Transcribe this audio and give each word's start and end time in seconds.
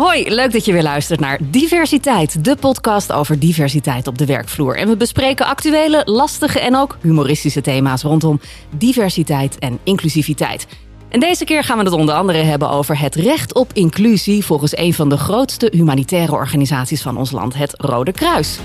Hoi, 0.00 0.34
leuk 0.34 0.52
dat 0.52 0.64
je 0.64 0.72
weer 0.72 0.82
luistert 0.82 1.20
naar 1.20 1.38
Diversiteit, 1.42 2.44
de 2.44 2.56
podcast 2.56 3.12
over 3.12 3.38
diversiteit 3.38 4.06
op 4.06 4.18
de 4.18 4.26
werkvloer. 4.26 4.76
En 4.76 4.88
we 4.88 4.96
bespreken 4.96 5.46
actuele, 5.46 6.02
lastige 6.04 6.60
en 6.60 6.76
ook 6.76 6.98
humoristische 7.00 7.60
thema's 7.60 8.02
rondom 8.02 8.40
diversiteit 8.76 9.58
en 9.58 9.78
inclusiviteit. 9.84 10.66
En 11.08 11.20
deze 11.20 11.44
keer 11.44 11.64
gaan 11.64 11.78
we 11.78 11.84
het 11.84 11.92
onder 11.92 12.14
andere 12.14 12.38
hebben 12.38 12.70
over 12.70 12.98
het 12.98 13.14
recht 13.14 13.54
op 13.54 13.70
inclusie 13.72 14.44
volgens 14.44 14.76
een 14.76 14.94
van 14.94 15.08
de 15.08 15.16
grootste 15.16 15.72
humanitaire 15.72 16.32
organisaties 16.32 17.02
van 17.02 17.16
ons 17.16 17.30
land, 17.30 17.54
het 17.54 17.74
Rode 17.76 18.12
Kruis. 18.12 18.58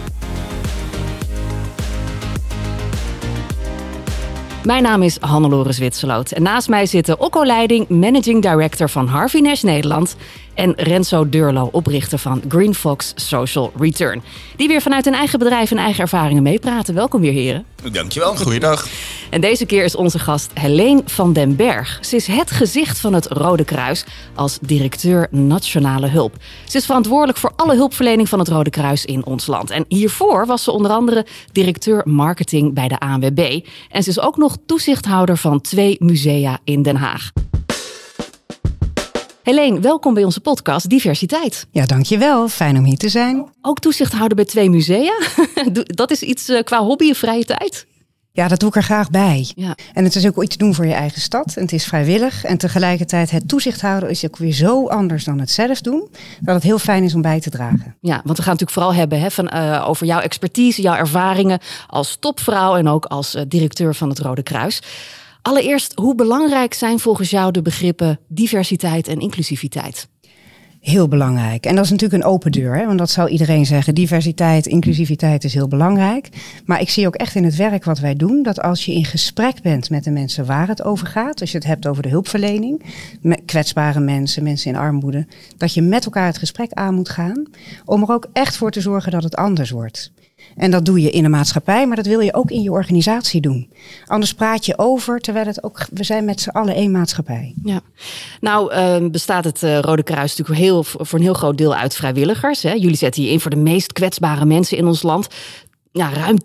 Mijn 4.66 4.84
naam 4.84 5.02
is 5.02 5.18
Hannelore 5.20 5.72
Zwitserloot 5.72 6.32
en 6.32 6.44
naast 6.44 6.70
mij 6.70 6.86
zitten 6.86 7.20
Okko 7.20 7.46
Leiding, 7.46 7.90
Managing 7.90 8.42
Director 8.42 8.90
van 8.90 9.08
Harvey 9.08 9.42
Nash 9.42 9.62
Nederland 9.62 10.16
en 10.56 10.74
Renzo 10.76 11.30
Durlo, 11.30 11.70
oprichter 11.72 12.18
van 12.18 12.42
Green 12.48 12.76
Fox 12.76 13.14
Social 13.16 13.72
Return. 13.80 14.24
Die 14.56 14.68
weer 14.68 14.82
vanuit 14.82 15.06
hun 15.06 15.14
eigen 15.14 15.40
bedrijf 15.40 15.72
en 15.72 15.78
eigen 15.78 16.02
ervaringen 16.02 16.44
meepraten. 16.44 16.94
Welkom 16.96 17.22
weer 17.22 17.32
heren. 17.32 17.66
Dankjewel, 17.92 18.36
goeiedag. 18.36 18.88
En 19.30 19.42
deze 19.42 19.66
keer 19.66 19.84
is 19.84 19.96
onze 19.96 20.20
gast 20.20 20.52
Helene 20.54 21.02
van 21.06 21.34
den 21.34 21.56
Berg. 21.56 21.98
Ze 22.02 22.16
is 22.16 22.28
het 22.28 22.52
gezicht 22.52 23.00
van 23.00 23.14
het 23.14 23.26
Rode 23.26 23.64
Kruis 23.64 24.06
als 24.36 24.58
directeur 24.62 25.28
Nationale 25.32 26.08
Hulp. 26.08 26.36
Ze 26.66 26.78
is 26.78 26.86
verantwoordelijk 26.86 27.38
voor 27.38 27.52
alle 27.56 27.76
hulpverlening 27.76 28.30
van 28.30 28.40
het 28.40 28.48
Rode 28.48 28.70
Kruis 28.70 29.06
in 29.06 29.26
ons 29.26 29.48
land. 29.48 29.70
En 29.70 29.86
hiervoor 29.88 30.46
was 30.46 30.64
ze 30.64 30.72
onder 30.72 30.92
andere 30.92 31.26
directeur 31.52 32.02
marketing 32.06 32.74
bij 32.74 32.88
de 32.88 33.00
ANWB. 33.00 33.60
En 33.90 34.04
ze 34.04 34.10
is 34.10 34.20
ook 34.20 34.38
nog 34.38 34.58
toezichthouder 34.66 35.38
van 35.38 35.62
twee 35.62 35.96
musea 36.00 36.60
in 36.64 36.82
Den 36.82 36.96
Haag. 36.96 37.32
Helene, 39.46 39.80
welkom 39.80 40.14
bij 40.14 40.24
onze 40.24 40.40
podcast 40.40 40.90
Diversiteit. 40.90 41.68
Ja, 41.72 41.86
dankjewel. 41.86 42.48
Fijn 42.48 42.78
om 42.78 42.84
hier 42.84 42.98
te 42.98 43.10
zijn. 43.10 43.46
Ook 43.62 43.80
toezichthouder 43.80 44.36
bij 44.36 44.46
twee 44.46 44.70
musea. 44.70 45.20
Dat 45.86 46.12
is 46.12 46.22
iets 46.22 46.50
eh, 46.50 46.64
qua 46.64 46.84
hobby 46.84 47.08
en 47.10 47.16
vrije 47.16 47.46
tijd? 47.46 47.86
Ja, 48.32 48.48
dat 48.48 48.60
doe 48.60 48.70
ik 48.70 48.76
er 48.76 48.84
graag 48.84 49.10
bij. 49.10 49.52
Ja. 49.56 49.76
En 49.94 50.04
het 50.04 50.16
is 50.16 50.26
ook 50.28 50.44
iets 50.44 50.56
te 50.56 50.64
doen 50.64 50.74
voor 50.74 50.86
je 50.86 50.94
eigen 50.94 51.22
stad. 51.22 51.56
En 51.56 51.62
het 51.62 51.72
is 51.72 51.86
vrijwillig. 51.86 52.44
En 52.44 52.58
tegelijkertijd 52.58 53.32
het 53.32 53.48
toezicht 53.48 53.82
houden 53.82 54.10
is 54.10 54.26
ook 54.26 54.38
weer 54.38 54.54
zo 54.54 54.88
anders 54.88 55.24
dan 55.24 55.40
het 55.40 55.52
zelf 55.52 55.82
doen. 55.82 56.10
Dat 56.40 56.56
het 56.56 56.64
heel 56.64 56.80
fijn 56.80 57.04
is 57.04 57.14
om 57.14 57.22
bij 57.22 57.40
te 57.40 57.50
dragen. 57.50 57.96
Ja, 58.02 58.22
want 58.24 58.38
we 58.38 58.44
gaan 58.44 58.52
natuurlijk 58.52 58.72
vooral 58.72 58.94
hebben 58.94 59.20
hè, 59.20 59.32
van, 59.32 59.52
uh, 59.54 59.86
over 59.88 60.06
jouw 60.06 60.20
expertise, 60.20 60.82
jouw 60.82 60.96
ervaringen 60.96 61.60
als 61.88 62.18
topvrouw 62.20 62.76
en 62.76 62.88
ook 62.88 63.06
als 63.06 63.36
uh, 63.36 63.42
directeur 63.48 63.96
van 63.96 64.10
het 64.10 64.20
Rode 64.20 64.44
Kruis. 64.44 64.82
Allereerst, 65.46 65.94
hoe 65.96 66.16
belangrijk 66.16 66.74
zijn 66.74 67.00
volgens 67.00 67.30
jou 67.30 67.52
de 67.52 67.62
begrippen 67.62 68.20
diversiteit 68.28 69.08
en 69.08 69.20
inclusiviteit? 69.20 70.08
Heel 70.80 71.08
belangrijk. 71.08 71.66
En 71.66 71.76
dat 71.76 71.84
is 71.86 71.92
natuurlijk 71.92 72.24
een 72.24 72.30
open 72.30 72.52
deur, 72.52 72.76
hè? 72.76 72.86
want 72.86 72.98
dat 72.98 73.10
zou 73.10 73.30
iedereen 73.30 73.66
zeggen. 73.66 73.96
Diversiteit, 73.96 74.66
inclusiviteit 74.66 75.44
is 75.44 75.54
heel 75.54 75.68
belangrijk. 75.68 76.30
Maar 76.66 76.82
ik 76.82 76.90
zie 76.90 77.08
ook 77.08 77.16
echt 77.16 77.36
in 77.36 77.44
het 77.44 77.56
werk 77.56 77.84
wat 77.84 78.00
wij 78.00 78.16
doen, 78.16 78.44
dat 78.44 78.62
als 78.62 78.86
je 78.86 78.94
in 78.94 79.06
gesprek 79.06 79.62
bent 79.62 79.90
met 79.90 80.04
de 80.04 80.12
mensen 80.12 80.46
waar 80.46 80.68
het 80.68 80.84
over 80.84 81.08
gaat, 81.08 81.42
als 81.42 81.52
je 81.52 81.58
het 81.58 81.68
hebt 81.68 81.88
over 81.88 82.04
de 82.04 82.10
hulpverlening, 82.10 82.82
kwetsbare 83.46 84.00
mensen, 84.00 84.44
mensen 84.44 84.72
in 84.72 84.78
armoede, 84.78 85.28
dat 85.58 85.74
je 85.74 85.82
met 85.82 86.06
elkaar 86.06 86.26
het 86.26 86.38
gesprek 86.38 86.72
aan 86.72 86.96
moet 86.96 87.10
gaan 87.10 87.46
om 87.86 88.02
er 88.02 88.12
ook 88.12 88.28
echt 88.34 88.58
voor 88.58 88.72
te 88.72 88.82
zorgen 88.82 89.12
dat 89.12 89.24
het 89.24 89.36
anders 89.36 89.70
wordt. 89.70 90.12
En 90.56 90.72
dat 90.72 90.86
doe 90.86 91.02
je 91.02 91.10
in 91.10 91.24
de 91.24 91.30
maatschappij, 91.30 91.88
maar 91.88 91.96
dat 91.96 92.06
wil 92.06 92.20
je 92.20 92.34
ook 92.34 92.52
in 92.52 92.62
je 92.62 92.72
organisatie 92.72 93.42
doen. 93.42 93.70
Anders 94.06 94.34
praat 94.34 94.66
je 94.66 94.78
over, 94.78 95.20
terwijl 95.20 95.46
het 95.46 95.64
ook, 95.64 95.86
we 95.92 96.04
zijn 96.04 96.26
met 96.26 96.42
z'n 96.42 96.50
allen 96.50 96.76
één 96.76 96.92
maatschappij. 96.92 97.54
Ja. 97.64 97.82
Nou 98.42 98.74
uh, 98.74 99.10
bestaat 99.10 99.44
het 99.44 99.62
uh, 99.62 99.80
Rode 99.80 100.04
Kruis 100.04 100.36
natuurlijk 100.36 100.66
heel, 100.66 100.84
voor 100.84 101.20
een 101.20 101.26
heel 101.26 101.34
groot 101.34 101.58
deel 101.58 101.76
uit 101.76 101.96
vrijwilligers. 101.96 102.64
Hè? 102.64 102.72
Jullie 102.72 102.96
zetten 102.96 103.24
je 103.24 103.30
in 103.30 103.40
voor 103.40 103.52
de 103.52 103.58
meest 103.58 103.94
kwetsbare 103.94 104.46
mensen 104.46 104.78
in 104.78 104.88
ons 104.88 105.04
land. 105.04 105.28
Ja, 105.92 106.10
ruim 106.14 106.38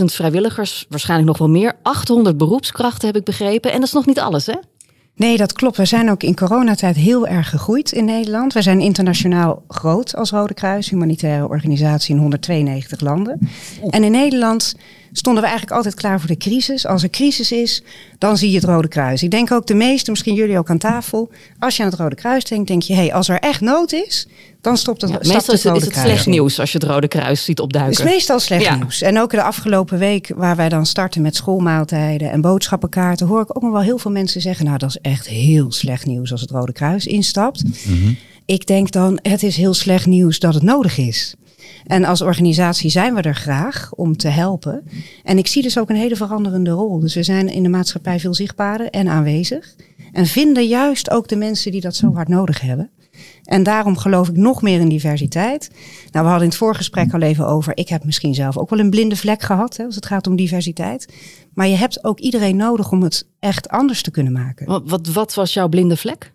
10.000 0.00 0.04
vrijwilligers, 0.04 0.86
waarschijnlijk 0.88 1.28
nog 1.28 1.38
wel 1.38 1.48
meer. 1.48 1.72
800 1.82 2.36
beroepskrachten 2.36 3.06
heb 3.06 3.16
ik 3.16 3.24
begrepen. 3.24 3.72
En 3.72 3.78
dat 3.78 3.86
is 3.86 3.94
nog 3.94 4.06
niet 4.06 4.20
alles, 4.20 4.46
hè? 4.46 4.54
Nee, 5.16 5.36
dat 5.36 5.52
klopt. 5.52 5.76
We 5.76 5.84
zijn 5.84 6.10
ook 6.10 6.22
in 6.22 6.36
coronatijd 6.36 6.96
heel 6.96 7.26
erg 7.26 7.48
gegroeid 7.48 7.92
in 7.92 8.04
Nederland. 8.04 8.52
We 8.52 8.62
zijn 8.62 8.80
internationaal 8.80 9.64
groot 9.68 10.16
als 10.16 10.30
Rode 10.30 10.54
Kruis, 10.54 10.90
humanitaire 10.90 11.48
organisatie 11.48 12.14
in 12.14 12.20
192 12.20 13.00
landen. 13.00 13.38
En 13.90 14.04
in 14.04 14.12
Nederland 14.12 14.74
stonden 15.16 15.42
we 15.42 15.48
eigenlijk 15.48 15.76
altijd 15.76 15.94
klaar 15.94 16.18
voor 16.18 16.28
de 16.28 16.36
crisis. 16.36 16.86
Als 16.86 17.02
er 17.02 17.10
crisis 17.10 17.52
is, 17.52 17.82
dan 18.18 18.36
zie 18.36 18.50
je 18.50 18.56
het 18.56 18.64
Rode 18.64 18.88
Kruis. 18.88 19.22
Ik 19.22 19.30
denk 19.30 19.52
ook 19.52 19.66
de 19.66 19.74
meeste, 19.74 20.10
misschien 20.10 20.34
jullie 20.34 20.58
ook 20.58 20.70
aan 20.70 20.78
tafel. 20.78 21.30
Als 21.58 21.76
je 21.76 21.82
aan 21.82 21.90
het 21.90 21.98
Rode 21.98 22.14
Kruis 22.14 22.44
denkt, 22.44 22.68
denk 22.68 22.82
je, 22.82 22.94
hé, 22.94 23.00
hey, 23.00 23.14
als 23.14 23.28
er 23.28 23.38
echt 23.38 23.60
nood 23.60 23.92
is, 23.92 24.26
dan 24.60 24.76
stopt 24.76 25.00
het. 25.00 25.10
Ja, 25.10 25.16
meestal 25.16 25.54
het 25.54 25.82
is 25.82 25.84
het 25.84 25.96
slecht 25.96 26.26
nieuws 26.26 26.60
als 26.60 26.72
je 26.72 26.78
het 26.78 26.86
Rode 26.86 27.08
Kruis 27.08 27.44
ziet 27.44 27.60
opduiken. 27.60 27.96
Het 27.96 28.06
is 28.06 28.12
meestal 28.12 28.40
slecht 28.40 28.76
nieuws. 28.76 29.02
En 29.02 29.20
ook 29.20 29.30
de 29.30 29.42
afgelopen 29.42 29.98
week, 29.98 30.32
waar 30.36 30.56
wij 30.56 30.68
dan 30.68 30.86
starten 30.86 31.22
met 31.22 31.36
schoolmaaltijden 31.36 32.30
en 32.30 32.40
boodschappenkaarten, 32.40 33.26
hoor 33.26 33.40
ik 33.40 33.56
ook 33.56 33.62
nog 33.62 33.72
wel 33.72 33.82
heel 33.82 33.98
veel 33.98 34.10
mensen 34.10 34.40
zeggen: 34.40 34.64
Nou, 34.64 34.78
dat 34.78 34.88
is 34.88 34.98
echt 35.02 35.28
heel 35.28 35.72
slecht 35.72 36.06
nieuws 36.06 36.32
als 36.32 36.40
het 36.40 36.50
Rode 36.50 36.72
Kruis 36.72 37.06
instapt. 37.06 37.62
Mhm. 37.86 38.12
Ik 38.46 38.66
denk 38.66 38.90
dan, 38.90 39.18
het 39.22 39.42
is 39.42 39.56
heel 39.56 39.74
slecht 39.74 40.06
nieuws 40.06 40.38
dat 40.38 40.54
het 40.54 40.62
nodig 40.62 40.98
is. 40.98 41.34
En 41.86 42.04
als 42.04 42.20
organisatie 42.20 42.90
zijn 42.90 43.14
we 43.14 43.22
er 43.22 43.34
graag 43.34 43.92
om 43.94 44.16
te 44.16 44.28
helpen. 44.28 44.82
En 45.22 45.38
ik 45.38 45.46
zie 45.46 45.62
dus 45.62 45.78
ook 45.78 45.90
een 45.90 45.96
hele 45.96 46.16
veranderende 46.16 46.70
rol. 46.70 47.00
Dus 47.00 47.14
we 47.14 47.22
zijn 47.22 47.48
in 47.48 47.62
de 47.62 47.68
maatschappij 47.68 48.20
veel 48.20 48.34
zichtbaarder 48.34 48.90
en 48.90 49.08
aanwezig. 49.08 49.74
En 50.12 50.26
vinden 50.26 50.66
juist 50.66 51.10
ook 51.10 51.28
de 51.28 51.36
mensen 51.36 51.72
die 51.72 51.80
dat 51.80 51.96
zo 51.96 52.14
hard 52.14 52.28
nodig 52.28 52.60
hebben. 52.60 52.90
En 53.44 53.62
daarom 53.62 53.96
geloof 53.96 54.28
ik 54.28 54.36
nog 54.36 54.62
meer 54.62 54.80
in 54.80 54.88
diversiteit. 54.88 55.70
Nou, 56.10 56.24
we 56.24 56.30
hadden 56.30 56.42
in 56.42 56.48
het 56.48 56.56
voorgesprek 56.56 57.12
al 57.12 57.20
even 57.20 57.46
over. 57.46 57.76
Ik 57.76 57.88
heb 57.88 58.04
misschien 58.04 58.34
zelf 58.34 58.56
ook 58.56 58.70
wel 58.70 58.78
een 58.78 58.90
blinde 58.90 59.16
vlek 59.16 59.42
gehad 59.42 59.76
hè, 59.76 59.84
als 59.84 59.94
het 59.94 60.06
gaat 60.06 60.26
om 60.26 60.36
diversiteit. 60.36 61.14
Maar 61.54 61.68
je 61.68 61.76
hebt 61.76 62.04
ook 62.04 62.18
iedereen 62.18 62.56
nodig 62.56 62.90
om 62.90 63.02
het 63.02 63.28
echt 63.38 63.68
anders 63.68 64.02
te 64.02 64.10
kunnen 64.10 64.32
maken. 64.32 64.66
Wat, 64.66 64.82
wat, 64.86 65.06
wat 65.06 65.34
was 65.34 65.54
jouw 65.54 65.68
blinde 65.68 65.96
vlek? 65.96 66.33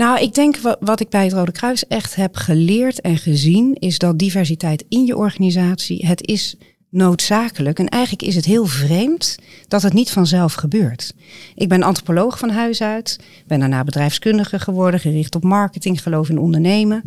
Nou, 0.00 0.20
ik 0.20 0.34
denk 0.34 0.56
wat, 0.80 1.00
ik 1.00 1.08
bij 1.08 1.24
het 1.24 1.32
Rode 1.32 1.52
Kruis 1.52 1.86
echt 1.86 2.14
heb 2.14 2.36
geleerd 2.36 3.00
en 3.00 3.18
gezien, 3.18 3.74
is 3.74 3.98
dat 3.98 4.18
diversiteit 4.18 4.84
in 4.88 5.06
je 5.06 5.16
organisatie, 5.16 6.06
het 6.06 6.26
is 6.26 6.56
noodzakelijk. 6.90 7.78
En 7.78 7.88
eigenlijk 7.88 8.22
is 8.22 8.34
het 8.34 8.44
heel 8.44 8.66
vreemd 8.66 9.38
dat 9.68 9.82
het 9.82 9.92
niet 9.92 10.10
vanzelf 10.10 10.52
gebeurt. 10.52 11.14
Ik 11.54 11.68
ben 11.68 11.82
antropoloog 11.82 12.38
van 12.38 12.50
huis 12.50 12.82
uit, 12.82 13.18
ben 13.46 13.60
daarna 13.60 13.84
bedrijfskundige 13.84 14.58
geworden, 14.58 15.00
gericht 15.00 15.34
op 15.34 15.42
marketing, 15.42 16.02
geloof 16.02 16.28
in 16.28 16.38
ondernemen. 16.38 17.02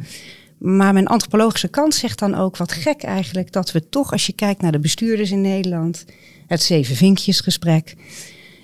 Maar 0.57 0.93
mijn 0.93 1.07
antropologische 1.07 1.67
kant 1.67 1.95
zegt 1.95 2.19
dan 2.19 2.35
ook 2.35 2.57
wat 2.57 2.71
gek 2.71 3.03
eigenlijk 3.03 3.51
dat 3.51 3.71
we 3.71 3.89
toch, 3.89 4.11
als 4.11 4.25
je 4.25 4.33
kijkt 4.33 4.61
naar 4.61 4.71
de 4.71 4.79
bestuurders 4.79 5.31
in 5.31 5.41
Nederland, 5.41 6.05
het 6.47 6.61
zeven 6.61 6.95
vinkjesgesprek, 6.95 7.95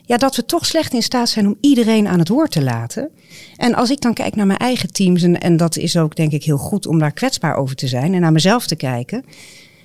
ja, 0.09 0.17
dat 0.17 0.35
we 0.35 0.45
toch 0.45 0.65
slecht 0.65 0.93
in 0.93 1.01
staat 1.01 1.29
zijn 1.29 1.47
om 1.47 1.57
iedereen 1.61 2.07
aan 2.07 2.19
het 2.19 2.27
woord 2.29 2.51
te 2.51 2.63
laten. 2.63 3.09
En 3.55 3.73
als 3.75 3.89
ik 3.89 4.01
dan 4.01 4.13
kijk 4.13 4.35
naar 4.35 4.45
mijn 4.45 4.59
eigen 4.59 4.93
teams, 4.93 5.23
en, 5.23 5.39
en 5.39 5.57
dat 5.57 5.77
is 5.77 5.97
ook 5.97 6.15
denk 6.15 6.31
ik 6.31 6.43
heel 6.43 6.57
goed 6.57 6.87
om 6.87 6.99
daar 6.99 7.11
kwetsbaar 7.11 7.55
over 7.55 7.75
te 7.75 7.87
zijn 7.87 8.13
en 8.13 8.21
naar 8.21 8.31
mezelf 8.31 8.67
te 8.67 8.75
kijken, 8.75 9.23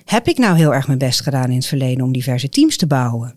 heb 0.05 0.27
ik 0.27 0.37
nou 0.37 0.57
heel 0.57 0.73
erg 0.73 0.87
mijn 0.87 0.99
best 0.99 1.21
gedaan 1.21 1.49
in 1.49 1.55
het 1.55 1.65
verleden 1.65 2.05
om 2.05 2.13
diverse 2.13 2.49
teams 2.49 2.77
te 2.77 2.87
bouwen? 2.87 3.35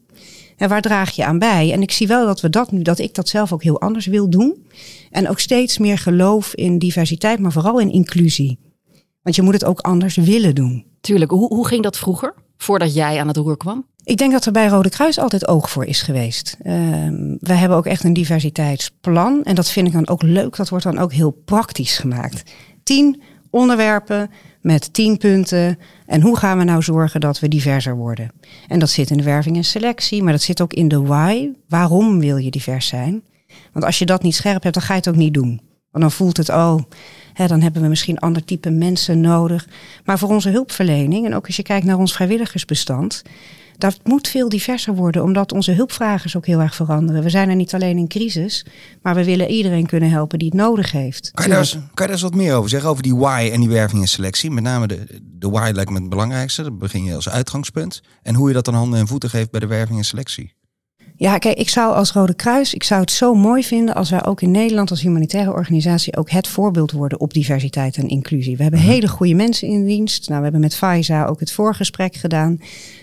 En 0.57 0.69
waar 0.69 0.83
draag 0.83 1.11
je 1.11 1.25
aan 1.25 1.39
bij? 1.39 1.73
En 1.73 1.83
ik 1.83 1.91
zie 1.91 2.07
wel 2.07 2.27
dat 2.27 2.41
we 2.41 2.51
dat 2.51 2.73
nu, 2.73 2.83
dat 2.83 2.99
ik 2.99 3.15
dat 3.15 3.29
zelf 3.29 3.53
ook 3.53 3.63
heel 3.63 3.81
anders 3.81 4.07
wil 4.07 4.31
doen. 4.31 4.67
En 5.11 5.29
ook 5.29 5.39
steeds 5.39 5.79
meer 5.79 5.99
geloof 5.99 6.55
in 6.55 6.79
diversiteit, 6.79 7.39
maar 7.39 7.53
vooral 7.53 7.81
in 7.81 7.93
inclusie. 7.93 8.59
Want 9.23 9.37
je 9.37 9.43
moet 9.43 9.55
het 9.55 9.65
ook 9.65 9.81
anders 9.81 10.17
willen 10.17 10.55
doen. 10.55 10.85
Tuurlijk. 11.01 11.31
Hoe, 11.31 11.55
hoe 11.55 11.67
ging 11.67 11.83
dat 11.83 11.99
vroeger? 11.99 12.35
Voordat 12.59 12.95
jij 12.95 13.21
aan 13.21 13.29
het 13.29 13.37
roer 13.37 13.57
kwam? 13.57 13.87
Ik 14.05 14.17
denk 14.17 14.33
dat 14.33 14.47
er 14.47 14.53
bij 14.53 14.67
Rode 14.67 14.89
Kruis 14.89 15.19
altijd 15.19 15.49
oog 15.49 15.71
voor 15.71 15.85
is 15.85 16.03
geweest. 16.03 16.57
Uh, 16.63 16.75
wij 17.41 17.57
hebben 17.57 17.79
ook 17.79 17.87
echt 17.87 18.05
een 18.05 18.13
diversiteitsplan. 18.13 19.43
En 19.45 19.55
dat 19.55 19.71
vind 19.71 19.87
ik 19.87 19.93
dan 19.93 20.09
ook 20.09 20.23
leuk. 20.23 20.57
Dat 20.57 20.69
wordt 20.69 20.85
dan 20.85 20.99
ook 20.99 21.13
heel 21.13 21.31
praktisch 21.31 21.99
gemaakt. 21.99 22.51
Tien 22.83 23.23
onderwerpen 23.51 24.31
met 24.61 24.93
tien 24.93 25.17
punten. 25.17 25.79
En 26.07 26.21
hoe 26.21 26.37
gaan 26.37 26.59
we 26.59 26.65
nou 26.65 26.83
zorgen 26.83 27.21
dat 27.21 27.41
we 27.41 27.49
diverser 27.49 27.97
worden? 27.97 28.31
En 28.69 28.79
dat 28.79 28.91
zit 28.91 29.11
in 29.11 29.17
de 29.17 29.23
werving 29.23 29.57
en 29.57 29.65
selectie, 29.65 30.23
maar 30.23 30.33
dat 30.33 30.43
zit 30.43 30.61
ook 30.61 30.73
in 30.73 30.89
de 30.89 31.01
why. 31.01 31.49
Waarom 31.69 32.21
wil 32.21 32.37
je 32.37 32.51
divers 32.51 32.87
zijn? 32.87 33.23
Want 33.73 33.85
als 33.85 33.99
je 33.99 34.07
dat 34.07 34.23
niet 34.23 34.35
scherp 34.35 34.63
hebt, 34.63 34.75
dan 34.75 34.85
ga 34.85 34.93
je 34.93 34.99
het 34.99 35.09
ook 35.09 35.17
niet 35.17 35.35
doen. 35.35 35.61
Want 35.91 36.05
dan 36.05 36.13
voelt 36.13 36.37
het, 36.37 36.49
oh, 36.49 36.79
dan 37.47 37.61
hebben 37.61 37.83
we 37.83 37.89
misschien 37.89 38.19
ander 38.19 38.45
type 38.45 38.71
mensen 38.71 39.21
nodig. 39.21 39.69
Maar 40.05 40.19
voor 40.19 40.29
onze 40.29 40.51
hulpverlening, 40.51 41.27
en 41.27 41.35
ook 41.35 41.47
als 41.47 41.57
je 41.57 41.63
kijkt 41.63 41.87
naar 41.87 41.99
ons 41.99 42.13
vrijwilligersbestand, 42.13 43.23
dat 43.79 43.99
moet 44.05 44.29
veel 44.29 44.49
diverser 44.49 44.95
worden, 44.95 45.23
omdat 45.23 45.53
onze 45.53 45.73
hulpvragers 45.73 46.37
ook 46.37 46.47
heel 46.47 46.61
erg 46.61 46.75
veranderen. 46.75 47.23
We 47.23 47.31
zijn 47.31 47.49
er 47.49 47.57
niet 47.57 47.75
alleen 47.75 47.99
in 47.99 48.09
crisis, 48.09 48.67
maar 49.03 49.15
we 49.15 49.25
willen 49.25 49.49
iedereen 49.49 49.87
kunnen 49.87 50.11
helpen 50.11 50.39
die 50.39 50.49
het 50.49 50.57
nodig 50.57 50.93
heeft. 50.93 51.31
Kan 51.35 51.45
je 51.45 51.51
daar 51.51 51.61
eens, 51.61 51.73
kan 51.73 51.83
je 51.83 51.93
daar 51.95 52.11
eens 52.11 52.23
wat 52.23 52.35
meer 52.35 52.55
over 52.55 52.71
zeggen, 52.71 52.91
over 52.91 53.03
die 53.03 53.15
why 53.15 53.51
en 53.53 53.61
die 53.61 53.69
werving 53.69 54.03
en 54.03 54.09
selectie? 54.09 54.51
Met 54.51 54.63
name 54.63 54.87
de, 54.87 55.21
de 55.23 55.51
why 55.51 55.71
lijkt 55.75 55.91
me 55.91 56.01
het 56.01 56.09
belangrijkste, 56.09 56.63
dat 56.63 56.79
begin 56.79 57.05
je 57.05 57.15
als 57.15 57.29
uitgangspunt. 57.29 58.03
En 58.23 58.35
hoe 58.35 58.49
je 58.49 58.55
dat 58.55 58.65
dan 58.65 58.75
handen 58.75 58.99
en 58.99 59.07
voeten 59.07 59.31
geeft 59.31 59.51
bij 59.51 59.61
de 59.61 59.67
werving 59.67 59.99
en 59.99 60.05
selectie. 60.05 60.57
Ja, 61.21 61.39
kijk, 61.39 61.59
ik 61.59 61.69
zou 61.69 61.95
als 61.95 62.13
Rode 62.13 62.35
Kruis, 62.35 62.75
ik 62.75 62.83
zou 62.83 63.01
het 63.01 63.11
zo 63.11 63.35
mooi 63.35 63.65
vinden 63.65 63.95
als 63.95 64.11
wij 64.11 64.25
ook 64.25 64.41
in 64.41 64.51
Nederland 64.51 64.91
als 64.91 65.01
humanitaire 65.01 65.53
organisatie 65.53 66.17
ook 66.17 66.31
het 66.31 66.49
voorbeeld 66.49 66.93
worden 66.93 67.21
op 67.21 67.33
diversiteit 67.33 67.97
en 67.97 68.09
inclusie. 68.09 68.57
We 68.57 68.63
hebben 68.63 68.81
hele 68.81 69.09
goede 69.09 69.35
mensen 69.35 69.69
in 69.69 69.87
dienst. 69.87 70.27
Nou, 70.27 70.37
we 70.37 70.43
hebben 70.43 70.61
met 70.61 70.75
Faiza 70.75 71.27
ook 71.27 71.41
het 71.41 71.53
voorgesprek 71.53 72.15
gedaan. 72.15 72.61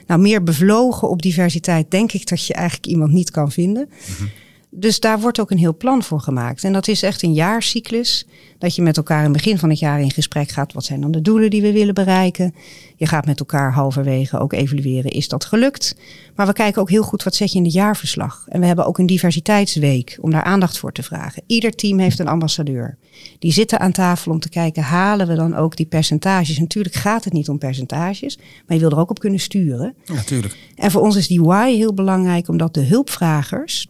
Nou, 0.07 0.21
meer 0.21 0.43
bevlogen 0.43 1.09
op 1.09 1.21
diversiteit 1.21 1.91
denk 1.91 2.11
ik 2.11 2.27
dat 2.27 2.45
je 2.45 2.53
eigenlijk 2.53 2.87
iemand 2.87 3.11
niet 3.11 3.31
kan 3.31 3.51
vinden. 3.51 3.89
Dus 4.77 4.99
daar 4.99 5.19
wordt 5.19 5.39
ook 5.39 5.51
een 5.51 5.57
heel 5.57 5.77
plan 5.77 6.03
voor 6.03 6.19
gemaakt. 6.19 6.63
En 6.63 6.73
dat 6.73 6.87
is 6.87 7.03
echt 7.03 7.23
een 7.23 7.33
jaarcyclus. 7.33 8.27
Dat 8.57 8.75
je 8.75 8.81
met 8.81 8.97
elkaar 8.97 9.17
in 9.17 9.23
het 9.23 9.33
begin 9.33 9.57
van 9.57 9.69
het 9.69 9.79
jaar 9.79 10.01
in 10.01 10.11
gesprek 10.11 10.49
gaat. 10.49 10.73
Wat 10.73 10.83
zijn 10.83 11.01
dan 11.01 11.11
de 11.11 11.21
doelen 11.21 11.49
die 11.49 11.61
we 11.61 11.71
willen 11.71 11.93
bereiken? 11.93 12.53
Je 12.95 13.07
gaat 13.07 13.25
met 13.25 13.39
elkaar 13.39 13.73
halverwege 13.73 14.39
ook 14.39 14.53
evalueren. 14.53 15.11
Is 15.11 15.27
dat 15.27 15.45
gelukt? 15.45 15.95
Maar 16.35 16.47
we 16.47 16.53
kijken 16.53 16.81
ook 16.81 16.89
heel 16.89 17.03
goed 17.03 17.23
wat 17.23 17.35
zet 17.35 17.51
je 17.51 17.57
in 17.57 17.63
het 17.63 17.73
jaarverslag. 17.73 18.45
En 18.47 18.59
we 18.59 18.65
hebben 18.65 18.85
ook 18.85 18.97
een 18.97 19.05
diversiteitsweek 19.05 20.17
om 20.21 20.31
daar 20.31 20.43
aandacht 20.43 20.77
voor 20.77 20.91
te 20.91 21.03
vragen. 21.03 21.43
Ieder 21.47 21.71
team 21.71 21.99
heeft 21.99 22.19
een 22.19 22.27
ambassadeur. 22.27 22.97
Die 23.39 23.51
zitten 23.51 23.79
aan 23.79 23.91
tafel 23.91 24.31
om 24.31 24.39
te 24.39 24.49
kijken, 24.49 24.83
halen 24.83 25.27
we 25.27 25.35
dan 25.35 25.55
ook 25.55 25.75
die 25.75 25.85
percentages? 25.85 26.59
Natuurlijk 26.59 26.95
gaat 26.95 27.23
het 27.23 27.33
niet 27.33 27.49
om 27.49 27.57
percentages, 27.57 28.37
maar 28.37 28.77
je 28.77 28.79
wil 28.79 28.91
er 28.91 28.99
ook 28.99 29.09
op 29.09 29.19
kunnen 29.19 29.39
sturen. 29.39 29.95
Natuurlijk. 30.05 30.57
En 30.75 30.91
voor 30.91 31.01
ons 31.01 31.15
is 31.15 31.27
die 31.27 31.41
why 31.41 31.75
heel 31.75 31.93
belangrijk, 31.93 32.47
omdat 32.47 32.73
de 32.73 32.83
hulpvragers, 32.83 33.87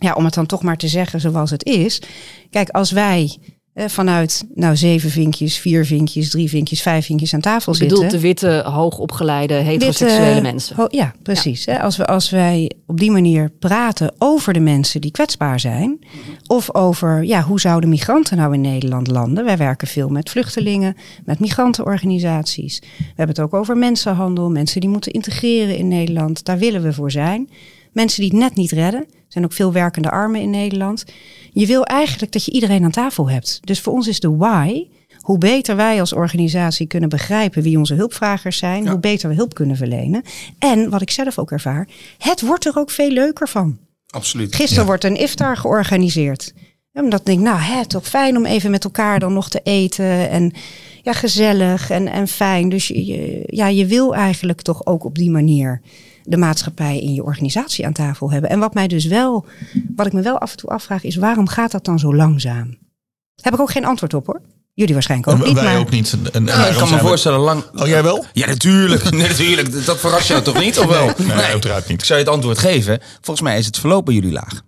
ja, 0.00 0.12
om 0.12 0.24
het 0.24 0.34
dan 0.34 0.46
toch 0.46 0.62
maar 0.62 0.76
te 0.76 0.88
zeggen 0.88 1.20
zoals 1.20 1.50
het 1.50 1.64
is. 1.64 2.02
Kijk, 2.50 2.68
als 2.68 2.90
wij 2.90 3.36
eh, 3.72 3.88
vanuit 3.88 4.44
nou 4.54 4.76
zeven 4.76 5.10
vinkjes, 5.10 5.56
vier 5.58 5.86
vinkjes, 5.86 6.30
drie 6.30 6.48
vinkjes, 6.48 6.82
vijf 6.82 7.06
vinkjes 7.06 7.34
aan 7.34 7.40
tafel 7.40 7.72
Je 7.72 7.78
zitten. 7.78 7.96
bedoelt 7.96 8.14
de 8.14 8.20
witte, 8.26 8.62
hoogopgeleide, 8.70 9.54
heteroseksuele 9.54 10.24
Witte- 10.24 10.40
mensen. 10.42 10.76
ho- 10.76 10.86
ja, 10.90 11.14
precies. 11.22 11.64
Hè? 11.66 11.80
Als, 11.80 11.96
we, 11.96 12.06
als 12.06 12.30
wij 12.30 12.70
op 12.86 12.98
die 13.00 13.10
manier 13.10 13.50
praten 13.58 14.12
over 14.18 14.52
de 14.52 14.60
mensen 14.60 15.00
die 15.00 15.10
kwetsbaar 15.10 15.60
zijn. 15.60 15.98
Of 16.46 16.74
over 16.74 17.24
ja, 17.24 17.42
hoe 17.42 17.60
zouden 17.60 17.88
migranten 17.88 18.36
nou 18.36 18.54
in 18.54 18.60
Nederland 18.60 19.06
landen. 19.06 19.44
Wij 19.44 19.56
werken 19.56 19.88
veel 19.88 20.08
met 20.08 20.30
vluchtelingen, 20.30 20.96
met 21.24 21.38
migrantenorganisaties. 21.40 22.78
We 22.98 23.04
hebben 23.06 23.36
het 23.36 23.40
ook 23.44 23.54
over 23.54 23.76
mensenhandel, 23.76 24.50
mensen 24.50 24.80
die 24.80 24.90
moeten 24.90 25.12
integreren 25.12 25.76
in 25.76 25.88
Nederland. 25.88 26.44
Daar 26.44 26.58
willen 26.58 26.82
we 26.82 26.92
voor 26.92 27.10
zijn. 27.10 27.48
Mensen 27.92 28.20
die 28.22 28.30
het 28.30 28.40
net 28.40 28.54
niet 28.54 28.70
redden. 28.70 29.06
Zijn 29.34 29.44
ook 29.46 29.52
veel 29.52 29.72
werkende 29.72 30.10
armen 30.10 30.40
in 30.40 30.50
Nederland. 30.50 31.04
Je 31.52 31.66
wil 31.66 31.84
eigenlijk 31.84 32.32
dat 32.32 32.44
je 32.44 32.52
iedereen 32.52 32.84
aan 32.84 32.90
tafel 32.90 33.30
hebt. 33.30 33.58
Dus 33.64 33.80
voor 33.80 33.92
ons 33.92 34.08
is 34.08 34.20
de 34.20 34.36
why 34.36 34.86
hoe 35.20 35.38
beter 35.38 35.76
wij 35.76 36.00
als 36.00 36.12
organisatie 36.12 36.86
kunnen 36.86 37.08
begrijpen 37.08 37.62
wie 37.62 37.78
onze 37.78 37.94
hulpvragers 37.94 38.58
zijn, 38.58 38.84
Ja. 38.84 38.90
hoe 38.90 39.00
beter 39.00 39.28
we 39.28 39.34
hulp 39.34 39.54
kunnen 39.54 39.76
verlenen. 39.76 40.22
En 40.58 40.90
wat 40.90 41.02
ik 41.02 41.10
zelf 41.10 41.38
ook 41.38 41.50
ervaar, 41.50 41.88
het 42.18 42.40
wordt 42.40 42.64
er 42.66 42.76
ook 42.78 42.90
veel 42.90 43.10
leuker 43.10 43.48
van. 43.48 43.78
Absoluut. 44.06 44.54
Gisteren 44.54 44.82
Ja. 44.82 44.88
wordt 44.88 45.04
een 45.04 45.16
iftar 45.16 45.56
georganiseerd. 45.56 46.52
Ja, 46.92 47.02
Omdat 47.02 47.20
ik 47.20 47.26
denk, 47.26 47.40
nou, 47.40 47.58
hè, 47.58 47.86
toch 47.86 48.08
fijn 48.08 48.36
om 48.36 48.44
even 48.46 48.70
met 48.70 48.84
elkaar 48.84 49.18
dan 49.18 49.32
nog 49.32 49.48
te 49.50 49.60
eten. 49.62 50.30
En 50.30 50.52
ja, 51.02 51.12
gezellig 51.12 51.90
en, 51.90 52.08
en 52.08 52.28
fijn. 52.28 52.68
Dus 52.68 52.88
je- 52.88 53.42
ja, 53.46 53.68
je 53.68 53.86
wil 53.86 54.14
eigenlijk 54.14 54.62
toch 54.62 54.86
ook 54.86 55.04
op 55.04 55.14
die 55.14 55.30
manier 55.30 55.80
de 56.24 56.36
maatschappij 56.36 57.00
in 57.00 57.14
je 57.14 57.22
organisatie 57.24 57.86
aan 57.86 57.92
tafel 57.92 58.30
hebben. 58.30 58.50
En 58.50 58.58
wat 58.58 58.74
mij 58.74 58.88
dus 58.88 59.04
wel, 59.04 59.46
wat 59.96 60.06
ik 60.06 60.12
me 60.12 60.22
wel 60.22 60.38
af 60.38 60.50
en 60.50 60.56
toe 60.56 60.70
afvraag, 60.70 61.04
is 61.04 61.16
waarom 61.16 61.48
gaat 61.48 61.70
dat 61.70 61.84
dan 61.84 61.98
zo 61.98 62.14
langzaam? 62.14 62.78
Heb 63.40 63.54
ik 63.54 63.60
ook 63.60 63.70
geen 63.70 63.84
antwoord 63.84 64.14
op 64.14 64.26
hoor. 64.26 64.40
Jullie 64.74 64.92
waarschijnlijk 64.94 65.30
ook 65.32 65.38
En 65.38 65.44
niet. 65.46 65.54
wij 65.54 65.64
maar... 65.64 65.78
ook 65.78 65.90
niet. 65.90 66.12
En, 66.12 66.32
en 66.32 66.44
Ja, 66.46 66.66
ik 66.66 66.76
kan 66.76 66.90
me 66.90 66.98
voorstellen, 66.98 67.38
lang... 67.40 67.64
Oh, 67.74 67.86
jij 67.86 68.02
wel? 68.02 68.24
Ja, 68.32 68.46
natuurlijk. 68.46 69.10
Nee, 69.10 69.28
natuurlijk. 69.28 69.84
Dat 69.84 70.00
verrast 70.00 70.28
jou 70.28 70.42
toch 70.42 70.58
niet, 70.60 70.78
of 70.78 70.86
wel? 70.86 71.06
Nee, 71.06 71.26
nee, 71.26 71.36
uiteraard 71.36 71.88
niet. 71.88 71.98
Ik 71.98 72.04
zou 72.04 72.18
je 72.18 72.24
het 72.24 72.34
antwoord 72.34 72.58
geven. 72.58 73.00
Volgens 73.20 73.40
mij 73.40 73.58
is 73.58 73.66
het 73.66 73.78
verloop 73.78 74.04
bij 74.04 74.14
jullie 74.14 74.32
laag. 74.32 74.62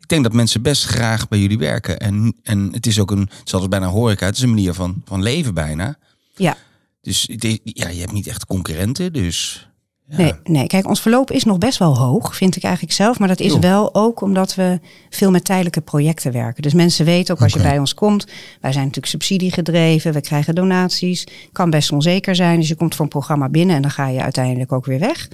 Ik 0.00 0.08
denk 0.08 0.22
dat 0.22 0.32
mensen 0.32 0.62
best 0.62 0.84
graag 0.84 1.28
bij 1.28 1.38
jullie 1.38 1.58
werken. 1.58 1.98
En, 1.98 2.36
en 2.42 2.68
het 2.72 2.86
is 2.86 3.00
ook 3.00 3.10
een, 3.10 3.20
het 3.20 3.42
is 3.46 3.52
altijd 3.52 3.70
bijna 3.70 3.86
horeca, 3.86 4.26
het 4.26 4.36
is 4.36 4.42
een 4.42 4.48
manier 4.48 4.74
van, 4.74 5.02
van 5.04 5.22
leven 5.22 5.54
bijna. 5.54 5.96
Ja. 6.36 6.56
Dus 7.00 7.22
het 7.30 7.44
is- 7.44 7.58
ja, 7.64 7.88
je 7.88 8.00
hebt 8.00 8.12
niet 8.12 8.26
echt 8.26 8.46
concurrenten, 8.46 9.12
dus... 9.12 9.68
Ja. 10.10 10.16
Nee, 10.16 10.32
nee, 10.44 10.66
kijk, 10.66 10.88
ons 10.88 11.00
verloop 11.00 11.30
is 11.30 11.44
nog 11.44 11.58
best 11.58 11.78
wel 11.78 11.98
hoog, 11.98 12.36
vind 12.36 12.56
ik 12.56 12.62
eigenlijk 12.62 12.94
zelf. 12.94 13.18
Maar 13.18 13.28
dat 13.28 13.40
is 13.40 13.58
wel 13.58 13.94
ook 13.94 14.20
omdat 14.20 14.54
we 14.54 14.80
veel 15.10 15.30
met 15.30 15.44
tijdelijke 15.44 15.80
projecten 15.80 16.32
werken. 16.32 16.62
Dus 16.62 16.74
mensen 16.74 17.04
weten 17.04 17.34
ook 17.34 17.42
als 17.42 17.52
je 17.52 17.62
bij 17.62 17.78
ons 17.78 17.94
komt, 17.94 18.26
wij 18.60 18.72
zijn 18.72 18.84
natuurlijk 18.84 19.12
subsidiegedreven, 19.12 20.12
we 20.12 20.20
krijgen 20.20 20.54
donaties. 20.54 21.26
Kan 21.52 21.70
best 21.70 21.92
onzeker 21.92 22.34
zijn, 22.34 22.58
dus 22.58 22.68
je 22.68 22.74
komt 22.74 22.94
voor 22.94 23.04
een 23.04 23.10
programma 23.10 23.48
binnen 23.48 23.76
en 23.76 23.82
dan 23.82 23.90
ga 23.90 24.08
je 24.08 24.22
uiteindelijk 24.22 24.72
ook 24.72 24.86
weer 24.86 24.98
weg. 24.98 25.28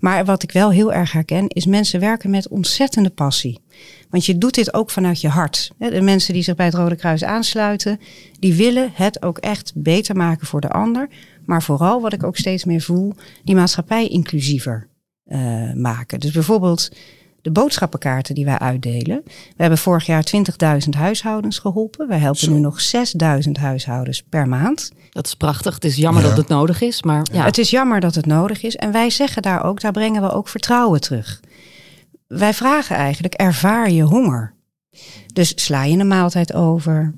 Maar 0.00 0.24
wat 0.24 0.42
ik 0.42 0.52
wel 0.52 0.70
heel 0.70 0.92
erg 0.92 1.12
herken, 1.12 1.48
is 1.48 1.66
mensen 1.66 2.00
werken 2.00 2.30
met 2.30 2.48
ontzettende 2.48 3.10
passie. 3.10 3.60
Want 4.10 4.26
je 4.26 4.38
doet 4.38 4.54
dit 4.54 4.74
ook 4.74 4.90
vanuit 4.90 5.20
je 5.20 5.28
hart. 5.28 5.70
De 5.78 6.00
mensen 6.00 6.34
die 6.34 6.42
zich 6.42 6.54
bij 6.54 6.66
het 6.66 6.74
Rode 6.74 6.96
Kruis 6.96 7.24
aansluiten, 7.24 8.00
die 8.38 8.54
willen 8.54 8.90
het 8.94 9.22
ook 9.22 9.38
echt 9.38 9.72
beter 9.74 10.16
maken 10.16 10.46
voor 10.46 10.60
de 10.60 10.70
ander. 10.70 11.08
Maar 11.46 11.62
vooral, 11.62 12.00
wat 12.00 12.12
ik 12.12 12.22
ook 12.22 12.36
steeds 12.36 12.64
meer 12.64 12.80
voel, 12.80 13.14
die 13.44 13.54
maatschappij 13.54 14.08
inclusiever 14.08 14.88
eh, 15.24 15.72
maken. 15.72 16.20
Dus 16.20 16.30
bijvoorbeeld 16.30 16.88
de 17.42 17.50
boodschappenkaarten 17.50 18.34
die 18.34 18.44
wij 18.44 18.58
uitdelen. 18.58 19.22
We 19.24 19.32
hebben 19.56 19.78
vorig 19.78 20.06
jaar 20.06 20.24
20.000 20.82 20.88
huishoudens 20.96 21.58
geholpen. 21.58 22.08
Wij 22.08 22.18
helpen 22.18 22.40
Zo. 22.40 22.52
nu 22.52 22.58
nog 22.58 22.80
6.000 23.44 23.50
huishoudens 23.52 24.22
per 24.22 24.48
maand. 24.48 24.90
Dat 25.10 25.26
is 25.26 25.34
prachtig. 25.34 25.74
Het 25.74 25.84
is 25.84 25.96
jammer 25.96 26.22
Ja. 26.22 26.28
dat 26.28 26.36
het 26.36 26.48
nodig 26.48 26.80
is, 26.80 27.02
maar 27.02 27.26
ja. 27.32 27.44
Het 27.44 27.58
is 27.58 27.70
jammer 27.70 28.00
dat 28.00 28.14
het 28.14 28.26
nodig 28.26 28.62
is. 28.62 28.76
En 28.76 28.92
wij 28.92 29.10
zeggen 29.10 29.42
daar 29.42 29.64
ook, 29.64 29.80
daar 29.80 29.92
brengen 29.92 30.22
we 30.22 30.30
ook 30.30 30.48
vertrouwen 30.48 31.00
terug. 31.00 31.40
Wij 32.26 32.54
vragen 32.54 32.96
eigenlijk, 32.96 33.34
ervaar 33.34 33.90
je 33.90 34.02
honger? 34.02 34.54
Dus 35.32 35.52
sla 35.64 35.84
je 35.84 35.98
een 35.98 36.06
maaltijd 36.08 36.52
over? 36.54 37.14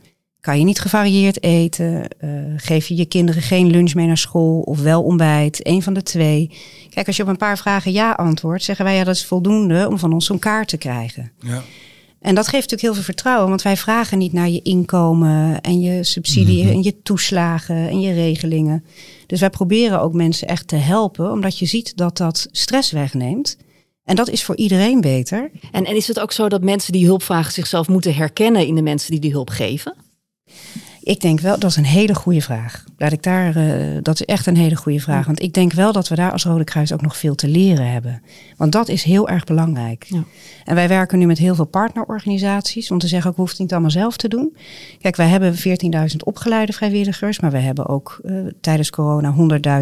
Kan 0.46 0.58
je 0.58 0.64
niet 0.64 0.80
gevarieerd 0.80 1.42
eten? 1.42 2.08
Eh, 2.18 2.30
geef 2.56 2.86
je 2.86 2.96
je 2.96 3.04
kinderen 3.06 3.42
geen 3.42 3.70
lunch 3.70 3.94
mee 3.94 4.06
naar 4.06 4.18
school 4.18 4.60
of 4.60 4.80
wel 4.80 5.02
ontbijt? 5.02 5.66
Een 5.66 5.82
van 5.82 5.94
de 5.94 6.02
twee. 6.02 6.50
Kijk, 6.90 7.06
als 7.06 7.16
je 7.16 7.22
op 7.22 7.28
een 7.28 7.36
paar 7.36 7.58
vragen 7.58 7.92
ja 7.92 8.10
antwoordt, 8.12 8.64
zeggen 8.64 8.84
wij 8.84 8.96
ja, 8.96 9.04
dat 9.04 9.14
is 9.14 9.26
voldoende 9.26 9.86
om 9.88 9.98
van 9.98 10.12
ons 10.12 10.26
zo'n 10.26 10.38
kaart 10.38 10.68
te 10.68 10.76
krijgen. 10.76 11.32
Ja. 11.40 11.62
En 12.20 12.34
dat 12.34 12.44
geeft 12.44 12.54
natuurlijk 12.54 12.82
heel 12.82 12.94
veel 12.94 13.02
vertrouwen, 13.02 13.48
want 13.48 13.62
wij 13.62 13.76
vragen 13.76 14.18
niet 14.18 14.32
naar 14.32 14.48
je 14.48 14.62
inkomen 14.62 15.60
en 15.60 15.80
je 15.80 16.04
subsidie 16.04 16.64
Mhm. 16.64 16.72
en 16.72 16.82
je 16.82 17.02
toeslagen 17.02 17.88
en 17.88 18.00
je 18.00 18.12
regelingen. 18.12 18.84
Dus 19.26 19.40
wij 19.40 19.50
proberen 19.50 20.00
ook 20.00 20.12
mensen 20.12 20.48
echt 20.48 20.68
te 20.68 20.76
helpen, 20.76 21.32
omdat 21.32 21.58
je 21.58 21.66
ziet 21.66 21.96
dat 21.96 22.16
dat 22.16 22.48
stress 22.50 22.90
wegneemt. 22.90 23.56
En 24.04 24.16
dat 24.16 24.28
is 24.28 24.44
voor 24.44 24.56
iedereen 24.56 25.00
beter. 25.00 25.50
En, 25.72 25.84
en 25.84 25.96
is 25.96 26.08
het 26.08 26.20
ook 26.20 26.32
zo 26.32 26.48
dat 26.48 26.62
mensen 26.62 26.92
die 26.92 27.06
hulp 27.06 27.22
vragen 27.22 27.52
zichzelf 27.52 27.88
moeten 27.88 28.14
herkennen 28.14 28.66
in 28.66 28.74
de 28.74 28.82
mensen 28.82 29.10
die 29.10 29.20
die 29.20 29.32
hulp 29.32 29.50
geven? 29.50 30.04
Ik 31.06 31.20
denk 31.20 31.40
wel, 31.40 31.58
dat 31.58 31.70
is 31.70 31.76
een 31.76 31.84
hele 31.84 32.14
goede 32.14 32.40
vraag. 32.40 32.84
Laat 32.96 33.12
ik 33.12 33.22
daar, 33.22 33.56
eh, 33.56 33.98
dat 34.02 34.14
is 34.14 34.24
echt 34.24 34.46
een 34.46 34.56
hele 34.56 34.76
goede 34.76 35.00
vraag. 35.00 35.26
Want 35.26 35.42
ik 35.42 35.52
denk 35.52 35.72
wel 35.72 35.92
dat 35.92 36.08
we 36.08 36.14
daar 36.14 36.32
als 36.32 36.44
Rode 36.44 36.64
Kruis 36.64 36.92
ook 36.92 37.02
nog 37.02 37.16
veel 37.16 37.34
te 37.34 37.48
leren 37.48 37.92
hebben. 37.92 38.22
Want 38.56 38.72
dat 38.72 38.88
is 38.88 39.02
heel 39.02 39.28
erg 39.28 39.44
belangrijk. 39.44 40.04
Ja. 40.08 40.24
En 40.64 40.74
wij 40.74 40.88
werken 40.88 41.18
nu 41.18 41.26
met 41.26 41.38
heel 41.38 41.54
veel 41.54 41.64
partnerorganisaties. 41.64 42.90
Om 42.90 42.98
te 42.98 43.06
zeggen, 43.06 43.30
ook, 43.30 43.36
we 43.36 43.42
hoeven 43.42 43.56
het 43.56 43.64
niet 43.64 43.72
allemaal 43.72 44.02
zelf 44.02 44.16
te 44.16 44.28
doen. 44.28 44.56
Kijk, 45.00 45.16
wij 45.16 45.28
hebben 45.28 45.54
14.000 45.54 46.16
opgeleide 46.24 46.72
vrijwilligers. 46.72 47.40
Maar 47.40 47.50
we 47.50 47.58
hebben 47.58 47.86
ook 47.86 48.20
eh, 48.24 48.34
tijdens 48.60 48.90
corona 48.90 49.34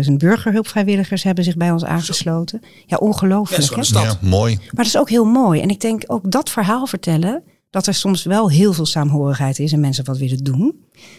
100.000 0.07 0.13
burgerhulpvrijwilligers 0.13 1.23
hebben 1.23 1.45
zich 1.45 1.57
bij 1.57 1.71
ons 1.71 1.85
aangesloten. 1.85 2.63
Ja, 2.87 2.97
ongelooflijk. 2.97 3.71
Hè? 3.71 3.77
een 3.77 3.85
stad. 3.85 4.19
Ja, 4.21 4.29
mooi. 4.29 4.57
Maar 4.57 4.85
dat 4.85 4.87
is 4.87 4.99
ook 4.99 5.11
heel 5.11 5.25
mooi. 5.25 5.61
En 5.61 5.69
ik 5.69 5.81
denk 5.81 6.03
ook 6.07 6.31
dat 6.31 6.51
verhaal 6.51 6.87
vertellen, 6.87 7.43
dat 7.75 7.87
er 7.87 7.95
soms 7.95 8.25
wel 8.25 8.51
heel 8.51 8.73
veel 8.73 8.87
saamhorigheid 8.87 9.59
is 9.59 9.73
en 9.73 9.81
mensen 9.81 10.05
wat 10.05 10.19
willen 10.19 10.45
doen. 10.45 10.75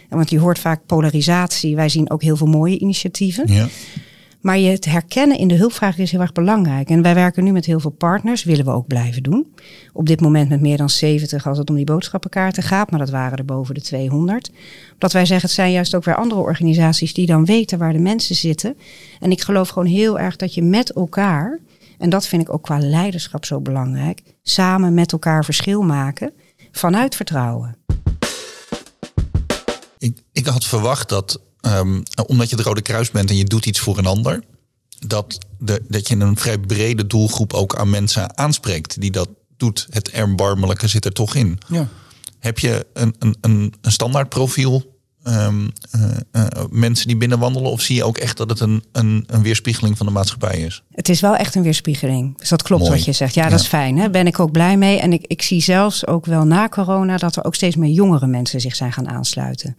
En 0.08 0.16
want 0.16 0.30
je 0.30 0.38
hoort 0.38 0.58
vaak 0.58 0.86
polarisatie. 0.86 1.76
Wij 1.76 1.88
zien 1.88 2.10
ook 2.10 2.22
heel 2.22 2.36
veel 2.36 2.46
mooie 2.46 2.78
initiatieven. 2.78 3.52
Ja. 3.52 3.66
Maar 4.40 4.58
je 4.58 4.70
het 4.70 4.84
herkennen 4.84 5.38
in 5.38 5.48
de 5.48 5.54
hulpvraag 5.54 5.98
is 5.98 6.10
heel 6.10 6.20
erg 6.20 6.32
belangrijk. 6.32 6.90
En 6.90 7.02
wij 7.02 7.14
werken 7.14 7.44
nu 7.44 7.52
met 7.52 7.64
heel 7.64 7.80
veel 7.80 7.90
partners, 7.90 8.44
willen 8.44 8.64
we 8.64 8.70
ook 8.70 8.86
blijven 8.86 9.22
doen. 9.22 9.54
Op 9.92 10.06
dit 10.06 10.20
moment 10.20 10.48
met 10.48 10.60
meer 10.60 10.76
dan 10.76 10.90
70 10.90 11.46
als 11.46 11.58
het 11.58 11.70
om 11.70 11.76
die 11.76 11.84
boodschappenkaarten 11.84 12.62
gaat, 12.62 12.90
maar 12.90 13.00
dat 13.00 13.10
waren 13.10 13.38
er 13.38 13.44
boven 13.44 13.74
de 13.74 13.80
200. 13.80 14.50
Dat 14.98 15.12
wij 15.12 15.26
zeggen, 15.26 15.46
het 15.46 15.56
zijn 15.56 15.72
juist 15.72 15.94
ook 15.94 16.04
weer 16.04 16.16
andere 16.16 16.40
organisaties 16.40 17.14
die 17.14 17.26
dan 17.26 17.44
weten 17.44 17.78
waar 17.78 17.92
de 17.92 17.98
mensen 17.98 18.34
zitten. 18.34 18.76
En 19.20 19.30
ik 19.30 19.40
geloof 19.40 19.68
gewoon 19.68 19.88
heel 19.88 20.18
erg 20.18 20.36
dat 20.36 20.54
je 20.54 20.62
met 20.62 20.92
elkaar, 20.92 21.58
en 21.98 22.10
dat 22.10 22.26
vind 22.26 22.42
ik 22.42 22.52
ook 22.52 22.62
qua 22.62 22.78
leiderschap 22.78 23.44
zo 23.44 23.60
belangrijk, 23.60 24.22
samen 24.42 24.94
met 24.94 25.12
elkaar 25.12 25.44
verschil 25.44 25.82
maken 25.82 26.32
vanuit 26.78 27.14
vertrouwen. 27.14 27.76
Ik, 29.98 30.22
ik 30.32 30.46
had 30.46 30.64
verwacht 30.64 31.08
dat, 31.08 31.40
ehm, 31.60 32.02
omdat 32.26 32.50
je 32.50 32.56
het 32.56 32.64
Rode 32.64 32.82
Kruis 32.82 33.10
bent 33.10 33.30
en 33.30 33.36
je 33.36 33.44
doet 33.44 33.66
iets 33.66 33.80
voor 33.80 33.98
een 33.98 34.06
ander, 34.06 34.42
dat, 34.98 35.38
de, 35.58 35.82
dat 35.88 36.08
je 36.08 36.16
een 36.16 36.36
vrij 36.36 36.58
brede 36.58 37.06
doelgroep 37.06 37.52
ook 37.52 37.76
aan 37.76 37.90
mensen 37.90 38.38
aanspreekt 38.38 39.00
die 39.00 39.10
dat 39.10 39.28
doet. 39.56 39.86
Het 39.90 40.10
erbarmelijke 40.10 40.88
zit 40.88 41.04
er 41.04 41.12
toch 41.12 41.34
in. 41.34 41.58
Ja. 41.68 41.88
Heb 42.38 42.58
je 42.58 42.86
een, 42.92 43.14
een, 43.18 43.36
een, 43.40 43.74
een 43.80 43.92
standaard 43.92 44.28
profiel 44.28 44.95
ehm, 45.26 45.68
eh, 45.90 46.02
eh, 46.30 46.64
mensen 46.70 47.06
die 47.06 47.16
binnenwandelen? 47.16 47.70
Of 47.70 47.80
zie 47.80 47.96
je 47.96 48.04
ook 48.04 48.18
echt 48.18 48.36
dat 48.36 48.50
het 48.50 48.60
een, 48.60 48.84
een, 48.92 49.24
een 49.26 49.42
weerspiegeling 49.42 49.96
van 49.96 50.06
de 50.06 50.12
maatschappij 50.12 50.58
is? 50.60 50.82
Het 50.92 51.08
is 51.08 51.20
wel 51.20 51.36
echt 51.36 51.54
een 51.54 51.62
weerspiegeling. 51.62 52.38
Dus 52.38 52.48
dat 52.48 52.62
klopt 52.62 52.82
Mooi. 52.82 52.94
wat 52.94 53.04
je 53.04 53.12
zegt. 53.12 53.34
Ja, 53.34 53.44
Ja. 53.44 53.48
dat 53.50 53.60
is 53.60 53.66
fijn. 53.66 53.96
Daar 53.96 54.10
ben 54.10 54.26
ik 54.26 54.40
ook 54.40 54.52
blij 54.52 54.76
mee. 54.76 54.98
En 54.98 55.12
ik, 55.12 55.24
ik 55.26 55.42
zie 55.42 55.60
zelfs 55.62 56.06
ook 56.06 56.26
wel 56.26 56.44
na 56.44 56.68
corona 56.68 57.16
dat 57.16 57.36
er 57.36 57.44
ook 57.44 57.54
steeds 57.54 57.76
meer 57.76 57.90
jongere 57.90 58.26
mensen 58.26 58.60
zich 58.60 58.74
zijn 58.76 58.92
gaan 58.92 59.08
aansluiten. 59.08 59.76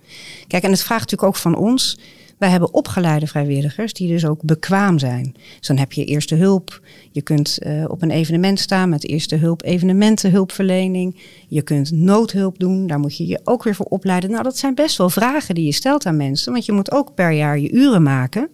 Kijk, 0.48 0.64
en 0.64 0.72
het 0.72 0.84
vraagt 0.84 1.02
natuurlijk 1.02 1.30
ook 1.30 1.42
van 1.42 1.56
ons. 1.56 1.98
Wij 2.38 2.50
hebben 2.50 2.74
opgeleide 2.74 3.28
vrijwilligers 3.28 3.94
die 3.94 4.08
dus 4.08 4.26
ook 4.26 4.42
bekwaam 4.44 5.00
zijn. 5.00 5.36
Dus 5.58 5.68
dan 5.68 5.78
heb 5.78 5.94
je 5.94 6.06
eerste 6.06 6.36
hulp. 6.36 6.82
Je 7.12 7.22
kunt 7.22 7.58
eh, 7.58 7.84
op 7.88 8.02
een 8.02 8.12
evenement 8.12 8.60
staan 8.60 8.90
met 8.90 9.08
eerste 9.08 9.36
hulp, 9.36 9.64
evenementenhulpverlening. 9.64 11.16
Je 11.48 11.62
kunt 11.62 11.92
noodhulp 11.92 12.60
doen. 12.60 12.88
Daar 12.88 13.00
moet 13.00 13.18
je 13.18 13.28
je 13.28 13.40
ook 13.44 13.64
weer 13.64 13.76
voor 13.76 13.86
opleiden. 13.86 14.32
Nou, 14.32 14.44
dat 14.44 14.58
zijn 14.58 14.76
best 14.76 14.98
wel 14.98 15.10
vragen 15.10 15.56
die 15.56 15.66
je 15.66 15.72
stelt 15.72 16.06
aan 16.06 16.18
mensen. 16.18 16.52
Want 16.52 16.66
je 16.66 16.72
moet 16.72 16.92
ook 16.92 17.14
per 17.14 17.32
jaar 17.32 17.60
je 17.60 17.72
uren 17.72 18.04
maken 18.04 18.50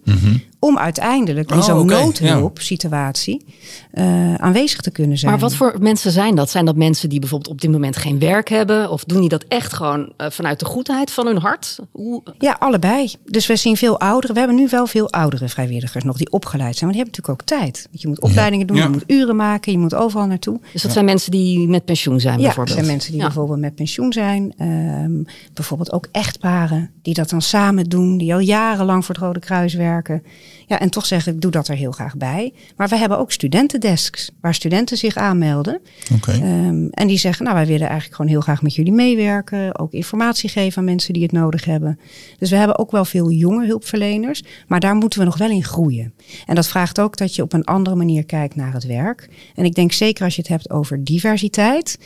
om 0.64 0.78
uiteindelijk 0.78 1.50
in 1.50 1.56
Oh, 1.56 1.64
zo'n 1.64 1.80
oké, 1.80 1.94
noodhulpsituatie 1.94 3.44
eh, 3.90 4.34
aanwezig 4.34 4.80
te 4.80 4.90
kunnen 4.90 5.18
zijn. 5.18 5.30
Maar 5.30 5.40
wat 5.40 5.54
voor 5.54 5.76
mensen 5.80 6.10
zijn 6.10 6.34
dat? 6.34 6.50
Zijn 6.50 6.64
dat 6.64 6.76
mensen 6.76 7.08
die 7.08 7.20
bijvoorbeeld 7.20 7.50
op 7.50 7.60
dit 7.60 7.70
moment 7.70 7.96
geen 7.96 8.18
werk 8.18 8.48
hebben? 8.48 8.90
Of 8.90 9.04
doen 9.04 9.20
die 9.20 9.28
dat 9.28 9.44
echt 9.48 9.72
gewoon 9.72 10.12
eh, 10.16 10.30
vanuit 10.30 10.58
de 10.58 10.64
goedheid 10.64 11.10
van 11.10 11.26
hun 11.26 11.38
hart? 11.38 11.78
Hoe, 11.90 12.22
Ja, 12.38 12.56
allebei. 12.58 13.12
Dus 13.24 13.46
we 13.46 13.56
zien 13.56 13.73
veel 13.76 14.00
ouderen. 14.00 14.34
We 14.34 14.38
hebben 14.40 14.58
nu 14.58 14.68
wel 14.70 14.86
veel 14.86 15.10
oudere 15.10 15.48
vrijwilligers 15.48 16.04
nog 16.04 16.16
die 16.16 16.30
opgeleid 16.30 16.76
zijn. 16.76 16.90
Maar 16.90 16.98
die 16.98 17.04
hebben 17.04 17.22
natuurlijk 17.22 17.58
ook 17.58 17.60
tijd. 17.60 17.86
Want 17.90 18.02
je 18.02 18.08
moet 18.08 18.20
opleidingen 18.20 18.66
doen, 18.66 18.76
Ja. 18.76 18.82
je 18.82 18.88
moet 18.88 19.04
uren 19.06 19.36
maken, 19.36 19.72
je 19.72 19.78
moet 19.78 19.94
overal 19.94 20.26
naartoe. 20.26 20.60
dus 20.72 20.82
dat 20.82 20.92
zijn 20.92 21.04
mensen 21.04 21.30
die 21.30 21.68
met 21.68 21.84
pensioen 21.84 22.20
zijn 22.20 22.32
Ja, 22.34 22.38
er 22.40 22.44
bijvoorbeeld? 22.44 22.76
zijn 22.76 22.90
mensen 22.90 23.10
die 23.10 23.20
Ja. 23.20 23.26
bijvoorbeeld 23.26 23.60
met 23.60 23.74
pensioen 23.74 24.12
zijn. 24.12 24.52
Ehm, 24.56 25.22
bijvoorbeeld 25.52 25.92
ook 25.92 26.08
echtparen 26.12 26.90
die 27.02 27.14
dat 27.14 27.30
dan 27.30 27.42
samen 27.42 27.84
doen. 27.84 28.18
Die 28.18 28.32
al 28.34 28.40
jarenlang 28.40 29.04
voor 29.04 29.14
het 29.14 29.24
Rode 29.24 29.40
Kruis 29.40 29.74
werken. 29.74 30.22
Ja, 30.66 30.80
en 30.80 30.90
toch 30.90 31.06
zeggen, 31.06 31.34
ik 31.34 31.40
doe 31.40 31.50
dat 31.50 31.68
er 31.68 31.76
heel 31.76 31.92
graag 31.92 32.16
bij. 32.16 32.52
Maar 32.76 32.88
we 32.88 32.96
hebben 32.96 33.18
ook 33.18 33.32
studentendesks 33.32 34.30
waar 34.40 34.54
studenten 34.54 34.96
zich 34.96 35.16
aanmelden. 35.16 35.80
Oké. 36.14 36.30
Ehm, 36.32 36.86
en 36.90 37.06
die 37.06 37.18
zeggen, 37.18 37.44
nou 37.44 37.56
wij 37.56 37.66
willen 37.66 37.86
eigenlijk 37.88 38.16
gewoon 38.16 38.30
heel 38.30 38.40
graag 38.40 38.62
met 38.62 38.74
jullie 38.74 38.92
meewerken. 38.92 39.78
Ook 39.78 39.92
informatie 39.92 40.48
geven 40.48 40.78
aan 40.78 40.84
mensen 40.84 41.12
die 41.12 41.22
het 41.22 41.32
nodig 41.32 41.64
hebben. 41.64 41.98
Dus 42.38 42.50
we 42.50 42.56
hebben 42.56 42.78
ook 42.78 42.90
wel 42.90 43.04
veel 43.04 43.30
jonge 43.30 43.63
hulpverleners. 43.66 44.42
Maar 44.66 44.80
daar 44.80 44.94
moeten 44.94 45.18
we 45.18 45.24
nog 45.24 45.38
wel 45.38 45.50
in 45.50 45.64
groeien. 45.64 46.14
En 46.46 46.54
dat 46.54 46.66
vraagt 46.66 47.00
ook 47.00 47.16
dat 47.16 47.34
je 47.34 47.42
op 47.42 47.52
een 47.52 47.64
andere 47.64 47.96
manier 47.96 48.24
kijkt 48.24 48.54
naar 48.54 48.72
het 48.72 48.86
werk. 48.86 49.28
En 49.54 49.64
ik 49.64 49.74
denk 49.74 49.92
zeker 49.92 50.24
als 50.24 50.34
je 50.34 50.40
het 50.40 50.50
hebt 50.50 50.70
over 50.70 51.04
diversiteit. 51.04 51.98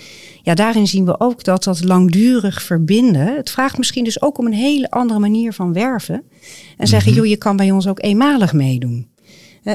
Ja, 0.43 0.55
daarin 0.55 0.87
zien 0.87 1.05
we 1.05 1.21
ook 1.21 1.45
dat 1.45 1.65
dat 1.65 1.85
langdurig 1.85 2.63
verbinden. 2.63 3.37
Het 3.37 3.51
vraagt 3.51 3.79
misschien 3.79 4.05
dus 4.05 4.23
ook 4.23 4.39
om 4.39 4.47
een 4.47 4.53
hele 4.53 4.91
andere 4.91 5.21
manier 5.21 5.53
van 5.53 5.73
werven. 5.73 6.23
En 6.77 6.87
zeggen, 6.87 7.13
joh, 7.13 7.27
je 7.27 7.37
kan 7.37 7.57
bij 7.57 7.71
ons 7.71 7.87
ook 7.87 8.03
eenmalig 8.03 8.53
meedoen. 8.53 9.07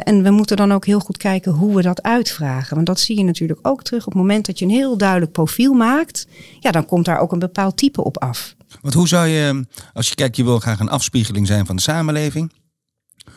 En 0.02 0.24
we 0.24 0.30
moeten 0.30 0.58
dan 0.58 0.72
ook 0.72 0.86
heel 0.86 1.00
goed 1.00 1.18
kijken 1.18 1.52
hoe 1.52 1.76
we 1.76 1.82
dat 1.82 2.02
uitvragen. 2.02 2.76
Want 2.76 2.88
dat 2.88 3.00
zie 3.00 3.18
je 3.18 3.24
natuurlijk 3.24 3.60
ook 3.62 3.84
terug 3.84 4.06
op 4.06 4.14
het 4.14 4.22
moment 4.22 4.46
dat 4.46 4.60
je 4.60 4.66
een 4.66 4.72
heel 4.72 4.98
duidelijk 4.98 5.32
profiel 5.32 5.74
maakt. 5.74 6.28
Ja, 6.60 6.72
dan 6.72 6.86
komt 6.86 7.06
daar 7.06 7.20
ook 7.20 7.32
een 7.32 7.40
bepaald 7.40 7.78
type 7.78 8.04
op 8.04 8.18
af. 8.18 8.56
Want 8.82 8.94
hoe 8.94 9.08
zou 9.08 9.28
je, 9.28 9.66
als 9.94 10.10
je 10.10 10.16
kijkt, 10.16 10.36
je 10.36 10.44
wil 10.44 10.60
graag 10.60 10.80
een 10.80 10.90
afspiegeling 10.90 11.48
zijn 11.48 11.66
van 11.66 11.76
de 11.76 11.82
samenleving. 11.82 12.52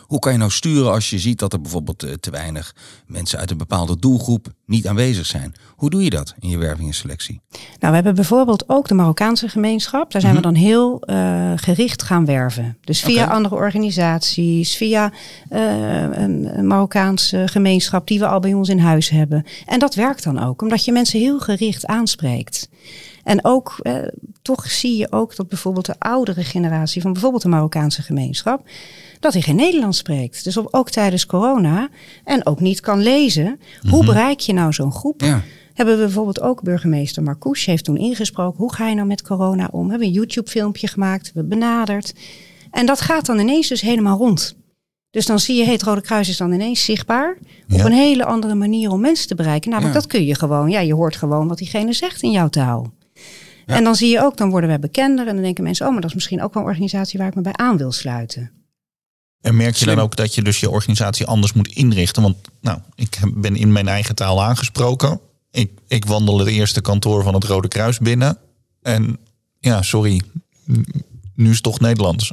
Hoe 0.07 0.19
kan 0.19 0.33
je 0.33 0.39
nou 0.39 0.51
sturen 0.51 0.93
als 0.93 1.11
je 1.11 1.19
ziet 1.19 1.39
dat 1.39 1.53
er 1.53 1.61
bijvoorbeeld 1.61 2.03
eh, 2.03 2.13
te 2.13 2.31
weinig 2.31 2.75
mensen 3.07 3.39
uit 3.39 3.51
een 3.51 3.57
bepaalde 3.57 3.99
doelgroep 3.99 4.47
niet 4.67 4.87
aanwezig 4.87 5.27
zijn? 5.27 5.55
Hoe 5.77 5.91
doe 5.91 6.05
je 6.05 6.11
dat 6.11 6.35
in 6.39 6.49
je 6.49 6.59
werving 6.59 6.89
en 6.89 6.95
selectie? 6.95 7.41
Nou, 7.51 7.61
we 7.79 7.95
hebben 7.95 8.15
bijvoorbeeld 8.15 8.69
ook 8.69 8.89
de 8.89 8.95
Marokkaanse 8.95 9.49
gemeenschap. 9.49 10.13
Daar 10.13 10.21
zijn 10.21 10.35
we 10.35 10.41
dan 10.41 10.55
heel 10.55 11.01
eh, 11.01 11.53
gericht 11.57 12.03
gaan 12.03 12.25
werven. 12.25 12.77
Dus 12.81 13.01
via 13.01 13.27
andere 13.27 13.55
organisaties, 13.55 14.77
via 14.77 15.13
eh, 15.49 15.61
een, 16.01 16.59
een 16.59 16.67
Marokkaanse 16.67 17.43
gemeenschap 17.47 18.07
die 18.07 18.19
we 18.19 18.27
al 18.27 18.41
bij 18.41 18.55
ons 18.55 18.69
in 18.69 18.79
huis 18.79 19.09
hebben. 19.09 19.45
En 19.67 19.79
dat 19.79 19.95
werkt 19.95 20.25
dan 20.25 20.43
ook, 20.43 20.63
omdat 20.63 20.85
je 20.85 20.93
mensen 20.93 21.21
heel 21.21 21.39
gericht 21.39 21.87
aanspreekt. 21.87 22.69
En 23.27 23.45
ook, 23.45 23.79
eh, 23.83 23.95
toch 24.43 24.71
zie 24.71 24.97
je 24.97 25.13
ook 25.13 25.37
dat 25.37 25.49
bijvoorbeeld 25.49 25.87
de 25.87 25.99
oudere 25.99 26.45
generatie 26.45 27.03
van 27.03 27.13
bijvoorbeeld 27.13 27.43
de 27.43 27.49
Marokkaanse 27.49 28.03
gemeenschap, 28.03 28.69
dat 29.21 29.33
hij 29.33 29.43
geen 29.43 29.57
Nederlands 29.57 29.99
spreekt. 29.99 30.45
Dus 30.45 30.57
op- 30.57 30.69
ook 30.71 30.91
tijdens 30.91 31.27
corona 31.27 31.89
en 32.25 32.47
ook 32.47 32.61
niet 32.61 32.81
kan 32.81 33.03
lezen. 33.03 33.61
Hoe 33.91 34.05
bereik 34.05 34.41
je 34.41 34.53
nou 34.53 34.73
zo'n 34.73 34.93
groep? 34.93 35.21
Ja. 35.21 35.43
Hebben 35.75 35.97
we 35.99 36.03
bijvoorbeeld 36.05 36.41
ook 36.41 36.63
burgemeester 36.63 37.23
Marcouch 37.23 37.65
heeft 37.65 37.85
toen 37.85 37.97
ingesproken. 37.97 38.59
Hoe 38.59 38.73
ga 38.75 38.89
je 38.89 38.95
nou 38.95 39.07
met 39.07 39.23
corona 39.23 39.69
om? 39.73 39.85
We 39.85 39.91
hebben 39.91 40.09
een 40.09 40.15
YouTube 40.15 40.51
filmpje 40.51 40.87
gemaakt, 40.89 41.31
we 41.35 41.45
benaderd. 41.45 42.15
En 42.71 42.87
dat 42.87 43.01
gaat 43.01 43.27
dan 43.27 43.39
ineens 43.39 43.69
dus 43.69 43.81
helemaal 43.81 44.19
rond. 44.19 44.57
Dus 45.11 45.27
dan 45.27 45.39
zie 45.39 45.57
je, 45.57 45.65
het 45.65 45.83
Rode 45.83 46.01
Kruis 46.01 46.29
is 46.29 46.37
dan 46.37 46.53
ineens 46.53 46.85
zichtbaar. 46.85 47.37
Op 47.73 47.85
een 47.85 47.93
hele 47.93 48.25
andere 48.25 48.55
manier 48.55 48.91
om 48.91 49.01
mensen 49.01 49.29
te 49.29 49.35
bereiken. 49.35 49.71
Namelijk, 49.71 49.95
Ja. 49.95 50.01
dat 50.01 50.11
kun 50.11 50.25
je 50.25 50.35
gewoon. 50.35 50.71
Ja, 50.71 50.81
je 50.81 50.95
hoort 50.95 51.17
gewoon 51.17 51.49
wat 51.49 51.59
diegene 51.59 51.93
zegt 51.93 52.23
in 52.23 52.31
jouw 52.31 52.49
taal. 52.49 52.93
Ja. 53.67 53.75
En 53.75 53.85
dan 53.85 53.95
zie 53.95 54.11
je 54.11 54.21
ook, 54.23 54.37
dan 54.37 54.51
worden 54.51 54.71
we 54.71 54.79
bekender. 54.79 55.27
En 55.27 55.35
dan 55.35 55.43
denken 55.45 55.65
mensen, 55.65 55.87
oh, 55.87 55.93
maar 55.93 56.01
dat 56.01 56.11
is 56.11 56.17
misschien 56.17 56.43
ook 56.43 56.55
wel 56.55 56.63
een 56.63 56.69
organisatie 56.69 57.19
waar 57.19 57.29
ik 57.29 57.35
me 57.35 57.41
bij 57.43 57.53
aan 57.53 57.77
wil 57.77 57.93
sluiten. 57.93 58.51
En 59.47 59.57
merk 59.57 59.75
je 59.75 59.83
Slim. 59.83 59.95
dan 59.95 60.05
ook 60.05 60.17
dat 60.17 60.35
je 60.35 60.43
dus 60.43 60.61
je 60.61 60.71
organisatie 60.71 61.27
anders 61.27 61.53
moet 61.53 61.69
inrichten? 61.69 62.23
Want 62.23 62.37
nou, 62.61 62.79
ik 62.95 63.19
ben 63.35 63.57
in 63.57 63.73
mijn 63.73 63.89
eigen 63.89 64.15
taal 64.15 64.43
aangesproken. 64.43 65.21
Ik, 65.51 65.71
ik 65.89 66.05
wandel 66.05 66.39
het 66.39 66.49
eerste 66.49 66.81
kantoor 66.81 67.23
van 67.23 67.35
het 67.35 67.45
Rode 67.45 67.69
Kruis 67.69 67.99
binnen. 67.99 68.39
En 68.83 69.19
ja, 69.59 69.83
sorry, 69.83 70.23
nu 71.35 71.49
is 71.49 71.55
het 71.55 71.63
toch 71.63 71.81
Nederlands. 71.81 72.33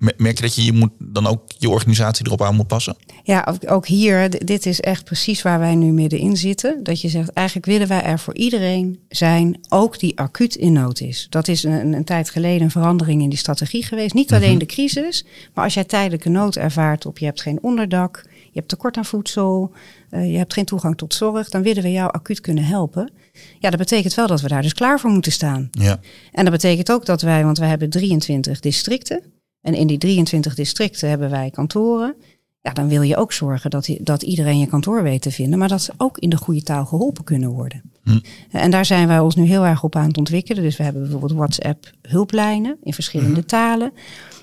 Me- 0.00 0.14
Merk 0.16 0.36
je 0.36 0.42
dat 0.42 0.54
je, 0.54 0.64
je 0.64 0.72
moet 0.72 0.90
dan 0.98 1.26
ook 1.26 1.42
je 1.58 1.68
organisatie 1.70 2.26
erop 2.26 2.42
aan 2.42 2.54
moet 2.54 2.66
passen? 2.66 2.96
Ja, 3.22 3.54
ook- 3.66 3.86
hier, 3.86 4.44
dit 4.46 4.66
is 4.66 4.80
echt 4.80 5.04
precies 5.04 5.42
waar 5.42 5.58
wij 5.58 5.74
nu 5.74 5.92
middenin 5.92 6.36
zitten. 6.36 6.82
Dat 6.82 7.00
je 7.00 7.08
zegt, 7.08 7.30
eigenlijk 7.32 7.66
willen 7.66 7.88
wij 7.88 8.02
er 8.02 8.18
voor 8.18 8.34
iedereen 8.34 8.98
zijn, 9.08 9.60
ook 9.68 9.98
die 9.98 10.18
acuut 10.18 10.54
in 10.54 10.72
nood 10.72 11.00
is. 11.00 11.26
Dat 11.30 11.48
is 11.48 11.62
een, 11.62 11.92
een, 11.92 12.04
tijd 12.04 12.30
geleden 12.30 12.62
een 12.62 12.70
verandering 12.70 13.22
in 13.22 13.28
die 13.28 13.38
strategie 13.38 13.84
geweest. 13.84 14.14
Niet 14.14 14.32
alleen 14.32 14.58
de 14.58 14.66
crisis, 14.66 15.24
maar 15.54 15.64
als 15.64 15.74
jij 15.74 15.84
tijdelijke 15.84 16.28
nood 16.28 16.56
ervaart 16.56 17.06
op 17.06 17.18
je 17.18 17.24
hebt 17.24 17.40
geen 17.42 17.58
onderdak, 17.62 18.24
je 18.26 18.58
hebt 18.58 18.68
tekort 18.68 18.96
aan 18.96 19.04
voedsel, 19.04 19.72
eh, 20.10 20.32
je 20.32 20.38
hebt 20.38 20.52
geen 20.52 20.64
toegang 20.64 20.96
tot 20.96 21.14
zorg, 21.14 21.48
dan 21.48 21.62
willen 21.62 21.82
we 21.82 21.92
jou 21.92 22.12
acuut 22.12 22.40
kunnen 22.40 22.64
helpen. 22.64 23.12
Ja, 23.58 23.70
dat 23.70 23.78
betekent 23.78 24.14
wel 24.14 24.26
dat 24.26 24.40
we 24.40 24.48
daar 24.48 24.62
dus 24.62 24.74
klaar 24.74 25.00
voor 25.00 25.10
moeten 25.10 25.32
staan. 25.32 25.68
Ja. 25.70 26.00
En 26.32 26.44
dat 26.44 26.52
betekent 26.52 26.90
ook 26.92 27.06
dat 27.06 27.22
wij, 27.22 27.44
want 27.44 27.58
wij 27.58 27.68
hebben 27.68 27.90
23 27.90 28.60
districten. 28.60 29.22
En 29.62 29.74
in 29.74 29.86
die 29.86 29.98
23 29.98 30.54
districten 30.54 31.08
hebben 31.08 31.30
wij 31.30 31.50
kantoren. 31.50 32.14
Ja, 32.62 32.72
dan 32.72 32.88
wil 32.88 33.02
je 33.02 33.16
ook 33.16 33.32
zorgen 33.32 33.70
dat, 33.70 33.96
dat 34.00 34.22
iedereen 34.22 34.58
je 34.58 34.66
kantoor 34.66 35.02
weet 35.02 35.22
te 35.22 35.30
vinden. 35.30 35.58
Maar 35.58 35.68
dat 35.68 35.82
ze 35.82 35.92
ook 35.96 36.18
in 36.18 36.30
de 36.30 36.36
goede 36.36 36.62
taal 36.62 36.86
geholpen 36.86 37.24
kunnen 37.24 37.50
worden. 37.50 37.82
Hm. 38.02 38.18
En 38.50 38.70
daar 38.70 38.84
zijn 38.84 39.08
wij 39.08 39.18
ons 39.18 39.34
nu 39.34 39.44
heel 39.44 39.64
erg 39.64 39.84
op 39.84 39.96
aan 39.96 40.08
het 40.08 40.18
ontwikkelen. 40.18 40.62
Dus 40.62 40.76
we 40.76 40.82
hebben 40.82 41.02
bijvoorbeeld 41.02 41.32
WhatsApp 41.32 41.90
hulplijnen 42.02 42.76
in 42.82 42.94
verschillende 42.94 43.44
talen. 43.44 43.92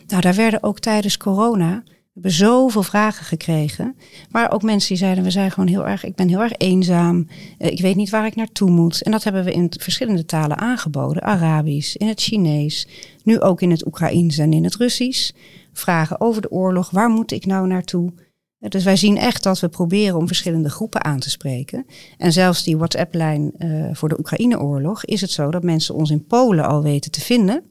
Nou, 0.07 0.21
daar 0.21 0.35
werden 0.35 0.63
ook 0.63 0.79
tijdens 0.79 1.17
corona 1.17 1.83
we 2.17 2.23
hebben 2.23 2.47
zoveel 2.47 2.83
vragen 2.83 3.25
gekregen. 3.25 3.95
Maar 4.31 4.51
ook 4.51 4.61
mensen 4.61 4.89
die 4.89 4.97
zeiden, 4.97 5.23
we 5.23 5.31
zijn 5.31 5.51
gewoon 5.51 5.69
heel 5.69 5.87
erg, 5.87 6.03
ik 6.03 6.15
ben 6.15 6.27
heel 6.27 6.41
erg 6.41 6.53
eenzaam. 6.57 7.27
Eh, 7.57 7.71
ik 7.71 7.81
weet 7.81 7.95
niet 7.95 8.09
waar 8.09 8.25
ik 8.25 8.35
naartoe 8.35 8.69
moet. 8.69 9.01
En 9.01 9.11
dat 9.11 9.23
hebben 9.23 9.43
we 9.43 9.51
in 9.51 9.71
verschillende 9.79 10.25
talen 10.25 10.57
aangeboden. 10.57 11.23
Arabisch, 11.23 11.95
in 11.95 12.07
het 12.07 12.21
Chinees, 12.21 12.87
nu 13.23 13.39
ook 13.39 13.61
in 13.61 13.71
het 13.71 13.85
Oekraïens 13.85 14.37
en 14.37 14.53
in 14.53 14.63
het 14.63 14.75
Russisch. 14.75 15.31
Vragen 15.73 16.21
over 16.21 16.41
de 16.41 16.51
oorlog, 16.51 16.89
waar 16.89 17.09
moet 17.09 17.31
ik 17.31 17.45
nou 17.45 17.67
naartoe? 17.67 18.13
Eh, 18.59 18.69
Dus 18.69 18.83
wij 18.83 18.95
zien 18.95 19.17
echt 19.17 19.43
dat 19.43 19.59
we 19.59 19.69
proberen 19.69 20.17
om 20.17 20.27
verschillende 20.27 20.69
groepen 20.69 21.03
aan 21.03 21.19
te 21.19 21.29
spreken. 21.29 21.85
En 22.17 22.31
zelfs 22.33 22.63
die 22.63 22.77
WhatsApp-lijn 22.77 23.51
eh, 23.57 23.69
voor 23.91 24.09
de 24.09 24.19
Oekraïne-oorlog 24.19 25.05
is 25.05 25.21
het 25.21 25.31
zo 25.31 25.51
dat 25.51 25.63
mensen 25.63 25.95
ons 25.95 26.09
in 26.09 26.25
Polen 26.25 26.65
al 26.67 26.81
weten 26.83 27.11
te 27.11 27.21
vinden. 27.21 27.63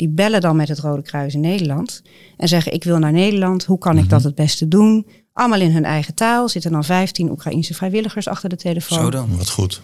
Die 0.00 0.08
bellen 0.08 0.40
dan 0.40 0.56
met 0.56 0.68
het 0.68 0.78
Rode 0.78 1.02
Kruis 1.02 1.34
in 1.34 1.40
Nederland 1.40 2.02
en 2.36 2.48
zeggen: 2.48 2.72
Ik 2.72 2.84
wil 2.84 2.98
naar 2.98 3.12
Nederland, 3.12 3.64
hoe 3.64 3.78
kan 3.78 3.98
ik 3.98 4.08
dat 4.08 4.22
het 4.22 4.34
beste 4.34 4.68
doen? 4.68 5.06
Allemaal 5.32 5.60
in 5.60 5.70
hun 5.72 5.84
eigen 5.84 6.14
taal. 6.14 6.48
Zitten 6.48 6.72
dan 6.72 6.84
15 6.84 7.30
Oekraïnse 7.30 7.74
vrijwilligers 7.74 8.28
achter 8.28 8.48
de 8.48 8.56
telefoon. 8.56 8.98
Zo 8.98 9.10
dan. 9.10 9.36
Wat 9.36 9.50
goed. 9.50 9.80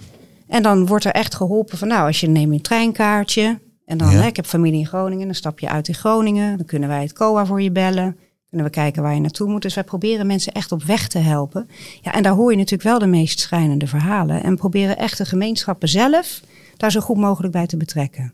En 0.49 0.63
dan 0.63 0.87
wordt 0.87 1.05
er 1.05 1.13
echt 1.13 1.35
geholpen 1.35 1.79
van, 1.79 1.89
nou, 1.89 2.07
als 2.07 2.21
je 2.21 2.29
neemt 2.29 2.53
een 2.53 2.61
treinkaartje. 2.61 3.59
En 3.85 3.99
dan, 3.99 4.11
Ja. 4.11 4.17
hè, 4.21 4.27
ik 4.27 4.37
heb 4.37 4.47
familie 4.47 4.79
in 4.81 4.87
Groningen, 4.87 5.27
dan 5.27 5.35
stap 5.35 5.59
je 5.59 5.69
uit 5.69 5.89
in 5.89 5.95
Groningen. 5.95 6.57
Dan 6.57 6.67
kunnen 6.67 6.89
wij 6.89 7.03
het 7.03 7.13
COA 7.13 7.47
voor 7.47 7.63
je 7.63 7.73
bellen. 7.73 8.17
Kunnen 8.49 8.67
we 8.67 8.73
kijken 8.73 9.03
waar 9.03 9.15
je 9.15 9.21
naartoe 9.21 9.49
moet. 9.49 9.63
Dus 9.63 9.75
wij 9.75 9.85
proberen 9.85 10.27
mensen 10.27 10.53
echt 10.53 10.73
op 10.73 10.83
weg 10.83 11.09
te 11.09 11.19
helpen. 11.19 11.69
Ja, 12.03 12.13
en 12.13 12.23
daar 12.23 12.33
hoor 12.35 12.51
je 12.51 12.57
natuurlijk 12.57 12.89
wel 12.89 12.99
de 12.99 13.07
meest 13.07 13.41
schrijnende 13.41 13.87
verhalen. 13.87 14.43
En 14.43 14.57
proberen 14.57 14.99
echt 14.99 15.19
de 15.19 15.25
gemeenschappen 15.25 15.89
zelf 15.89 16.41
daar 16.77 16.91
zo 16.91 17.01
goed 17.01 17.17
mogelijk 17.17 17.53
bij 17.53 17.67
te 17.67 17.77
betrekken. 17.77 18.33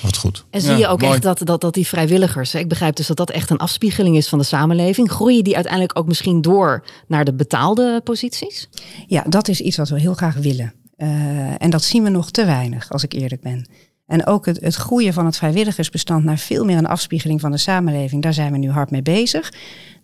Wat 0.00 0.16
goed. 0.16 0.44
En 0.50 0.60
zie 0.60 0.70
Ja, 0.70 0.76
je 0.76 0.86
ook 0.86 1.00
mooi. 1.00 1.12
echt 1.12 1.22
dat, 1.22 1.40
dat, 1.44 1.60
dat 1.60 1.74
die 1.74 1.86
vrijwilligers, 1.86 2.52
hè, 2.52 2.58
ik 2.58 2.68
begrijp 2.68 2.96
dus 2.96 3.06
dat 3.06 3.16
dat 3.16 3.30
echt 3.30 3.50
een 3.50 3.58
afspiegeling 3.58 4.16
is 4.16 4.28
van 4.28 4.38
de 4.38 4.44
samenleving. 4.44 5.10
Groeien 5.10 5.44
die 5.44 5.54
uiteindelijk 5.54 5.98
ook 5.98 6.06
misschien 6.06 6.40
door 6.40 6.84
naar 7.06 7.24
de 7.24 7.34
betaalde 7.34 8.00
posities? 8.04 8.68
Ja, 9.06 9.24
dat 9.28 9.48
is 9.48 9.60
iets 9.60 9.76
wat 9.76 9.88
we 9.88 10.00
heel 10.00 10.14
graag 10.14 10.34
willen. 10.34 10.74
Eh, 10.96 11.08
en 11.62 11.70
dat 11.70 11.82
zien 11.82 12.02
we 12.02 12.08
nog 12.10 12.30
te 12.30 12.44
weinig, 12.44 12.90
als 12.90 13.02
ik 13.02 13.12
eerlijk 13.12 13.40
ben. 13.40 13.68
En 14.06 14.26
ook 14.26 14.46
het, 14.46 14.60
het 14.60 14.74
groeien 14.74 15.12
van 15.12 15.24
het 15.26 15.36
vrijwilligersbestand 15.36 16.24
naar 16.24 16.38
veel 16.38 16.64
meer 16.64 16.76
een 16.76 16.86
afspiegeling 16.86 17.40
van 17.40 17.50
de 17.50 17.56
samenleving, 17.58 18.22
daar 18.22 18.34
zijn 18.34 18.52
we 18.52 18.58
nu 18.58 18.70
hard 18.70 18.90
mee 18.90 19.02
bezig. 19.02 19.52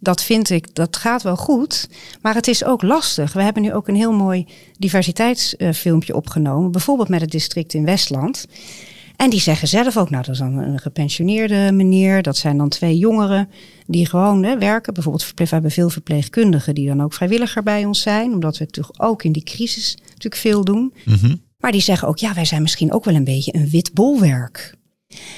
Dat 0.00 0.22
vind 0.22 0.50
ik, 0.50 0.74
dat 0.74 0.96
gaat 0.96 1.22
wel 1.22 1.36
goed, 1.36 1.88
maar 2.22 2.34
het 2.34 2.48
is 2.48 2.64
ook 2.64 2.82
lastig. 2.82 3.32
We 3.32 3.42
hebben 3.42 3.62
nu 3.62 3.72
ook 3.74 3.88
een 3.88 3.94
heel 3.94 4.12
mooi 4.12 4.46
diversiteitsfilmpje 4.78 6.14
opgenomen, 6.16 6.70
bijvoorbeeld 6.70 7.08
met 7.08 7.20
het 7.20 7.30
district 7.30 7.74
in 7.74 7.84
Westland. 7.84 8.46
En 9.16 9.30
die 9.30 9.40
zeggen 9.40 9.68
zelf 9.68 9.96
ook, 9.96 10.10
nou 10.10 10.24
dat 10.24 10.34
is 10.34 10.40
dan 10.40 10.58
een 10.58 10.78
gepensioneerde 10.78 11.70
meneer, 11.72 12.22
dat 12.22 12.36
zijn 12.36 12.56
dan 12.56 12.68
twee 12.68 12.98
jongeren 12.98 13.48
die 13.86 14.06
gewoon 14.06 14.42
hè, 14.42 14.58
werken. 14.58 14.94
Bijvoorbeeld, 14.94 15.32
we 15.34 15.46
hebben 15.48 15.70
veel 15.70 15.90
verpleegkundigen 15.90 16.74
die 16.74 16.86
dan 16.86 17.02
ook 17.02 17.14
vrijwilliger 17.14 17.62
bij 17.62 17.84
ons 17.84 18.00
zijn, 18.00 18.32
omdat 18.32 18.58
we 18.58 18.64
natuurlijk 18.64 19.02
ook 19.02 19.22
in 19.22 19.32
die 19.32 19.42
crisis 19.42 19.96
natuurlijk 20.06 20.36
veel 20.36 20.64
doen. 20.64 20.94
Mhm. 21.04 21.34
Maar 21.58 21.72
die 21.72 21.80
zeggen 21.80 22.08
ook, 22.08 22.18
ja, 22.18 22.34
wij 22.34 22.44
zijn 22.44 22.62
misschien 22.62 22.92
ook 22.92 23.04
wel 23.04 23.14
een 23.14 23.24
beetje 23.24 23.54
een 23.54 23.68
wit 23.68 23.94
bolwerk. 23.94 24.74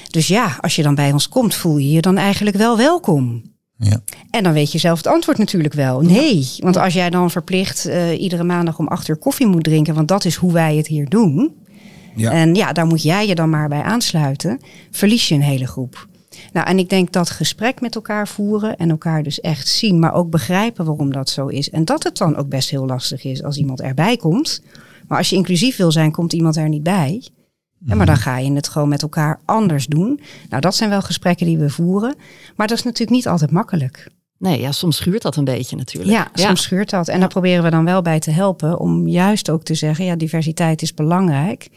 Dus 0.09 0.27
ja, 0.27 0.57
als 0.61 0.75
je 0.75 0.83
dan 0.83 0.95
bij 0.95 1.11
ons 1.11 1.29
komt, 1.29 1.55
voel 1.55 1.77
je 1.77 1.91
je 1.91 2.01
dan 2.01 2.17
eigenlijk 2.17 2.57
wel 2.57 2.77
welkom. 2.77 3.41
Ja. 3.77 4.01
En 4.29 4.43
dan 4.43 4.53
weet 4.53 4.71
je 4.71 4.77
zelf 4.77 4.97
het 4.97 5.07
antwoord 5.07 5.37
natuurlijk 5.37 5.73
wel. 5.73 6.01
Nee, 6.01 6.49
want 6.57 6.77
als 6.77 6.93
jij 6.93 7.09
dan 7.09 7.31
verplicht 7.31 7.85
eh, 7.85 8.21
iedere 8.21 8.43
maandag 8.43 8.79
om 8.79 8.87
acht 8.87 9.07
uur 9.07 9.17
koffie 9.17 9.47
moet 9.47 9.63
drinken, 9.63 9.93
want 9.93 10.07
dat 10.07 10.25
is 10.25 10.35
hoe 10.35 10.53
wij 10.53 10.75
het 10.75 10.87
hier 10.87 11.09
doen. 11.09 11.53
Ja. 12.19 12.31
En 12.31 12.55
ja, 12.55 12.73
daar 12.73 12.85
moet 12.85 13.03
jij 13.03 13.27
je 13.27 13.35
dan 13.35 13.49
maar 13.49 13.69
bij 13.69 13.81
aansluiten. 13.81 14.59
Verlies 14.91 15.27
je 15.27 15.35
een 15.35 15.41
hele 15.41 15.67
groep. 15.67 16.07
Nou, 16.53 16.67
en 16.67 16.79
ik 16.79 16.89
denk 16.89 17.11
dat 17.11 17.29
gesprek 17.29 17.81
met 17.81 17.95
elkaar 17.95 18.27
voeren 18.27 18.77
en 18.77 18.89
elkaar 18.89 19.23
dus 19.23 19.39
echt 19.39 19.67
zien, 19.67 19.99
maar 19.99 20.13
ook 20.13 20.29
begrijpen 20.29 20.85
waarom 20.85 21.11
dat 21.11 21.29
zo 21.29 21.47
is. 21.47 21.69
En 21.69 21.85
dat 21.85 22.03
het 22.03 22.17
dan 22.17 22.35
ook 22.35 22.49
best 22.49 22.69
heel 22.69 22.85
lastig 22.85 23.23
is 23.23 23.43
als 23.43 23.57
iemand 23.57 23.81
erbij 23.81 24.17
komt. 24.17 24.61
Maar 25.07 25.17
als 25.17 25.29
je 25.29 25.35
inclusief 25.35 25.77
wil 25.77 25.91
zijn, 25.91 26.11
komt 26.11 26.33
iemand 26.33 26.55
er 26.55 26.69
niet 26.69 26.83
bij. 26.83 27.23
Ja, 27.85 27.95
maar 27.95 28.05
dan 28.05 28.17
ga 28.17 28.37
je 28.37 28.51
het 28.53 28.67
gewoon 28.67 28.89
met 28.89 29.01
elkaar 29.01 29.39
anders 29.45 29.87
doen. 29.87 30.19
Nou, 30.49 30.61
dat 30.61 30.75
zijn 30.75 30.89
wel 30.89 31.01
gesprekken 31.01 31.45
die 31.45 31.57
we 31.57 31.69
voeren. 31.69 32.15
Maar 32.55 32.67
dat 32.67 32.77
is 32.77 32.83
natuurlijk 32.83 33.11
niet 33.11 33.27
altijd 33.27 33.51
makkelijk. 33.51 34.07
Nee, 34.37 34.61
ja, 34.61 34.71
soms 34.71 34.97
schuurt 34.97 35.21
dat 35.21 35.35
een 35.35 35.43
beetje 35.43 35.75
natuurlijk. 35.75 36.11
Ja, 36.11 36.27
soms 36.33 36.61
schuurt 36.61 36.89
dat. 36.89 37.07
En 37.07 37.19
daar 37.19 37.29
proberen 37.29 37.63
we 37.63 37.69
dan 37.69 37.85
wel 37.85 38.01
bij 38.01 38.19
te 38.19 38.31
helpen 38.31 38.79
om 38.79 39.07
juist 39.07 39.49
ook 39.49 39.63
te 39.63 39.73
zeggen, 39.73 40.05
ja, 40.05 40.15
diversiteit 40.15 40.81
is 40.81 40.93
belangrijk. 40.93 41.69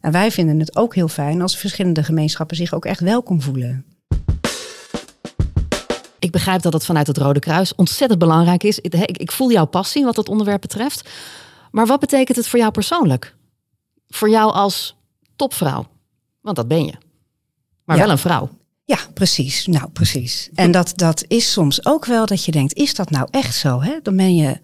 En 0.00 0.12
wij 0.12 0.30
vinden 0.30 0.58
het 0.58 0.76
ook 0.76 0.94
heel 0.94 1.08
fijn 1.08 1.42
als 1.42 1.56
verschillende 1.56 2.02
gemeenschappen 2.02 2.56
zich 2.56 2.74
ook 2.74 2.84
echt 2.84 3.00
welkom 3.00 3.42
voelen. 3.42 3.84
Ik 6.18 6.30
begrijp 6.30 6.62
dat 6.62 6.72
het 6.72 6.84
vanuit 6.84 7.06
het 7.06 7.18
Rode 7.18 7.40
Kruis 7.40 7.74
ontzettend 7.74 8.20
belangrijk 8.20 8.62
is. 8.62 8.78
Ik, 8.78 9.32
voel 9.32 9.50
jouw 9.50 9.64
passie 9.64 10.04
wat 10.04 10.14
dat 10.14 10.28
onderwerp 10.28 10.60
betreft. 10.60 11.08
Maar 11.70 11.86
wat 11.86 12.00
betekent 12.00 12.36
het 12.36 12.48
voor 12.48 12.58
jou 12.58 12.70
persoonlijk? 12.70 13.34
Voor 14.08 14.30
jou 14.30 14.52
als 14.52 14.96
topvrouw? 15.36 15.86
Want 16.40 16.56
dat 16.56 16.68
ben 16.68 16.84
je. 16.84 16.94
Maar 17.84 17.96
Ja. 17.96 18.02
wel 18.02 18.12
een 18.12 18.18
vrouw. 18.18 18.50
Ja, 18.84 18.98
precies. 19.14 19.66
Nou, 19.66 19.90
precies. 19.90 20.48
En 20.54 20.70
dat, 20.70 20.92
dat 20.96 21.24
is 21.26 21.52
soms 21.52 21.86
ook 21.86 22.04
wel 22.04 22.26
dat 22.26 22.44
je 22.44 22.52
denkt, 22.52 22.74
is 22.74 22.94
dat 22.94 23.10
nou 23.10 23.28
echt 23.30 23.54
zo? 23.54 23.82
Hè? 23.82 23.98
Dan 24.02 24.16
ben 24.16 24.36
je, 24.36 24.60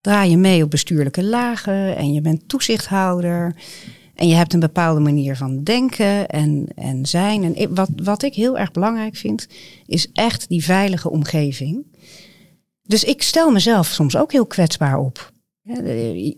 draai 0.00 0.30
je 0.30 0.36
mee 0.36 0.62
op 0.62 0.70
bestuurlijke 0.70 1.24
lagen 1.24 1.96
en 1.96 2.12
je 2.12 2.20
bent 2.20 2.48
toezichthouder. 2.48 3.54
En 4.16 4.28
je 4.28 4.34
hebt 4.34 4.52
een 4.52 4.60
bepaalde 4.60 5.00
manier 5.00 5.36
van 5.36 5.62
denken 5.62 6.28
en, 6.28 6.66
en 6.74 7.06
zijn. 7.06 7.44
En 7.44 7.54
ik- 7.56 7.68
wat, 7.70 7.88
wat 8.02 8.22
ik 8.22 8.34
heel 8.34 8.58
erg 8.58 8.70
belangrijk 8.70 9.16
vind, 9.16 9.46
is 9.86 10.10
echt 10.12 10.48
die 10.48 10.64
veilige 10.64 11.10
omgeving. 11.10 11.86
Dus 12.82 13.04
ik 13.04 13.22
stel 13.22 13.50
mezelf 13.50 13.86
soms 13.86 14.16
ook 14.16 14.32
heel 14.32 14.46
kwetsbaar 14.46 14.98
op. 14.98 15.32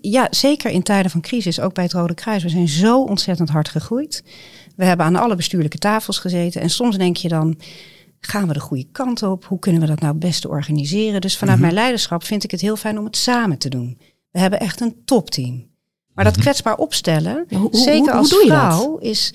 Ja, 0.01 0.27
zeker 0.31 0.71
in 0.71 0.83
tijden 0.83 1.11
van 1.11 1.21
crisis, 1.21 1.61
ook 1.61 1.75
bij 1.75 1.85
het 1.85 1.93
Rode 1.93 2.15
Kruis. 2.15 2.43
We 2.43 2.49
zijn 2.49 2.69
zo 2.69 3.03
ontzettend 3.03 3.49
hard 3.49 3.69
gegroeid. 3.69 4.25
We 4.77 4.85
hebben 4.85 5.07
aan 5.07 5.17
alle 5.17 5.35
bestuurlijke 5.37 5.79
tafels 5.79 6.19
gezeten. 6.19 6.61
En 6.61 6.71
soms 6.71 6.97
denk 6.97 7.17
je 7.17 7.29
dan, 7.29 7.59
gaan 8.21 8.47
we 8.47 8.53
de 8.53 8.61
goede 8.61 8.87
kant 8.93 9.23
op? 9.23 9.45
Hoe 9.45 9.59
kunnen 9.59 9.81
we 9.81 9.87
dat 9.87 10.01
nou 10.01 10.13
het 10.13 10.21
beste 10.23 10.49
organiseren? 10.49 11.21
Dus 11.21 11.37
vanuit 11.37 11.59
mijn 11.61 11.73
leiderschap 11.73 12.25
vind 12.25 12.45
ik 12.45 12.51
het 12.51 12.61
heel 12.61 12.77
fijn 12.77 12.99
om 12.99 13.05
het 13.05 13.17
samen 13.17 13.59
te 13.59 13.69
doen. 13.69 13.99
We 14.31 14.39
hebben 14.39 14.61
echt 14.61 14.81
een 14.81 14.97
topteam. 15.05 15.68
Maar 16.19 16.33
dat 16.33 16.43
kwetsbaar 16.43 16.77
opstellen, 16.77 17.45
Ja, 17.49 17.59
hoe- 17.59 17.71
hoe- 17.71 17.81
zeker 17.81 17.99
hoe- 18.01 18.11
hoe 18.11 18.19
als 18.19 18.37
vrouw, 18.47 18.97
is 18.99 19.33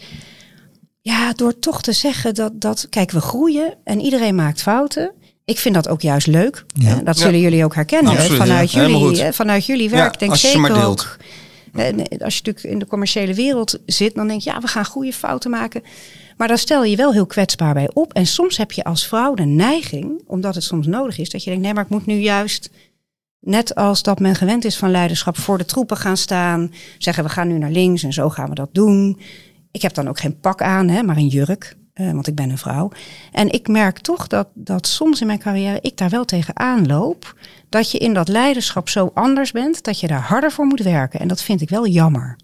ja, 1.02 1.34
door 1.34 1.60
toch 1.60 1.82
te 1.82 1.92
zeggen 1.92 2.36
dat, 2.36 2.62
dat, 2.62 2.88
kijk, 2.90 3.12
we 3.12 3.22
groeien 3.22 3.74
en 3.84 4.00
iedereen 4.02 4.36
maakt 4.36 4.62
fouten. 4.62 5.12
Ik 5.46 5.58
vind 5.60 5.76
dat 5.76 5.88
ook 5.90 6.02
juist 6.02 6.28
leuk. 6.28 6.66
Ja. 6.74 6.90
Eh, 6.90 7.06
dat 7.06 7.18
Ja. 7.18 7.24
zullen 7.24 7.40
jullie 7.40 7.64
ook 7.64 7.76
herkennen. 7.76 8.12
Absoluut, 8.12 8.38
vanuit, 8.40 8.72
jullie, 8.72 9.22
eh, 9.24 9.32
vanuit 9.32 9.66
jullie 9.66 9.90
Ja, 9.90 9.96
werk 9.96 10.20
denk 10.20 10.32
als 10.32 10.42
je 10.42 10.48
ze 10.48 10.54
zeker 10.54 10.70
maar 10.72 10.80
deelt. 10.82 11.02
ook. 11.02 11.18
En 11.74 12.00
als 12.00 12.34
je 12.38 12.42
natuurlijk 12.44 12.66
in 12.66 12.80
de 12.80 12.88
commerciële 12.88 13.34
wereld 13.34 13.80
zit, 13.86 14.16
dan 14.16 14.28
denk 14.28 14.42
je, 14.42 14.50
ja, 14.50 14.60
we 14.60 14.68
gaan 14.68 14.86
goede 14.86 15.14
fouten 15.14 15.50
maken. 15.52 15.82
Maar 16.38 16.48
daar 16.48 16.58
stel 16.58 16.84
je 16.84 16.96
wel 16.96 17.14
heel 17.14 17.26
kwetsbaar 17.26 17.74
bij 17.74 17.90
op. 17.94 18.14
En 18.14 18.26
soms 18.26 18.58
heb 18.58 18.72
je 18.72 18.84
als 18.84 19.08
vrouw 19.08 19.34
de 19.34 19.46
neiging, 19.46 20.22
omdat 20.28 20.56
het 20.56 20.64
soms 20.64 20.88
nodig 20.88 21.18
is, 21.18 21.30
dat 21.30 21.44
je 21.44 21.50
denkt, 21.50 21.66
nee, 21.66 21.74
maar 21.74 21.84
ik 21.84 21.90
moet 21.90 22.06
nu 22.06 22.16
juist, 22.16 22.70
net 23.44 23.76
als 23.76 24.04
dat 24.04 24.20
men 24.20 24.36
gewend 24.36 24.66
is 24.66 24.78
van 24.78 24.92
leiderschap, 24.92 25.38
voor 25.38 25.58
de 25.58 25.66
troepen 25.66 25.98
gaan 25.98 26.18
staan. 26.18 26.72
Zeggen, 26.98 27.24
we 27.24 27.30
gaan 27.30 27.48
nu 27.48 27.58
naar 27.58 27.72
links 27.72 28.04
en 28.04 28.14
zo 28.14 28.30
gaan 28.30 28.50
we 28.50 28.56
dat 28.56 28.70
doen. 28.74 29.20
Ik 29.72 29.82
heb 29.82 29.94
dan 29.94 30.08
ook 30.08 30.20
geen 30.20 30.40
pak 30.40 30.62
aan, 30.62 30.88
hè, 30.88 31.04
maar 31.04 31.18
een 31.18 31.28
jurk. 31.28 31.76
eh, 31.94 32.12
want 32.12 32.28
ik 32.28 32.36
ben 32.36 32.50
een 32.50 32.58
vrouw. 32.58 32.92
En 33.32 33.52
ik 33.52 33.68
merk 33.68 34.00
toch 34.00 34.28
dat, 34.28 34.48
dat 34.54 34.88
soms 34.88 35.22
in 35.22 35.28
mijn 35.28 35.40
carrière 35.40 35.78
ik 35.82 35.98
daar 35.98 36.10
wel 36.10 36.26
tegenaan 36.26 36.88
loop. 36.88 37.36
Dat 37.70 37.92
je 37.92 37.98
in 37.98 38.14
dat 38.14 38.28
leiderschap 38.28 38.90
zo 38.90 39.12
anders 39.14 39.52
bent, 39.52 39.84
dat 39.84 40.00
je 40.00 40.08
daar 40.08 40.22
harder 40.22 40.52
voor 40.52 40.66
moet 40.66 40.82
werken. 40.82 41.20
En 41.20 41.28
dat 41.28 41.42
vind 41.42 41.62
ik 41.62 41.70
wel 41.70 41.88
jammer. 41.88 42.38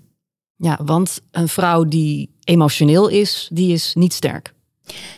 Ja, 0.55 0.79
want 0.83 1.21
een 1.31 1.47
vrouw 1.47 1.83
die 1.83 2.35
emotioneel 2.43 3.07
is, 3.07 3.49
die 3.53 3.73
is 3.73 3.93
niet 3.93 4.13
sterk. 4.13 4.53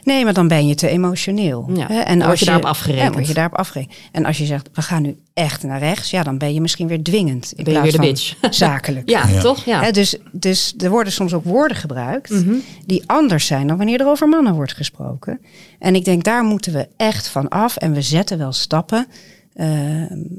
Nee, 0.03 0.23
maar 0.23 0.33
dan 0.33 0.47
ben 0.47 0.67
je 0.67 0.75
te 0.75 0.87
emotioneel. 0.87 1.69
Ja, 1.73 1.87
Hè? 1.87 1.95
dan 1.95 2.05
En 2.05 2.17
word 2.17 2.29
als 2.29 2.39
je 2.39 2.45
daarop 2.45 2.65
afgerekend. 2.65 3.07
Ja, 3.07 3.11
word 3.13 3.27
je 3.27 3.33
daarop 3.33 3.57
afgerekend. 3.57 3.95
En 4.11 4.25
als 4.25 4.37
je 4.37 4.45
zegt, 4.45 4.69
we 4.73 4.81
gaan 4.81 5.01
nu 5.01 5.15
echt 5.33 5.63
naar 5.63 5.79
rechts, 5.79 6.09
ja, 6.09 6.23
dan 6.23 6.37
ben 6.37 6.53
je 6.53 6.61
misschien 6.61 6.87
weer 6.87 7.03
dwingend. 7.03 7.53
In 7.55 7.63
Ben 7.63 7.73
je 7.73 7.81
weer 7.81 7.91
de 7.91 7.97
van 7.97 8.05
bitch. 8.05 8.35
Zakelijk. 8.49 9.09
Ja, 9.09 9.27
Ja. 9.27 9.41
toch? 9.41 9.65
Ja. 9.65 9.81
Hè, 9.83 9.91
dus, 9.91 10.15
dus 10.31 10.73
er 10.77 10.89
worden 10.89 11.13
soms 11.13 11.33
ook 11.33 11.43
woorden 11.43 11.77
gebruikt 11.77 12.29
Mhm. 12.29 12.53
die 12.85 13.03
anders 13.05 13.45
zijn 13.45 13.67
dan 13.67 13.77
wanneer 13.77 13.99
er 13.99 14.07
over 14.07 14.27
mannen 14.29 14.53
wordt 14.53 14.73
gesproken. 14.73 15.39
En 15.79 15.95
ik 15.95 16.05
denk, 16.05 16.23
daar 16.23 16.43
moeten 16.43 16.73
we 16.73 16.87
echt 16.97 17.27
van 17.27 17.49
af. 17.49 17.77
En 17.77 17.93
we 17.93 18.01
zetten 18.01 18.37
wel 18.37 18.51
stappen. 18.53 19.07
Eh, 19.53 19.67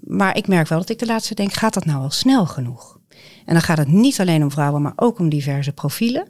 maar 0.07 0.37
ik 0.37 0.49
merk 0.49 0.69
wel 0.69 0.79
dat 0.79 0.89
ik 0.91 0.99
de 0.99 1.07
laatste 1.07 1.35
denk, 1.35 1.53
gaat 1.53 1.75
dat 1.75 1.85
nou 1.85 2.01
wel 2.01 2.11
snel 2.11 2.47
genoeg? 2.47 2.99
En 3.47 3.53
dan 3.53 3.63
gaat 3.63 3.79
het 3.79 3.89
niet 3.89 4.21
alleen 4.21 4.43
om 4.43 4.51
vrouwen, 4.51 4.83
maar 4.83 4.93
ook 4.97 5.19
om 5.19 5.29
diverse 5.29 5.73
profielen. 5.73 6.29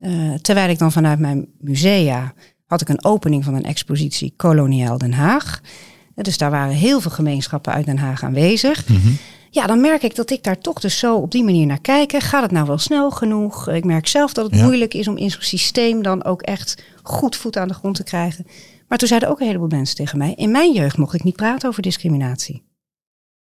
Eh, 0.00 0.34
terwijl 0.34 0.68
ik 0.70 0.78
dan 0.78 0.92
vanuit 0.92 1.18
mijn 1.18 1.46
musea 1.58 2.32
had 2.66 2.80
ik 2.80 2.88
een 2.88 3.04
opening 3.04 3.44
van 3.44 3.54
een 3.54 3.64
expositie 3.64 4.32
Koloniaal 4.36 4.98
Den 4.98 5.12
Haag. 5.12 5.60
Eh, 6.14 6.24
Dus 6.24 6.38
daar 6.38 6.50
waren 6.50 6.74
heel 6.74 7.00
veel 7.00 7.10
gemeenschappen 7.10 7.72
uit 7.72 7.86
Den 7.86 7.98
Haag 7.98 8.22
aanwezig. 8.24 8.84
Ja, 9.50 9.66
dan 9.66 9.80
merk 9.80 10.02
ik 10.02 10.14
dat 10.14 10.30
ik 10.30 10.42
daar 10.42 10.58
toch 10.58 10.80
dus 10.80 10.98
zo 10.98 11.16
op 11.16 11.30
die 11.30 11.44
manier 11.44 11.66
naar 11.66 11.80
kijk. 11.80 12.12
Gaat 12.22 12.42
het 12.42 12.50
nou 12.50 12.66
wel 12.66 12.78
snel 12.78 13.10
genoeg? 13.10 13.68
Ik 13.68 13.84
merk 13.84 14.06
zelf 14.06 14.32
dat 14.32 14.44
het 14.50 14.54
Ja. 14.54 14.64
moeilijk 14.64 14.94
is 14.94 15.08
om 15.08 15.16
in 15.16 15.30
zo'n 15.30 15.42
systeem 15.42 16.02
dan 16.02 16.24
ook 16.24 16.42
echt 16.42 16.82
goed 17.02 17.36
voet 17.36 17.56
aan 17.56 17.68
de 17.68 17.74
grond 17.74 17.94
te 17.96 18.04
krijgen. 18.04 18.46
Maar 18.88 18.98
toen 18.98 19.08
zeiden 19.08 19.28
ook 19.28 19.40
een 19.40 19.46
heleboel 19.46 19.68
mensen 19.68 19.96
tegen 19.96 20.18
mij: 20.18 20.32
In 20.36 20.50
mijn 20.50 20.72
jeugd 20.72 20.96
mocht 20.96 21.14
ik 21.14 21.24
niet 21.24 21.36
praten 21.36 21.68
over 21.68 21.82
discriminatie. 21.82 22.62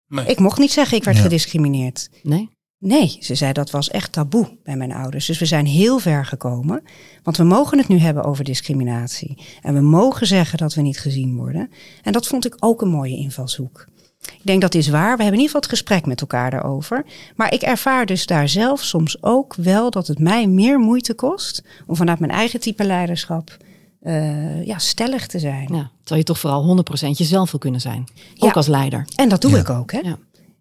Nee. 0.09 0.27
Ik 0.27 0.39
mocht 0.39 0.59
niet 0.59 0.73
zeggen 0.73 0.97
ik 0.97 1.05
werd 1.05 1.17
Ja. 1.17 1.23
gediscrimineerd. 1.23 2.11
Nee? 2.23 2.49
Nee, 2.87 3.17
ze 3.21 3.35
zei 3.35 3.53
dat 3.53 3.71
was 3.71 3.91
echt 3.91 4.13
taboe 4.13 4.57
bij 4.65 4.77
mijn 4.77 4.93
ouders. 4.93 5.27
Dus 5.27 5.39
we 5.39 5.45
zijn 5.47 5.67
heel 5.67 5.99
ver 5.99 6.25
gekomen. 6.27 6.83
Want 7.23 7.37
we 7.37 7.45
mogen 7.45 7.79
het 7.79 7.89
nu 7.89 7.99
hebben 7.99 8.25
over 8.25 8.45
discriminatie. 8.45 9.39
En 9.63 9.75
we 9.75 9.81
mogen 9.81 10.27
zeggen 10.27 10.59
dat 10.59 10.75
we 10.75 10.81
niet 10.83 11.01
gezien 11.01 11.37
worden. 11.37 11.71
En 12.03 12.13
dat 12.13 12.27
vond 12.27 12.47
ik 12.47 12.57
ook 12.61 12.83
een 12.83 12.89
mooie 12.89 13.17
invalshoek. 13.17 13.87
Ik 14.23 14.41
denk 14.43 14.61
dat 14.61 14.75
is 14.75 14.89
waar. 14.89 15.17
We 15.17 15.23
hebben 15.23 15.27
in 15.27 15.33
ieder 15.33 15.47
geval 15.47 15.61
het 15.61 15.71
gesprek 15.71 16.07
met 16.07 16.21
elkaar 16.21 16.51
daarover. 16.51 17.05
Maar 17.37 17.53
ik 17.53 17.63
ervaar 17.63 18.07
dus 18.07 18.27
daar 18.27 18.49
zelf 18.49 18.83
soms 18.83 19.23
ook 19.23 19.55
wel 19.55 19.91
dat 19.91 20.07
het 20.07 20.19
mij 20.19 20.47
meer 20.47 20.79
moeite 20.79 21.15
kost 21.15 21.63
om 21.87 21.97
vanuit 21.97 22.19
mijn 22.19 22.33
eigen 22.33 22.61
type 22.61 22.85
leiderschap 22.85 23.57
eh, 24.03 24.65
ja, 24.67 24.79
stellig 24.79 25.27
te 25.27 25.39
zijn. 25.39 25.69
Ja, 25.75 25.91
terwijl 25.99 26.21
je 26.21 26.23
toch 26.25 26.39
vooral 26.39 26.85
100% 27.13 27.17
jezelf 27.17 27.51
wil 27.51 27.61
kunnen 27.61 27.81
zijn. 27.81 28.05
Ook 28.39 28.49
Ja. 28.49 28.51
als 28.51 28.67
leider. 28.67 29.05
En 29.17 29.29
dat 29.29 29.41
doe 29.41 29.51
Ja. 29.51 29.59
ik 29.59 29.71
ook. 29.71 29.93
Hè? 29.93 29.99
Ja. 29.99 30.17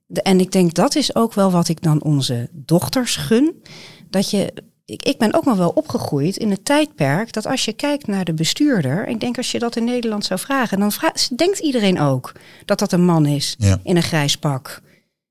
De- 0.08 0.22
en 0.22 0.40
ik 0.40 0.52
denk 0.52 0.74
dat 0.74 0.96
is 0.96 1.16
ook 1.16 1.34
wel 1.34 1.52
wat 1.52 1.68
ik 1.68 1.82
dan 1.82 2.02
onze 2.04 2.50
dochters 2.52 3.16
gun. 3.16 3.62
Dat 4.10 4.30
je, 4.30 4.54
ik, 4.86 5.04
ik 5.04 5.18
ben 5.18 5.34
ook 5.34 5.46
nog 5.46 5.58
wel 5.58 5.70
opgegroeid 5.70 6.38
in 6.38 6.50
het 6.52 6.66
tijdperk 6.66 7.34
dat 7.34 7.46
als 7.46 7.66
je 7.66 7.74
kijkt 7.74 8.08
naar 8.08 8.26
de 8.26 8.34
bestuurder. 8.34 9.08
Ik 9.08 9.20
denk 9.20 9.38
als 9.38 9.52
je 9.52 9.60
dat 9.60 9.76
in 9.76 9.84
Nederland 9.84 10.26
zou 10.26 10.40
vragen, 10.40 10.80
dan 10.80 10.92
vra- 10.92 11.14
denkt 11.36 11.60
iedereen 11.60 12.00
ook 12.00 12.32
dat 12.66 12.80
dat 12.80 12.92
een 12.92 13.06
man 13.06 13.26
is 13.26 13.56
Ja. 13.58 13.80
in 13.84 13.96
een 13.96 14.04
grijs 14.04 14.38
pak. 14.38 14.82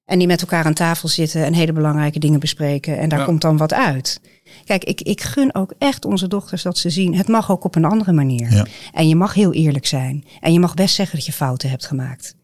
En 0.05 0.19
die 0.19 0.27
met 0.27 0.41
elkaar 0.41 0.65
aan 0.65 0.75
tafel 0.75 1.09
zitten 1.09 1.45
en 1.45 1.53
hele 1.55 1.73
belangrijke 1.73 2.19
dingen 2.19 2.41
bespreken. 2.41 2.99
En 2.99 3.09
daar 3.09 3.19
Ja. 3.19 3.25
komt 3.25 3.41
dan 3.41 3.57
wat 3.57 3.73
uit. 3.73 4.21
Kijk, 4.65 4.85
ik, 4.85 5.01
ik 5.01 5.21
gun 5.21 5.55
ook 5.55 5.73
echt 5.79 6.05
onze 6.05 6.29
dochters 6.29 6.63
dat 6.63 6.79
ze 6.79 6.91
zien. 6.91 7.15
Het 7.17 7.29
mag 7.29 7.51
ook 7.51 7.65
op 7.65 7.75
een 7.75 7.85
andere 7.85 8.13
manier. 8.13 8.53
Ja. 8.53 8.67
En 8.93 9.09
je 9.09 9.17
mag 9.17 9.35
heel 9.35 9.53
eerlijk 9.53 9.87
zijn. 9.87 10.25
En 10.41 10.53
je 10.53 10.61
mag 10.61 10.75
best 10.75 10.95
zeggen 10.95 11.17
dat 11.17 11.27
je 11.27 11.33
fouten 11.33 11.71
hebt 11.71 11.87
gemaakt. 11.87 12.35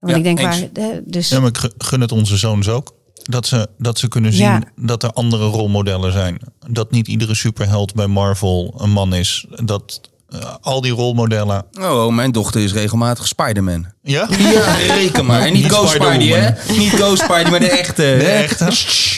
Want 0.00 0.12
Ja, 0.12 0.18
ik 0.18 0.24
denk 0.24 0.38
eens. 0.38 0.60
waar. 0.72 1.00
Dus 1.04 1.28
Ja, 1.28 1.40
maar 1.40 1.48
ik 1.48 1.58
gu- 1.58 1.70
gun 1.78 2.00
het 2.00 2.12
onze 2.12 2.36
zoons 2.36 2.68
ook. 2.68 2.96
Dat 3.22 3.46
ze, 3.46 3.68
dat 3.78 3.98
ze 3.98 4.08
kunnen 4.08 4.32
zien 4.32 4.42
Ja. 4.44 4.62
dat 4.76 5.02
er 5.02 5.10
andere 5.12 5.44
rolmodellen 5.46 6.12
zijn. 6.12 6.40
Dat 6.66 6.90
niet 6.90 7.08
iedere 7.08 7.34
superheld 7.34 7.94
bij 7.94 8.06
Marvel 8.06 8.74
een 8.78 8.90
man 8.90 9.14
is. 9.14 9.46
Dat 9.64 10.00
eh, 10.28 10.54
al 10.60 10.80
die 10.80 10.92
rolmodellen. 10.92 11.64
Oh, 11.80 12.14
mijn 12.14 12.32
dochter 12.32 12.60
is 12.60 12.72
regelmatig 12.72 13.26
Spider-Man. 13.28 13.86
Ja? 14.02 14.28
Ja, 14.38 14.74
reken 14.74 15.26
maar. 15.26 15.40
En 15.40 15.52
niet, 15.52 15.62
Niet 15.62 15.72
Ghost 15.72 15.90
Spidey, 15.94 16.26
hè? 16.26 16.72
Niet 16.78 16.90
Ghost 16.92 17.22
Spidey, 17.22 17.50
maar 17.50 17.60
de 17.60 17.70
echte. 17.70 18.02
De 18.02 18.24
echte? 18.28 18.68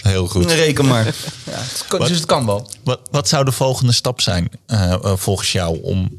Heel 0.09 0.27
goed. 0.27 0.51
Reken 0.53 0.87
maar. 0.87 1.05
Ja, 1.05 1.13
het 1.45 1.85
kan, 1.89 1.99
dus 2.01 2.11
het 2.11 2.27
kan 2.27 2.47
wel. 2.47 2.67
Wat, 2.85 3.01
wat 3.11 3.29
zou 3.29 3.45
de 3.45 3.53
volgende 3.53 3.93
stap 3.93 4.21
zijn 4.21 4.49
eh, 4.67 4.93
eh, 4.93 5.13
volgens 5.17 5.53
jou 5.53 5.79
om 5.83 6.11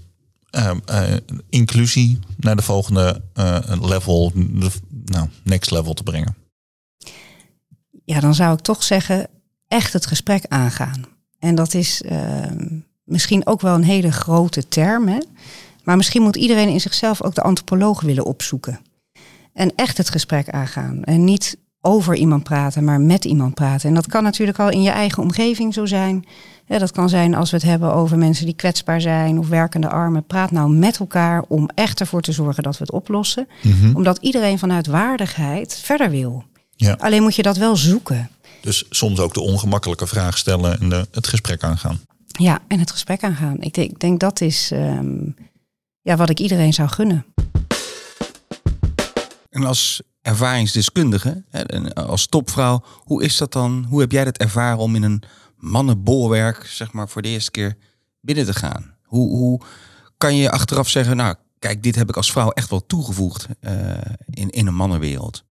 eh, 0.52 0.72
eh, 0.86 1.18
inclusie 1.50 2.20
naar 2.38 2.56
de 2.56 2.62
volgende 2.62 3.22
eh, 3.34 3.60
level, 3.82 4.32
de, 4.36 4.72
nou, 5.06 5.28
next 5.44 5.72
level 5.72 5.94
te 5.94 6.04
brengen? 6.04 6.36
Ja, 8.06 8.20
dan 8.20 8.36
zou 8.36 8.54
ik 8.54 8.60
toch 8.60 8.84
zeggen, 8.84 9.28
echt 9.68 9.94
het 9.94 10.06
gesprek 10.06 10.46
aangaan. 10.48 11.06
En 11.40 11.56
dat 11.56 11.74
is 11.74 12.02
ehm, 12.02 12.80
misschien 13.04 13.48
ook 13.48 13.62
wel 13.62 13.76
een 13.76 13.84
hele 13.84 14.12
grote 14.12 14.68
term, 14.68 15.08
hè? 15.08 15.20
maar 15.84 15.98
misschien 15.98 16.22
moet 16.22 16.36
iedereen 16.36 16.70
in 16.70 16.82
zichzelf 16.82 17.24
ook 17.24 17.36
de 17.36 17.42
antropoloog 17.42 18.02
willen 18.02 18.26
opzoeken. 18.26 18.80
En 19.54 19.76
echt 19.76 19.98
het 19.98 20.10
gesprek 20.10 20.50
aangaan. 20.50 21.04
En 21.04 21.24
niet 21.24 21.58
over 21.82 22.16
iemand 22.16 22.44
praten, 22.44 22.84
maar 22.84 23.02
met 23.02 23.26
iemand 23.26 23.54
praten. 23.54 23.90
En 23.90 23.96
dat 23.96 24.08
kan 24.08 24.24
natuurlijk 24.24 24.60
al 24.60 24.70
in 24.70 24.82
je 24.82 24.90
eigen 24.90 25.24
omgeving 25.24 25.74
zo 25.74 25.86
zijn. 25.86 26.26
Ja, 26.66 26.78
dat 26.78 26.92
kan 26.92 27.10
zijn 27.10 27.36
als 27.36 27.52
we 27.52 27.58
het 27.58 27.66
hebben 27.66 27.94
over 27.94 28.18
mensen 28.18 28.46
die 28.46 28.56
kwetsbaar 28.56 29.02
zijn 29.02 29.40
of 29.40 29.48
werkende 29.48 29.90
armen. 29.90 30.26
Praat 30.26 30.52
nou 30.52 30.70
met 30.70 30.98
elkaar 30.98 31.44
om 31.48 31.70
echt 31.76 32.00
ervoor 32.00 32.22
te 32.22 32.32
zorgen 32.32 32.64
dat 32.64 32.78
we 32.78 32.84
het 32.84 32.92
oplossen. 32.92 33.48
Omdat 33.94 34.18
iedereen 34.22 34.60
vanuit 34.60 34.88
waardigheid 34.88 35.80
verder 35.84 36.10
wil. 36.10 36.44
Ja. 36.76 36.96
Alleen 37.00 37.22
moet 37.22 37.36
je 37.36 37.42
dat 37.42 37.58
wel 37.58 37.76
zoeken. 37.76 38.30
Dus 38.62 38.86
soms 38.90 39.20
ook 39.20 39.34
de 39.34 39.42
ongemakkelijke 39.42 40.08
vraag 40.08 40.38
stellen 40.38 40.80
en 40.80 40.90
de, 40.90 41.08
het 41.12 41.28
gesprek 41.28 41.64
aangaan. 41.64 42.00
Ja, 42.28 42.60
en 42.68 42.80
het 42.80 42.92
gesprek 42.92 43.24
aangaan. 43.24 43.62
Ik 43.62 43.74
denk, 43.74 43.92
ik 43.92 44.00
denk 44.00 44.20
dat 44.20 44.42
is 44.42 44.72
ehm, 44.72 45.18
ja, 46.02 46.16
wat 46.16 46.30
ik 46.30 46.40
iedereen 46.40 46.74
zou 46.74 46.90
gunnen. 46.90 47.26
En 49.50 49.64
als 49.64 50.02
ervaringsdeskundige, 50.22 51.44
als 51.94 52.28
topvrouw, 52.28 52.84
hoe 52.98 53.24
is 53.24 53.38
dat 53.38 53.52
dan? 53.52 53.86
Hoe 53.90 54.02
heb 54.02 54.12
jij 54.12 54.24
dat 54.24 54.38
ervaren 54.38 54.78
om 54.78 54.96
in 54.96 55.04
een 55.04 55.24
mannenbolwerk, 55.56 56.66
zeg 56.66 56.92
maar, 56.92 57.10
voor 57.10 57.22
de 57.22 57.30
eerste 57.30 57.52
keer 57.52 57.78
binnen 58.20 58.46
te 58.46 58.54
gaan? 58.54 58.96
Hoe, 59.04 59.30
hoe 59.30 59.62
kan 60.18 60.36
je 60.36 60.52
achteraf 60.52 60.90
zeggen, 60.90 61.16
nou, 61.16 61.36
kijk, 61.60 61.84
dit 61.84 61.96
heb 61.96 62.10
ik 62.10 62.18
als 62.18 62.32
vrouw 62.32 62.50
echt 62.50 62.70
wel 62.70 62.86
toegevoegd 62.86 63.48
eh, 63.60 63.74
in, 64.30 64.50
in 64.50 64.68
een 64.68 64.76
mannenwereld? 64.76 65.44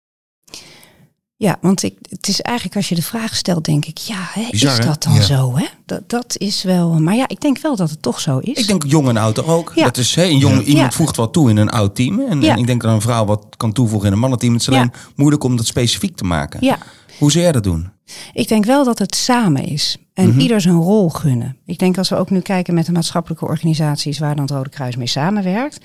Ja, 1.40 1.58
want 1.60 1.82
ik, 1.82 1.94
het 2.10 2.28
is 2.28 2.40
eigenlijk 2.40 2.76
als 2.76 2.88
je 2.88 2.94
de 2.94 3.02
vraag 3.02 3.36
stelt, 3.36 3.64
denk 3.64 3.84
ik, 3.84 3.98
ja, 3.98 4.16
hè, 4.18 4.48
Bizar, 4.50 4.78
is 4.78 4.84
dat 4.84 5.02
dan 5.02 5.14
Ja. 5.14 5.20
zo? 5.22 5.56
Hè? 5.56 5.64
Dat, 5.86 6.02
dat 6.06 6.34
is 6.38 6.62
wel. 6.62 7.00
Maar 7.00 7.14
ja, 7.14 7.28
ik 7.28 7.40
denk 7.40 7.58
wel 7.58 7.76
dat 7.76 7.90
het 7.90 8.02
toch 8.02 8.20
zo 8.20 8.38
is. 8.38 8.58
Ik 8.58 8.66
denk 8.66 8.84
jong 8.86 9.08
en 9.08 9.16
oud 9.16 9.34
toch 9.34 9.46
ook. 9.46 9.72
Ja. 9.74 9.84
Dat 9.84 9.96
is, 9.96 10.14
hè, 10.14 10.24
een 10.24 10.38
jong. 10.38 10.62
Iemand 10.64 10.94
voegt 10.94 11.16
wat 11.16 11.32
toe 11.32 11.50
in 11.50 11.56
een 11.56 11.70
oud 11.70 11.94
team. 11.94 12.20
En 12.20 12.42
ik 12.42 12.66
denk 12.66 12.82
dat 12.82 12.92
een 12.92 13.00
vrouw 13.00 13.24
wat 13.24 13.46
kan 13.56 13.72
toevoegen 13.72 14.06
in 14.06 14.12
een 14.14 14.18
mannenteam. 14.18 14.52
Het 14.52 14.62
is 14.62 14.68
alleen 14.68 14.92
moeilijk 15.16 15.44
om 15.44 15.56
dat 15.56 15.66
specifiek 15.66 16.16
te 16.16 16.24
maken. 16.24 16.58
Ja, 16.64 16.78
Hoe 17.18 17.30
zou 17.30 17.42
jij 17.44 17.52
dat 17.52 17.62
doen? 17.64 17.90
ik 18.32 18.48
denk 18.48 18.64
wel 18.64 18.84
dat 18.84 18.98
het 18.98 19.14
samen 19.14 19.64
is. 19.64 19.96
En 20.14 20.28
Mhm. 20.28 20.40
ieder 20.40 20.60
zijn 20.60 20.74
rol 20.76 21.08
gunnen. 21.10 21.56
Ik 21.66 21.78
denk 21.78 21.98
als 21.98 22.08
we 22.08 22.16
ook 22.16 22.30
nu 22.30 22.40
kijken 22.40 22.74
met 22.74 22.86
de 22.86 22.92
maatschappelijke 22.92 23.44
organisaties 23.46 24.18
waar 24.18 24.34
dan 24.34 24.44
het 24.44 24.52
Rode 24.54 24.68
Kruis 24.70 24.96
mee 24.96 25.06
samenwerkt. 25.06 25.78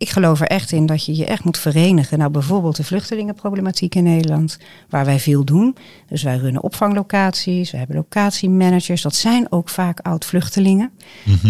Ik 0.00 0.10
geloof 0.10 0.40
er 0.40 0.46
echt 0.46 0.72
in 0.72 0.86
dat 0.86 1.04
je 1.04 1.16
je 1.16 1.24
echt 1.24 1.44
moet 1.44 1.58
verenigen. 1.58 2.18
Nou, 2.18 2.30
bijvoorbeeld 2.30 2.76
de 2.76 2.84
vluchtelingenproblematiek 2.84 3.94
in 3.94 4.02
Nederland, 4.02 4.58
waar 4.88 5.04
wij 5.04 5.18
veel 5.18 5.44
doen. 5.44 5.76
Dus 6.08 6.22
wij 6.22 6.36
runnen 6.36 6.62
opvanglocaties, 6.62 7.70
we 7.70 7.76
hebben 7.76 7.96
locatiemanagers. 7.96 9.02
Dat 9.02 9.14
zijn 9.14 9.52
ook 9.52 9.68
vaak 9.68 10.00
oud-vluchtelingen. 10.00 10.90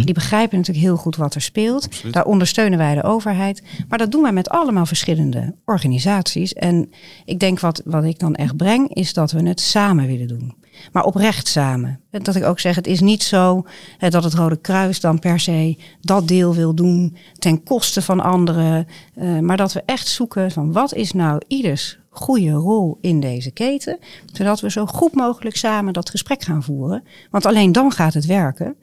Die 0.04 0.14
begrijpen 0.14 0.58
natuurlijk 0.58 0.86
heel 0.86 0.96
goed 0.96 1.16
wat 1.16 1.34
er 1.34 1.40
speelt. 1.40 2.12
Daar 2.12 2.24
ondersteunen 2.24 2.78
wij 2.78 2.94
de 2.94 3.02
overheid. 3.02 3.62
Maar 3.88 3.98
dat 3.98 4.12
doen 4.12 4.22
wij 4.22 4.32
met 4.32 4.48
allemaal 4.48 4.86
verschillende 4.86 5.54
organisaties. 5.64 6.52
En 6.52 6.90
ik 7.24 7.40
denk 7.40 7.60
wat, 7.60 7.82
wat 7.84 8.04
ik 8.04 8.18
dan 8.18 8.34
echt 8.34 8.56
breng, 8.56 8.94
is 8.94 9.12
dat 9.12 9.32
we 9.32 9.48
het 9.48 9.60
samen 9.60 10.06
willen 10.06 10.28
doen. 10.28 10.54
Maar 10.92 11.04
oprecht 11.04 11.48
samen. 11.48 12.00
Dat 12.10 12.34
ik 12.34 12.44
ook 12.44 12.60
zeg, 12.60 12.76
het 12.76 12.86
is 12.86 13.00
niet 13.00 13.22
zo 13.22 13.66
dat 13.98 14.24
het 14.24 14.34
Rode 14.34 14.60
Kruis 14.60 15.00
dan 15.00 15.18
per 15.18 15.40
se 15.40 15.76
dat 16.00 16.28
deel 16.28 16.54
wil 16.54 16.74
doen 16.74 17.16
ten 17.38 17.62
koste 17.62 18.02
van 18.02 18.20
anderen. 18.20 18.86
eh, 19.14 19.38
maar 19.38 19.56
dat 19.56 19.72
we 19.72 19.82
echt 19.86 20.08
zoeken 20.08 20.50
van 20.50 20.72
wat 20.72 20.94
is 20.94 21.12
nou 21.12 21.40
ieders 21.46 21.98
goede 22.10 22.50
rol 22.50 22.98
in 23.00 23.20
deze 23.20 23.50
keten. 23.50 23.98
Zodat 24.32 24.60
we 24.60 24.70
zo 24.70 24.86
goed 24.86 25.14
mogelijk 25.14 25.56
samen 25.56 25.92
dat 25.92 26.10
gesprek 26.10 26.42
gaan 26.42 26.62
voeren. 26.62 27.02
Want 27.30 27.46
alleen 27.46 27.72
dan 27.72 27.92
gaat 27.92 28.14
het 28.14 28.26
werken. 28.26 28.76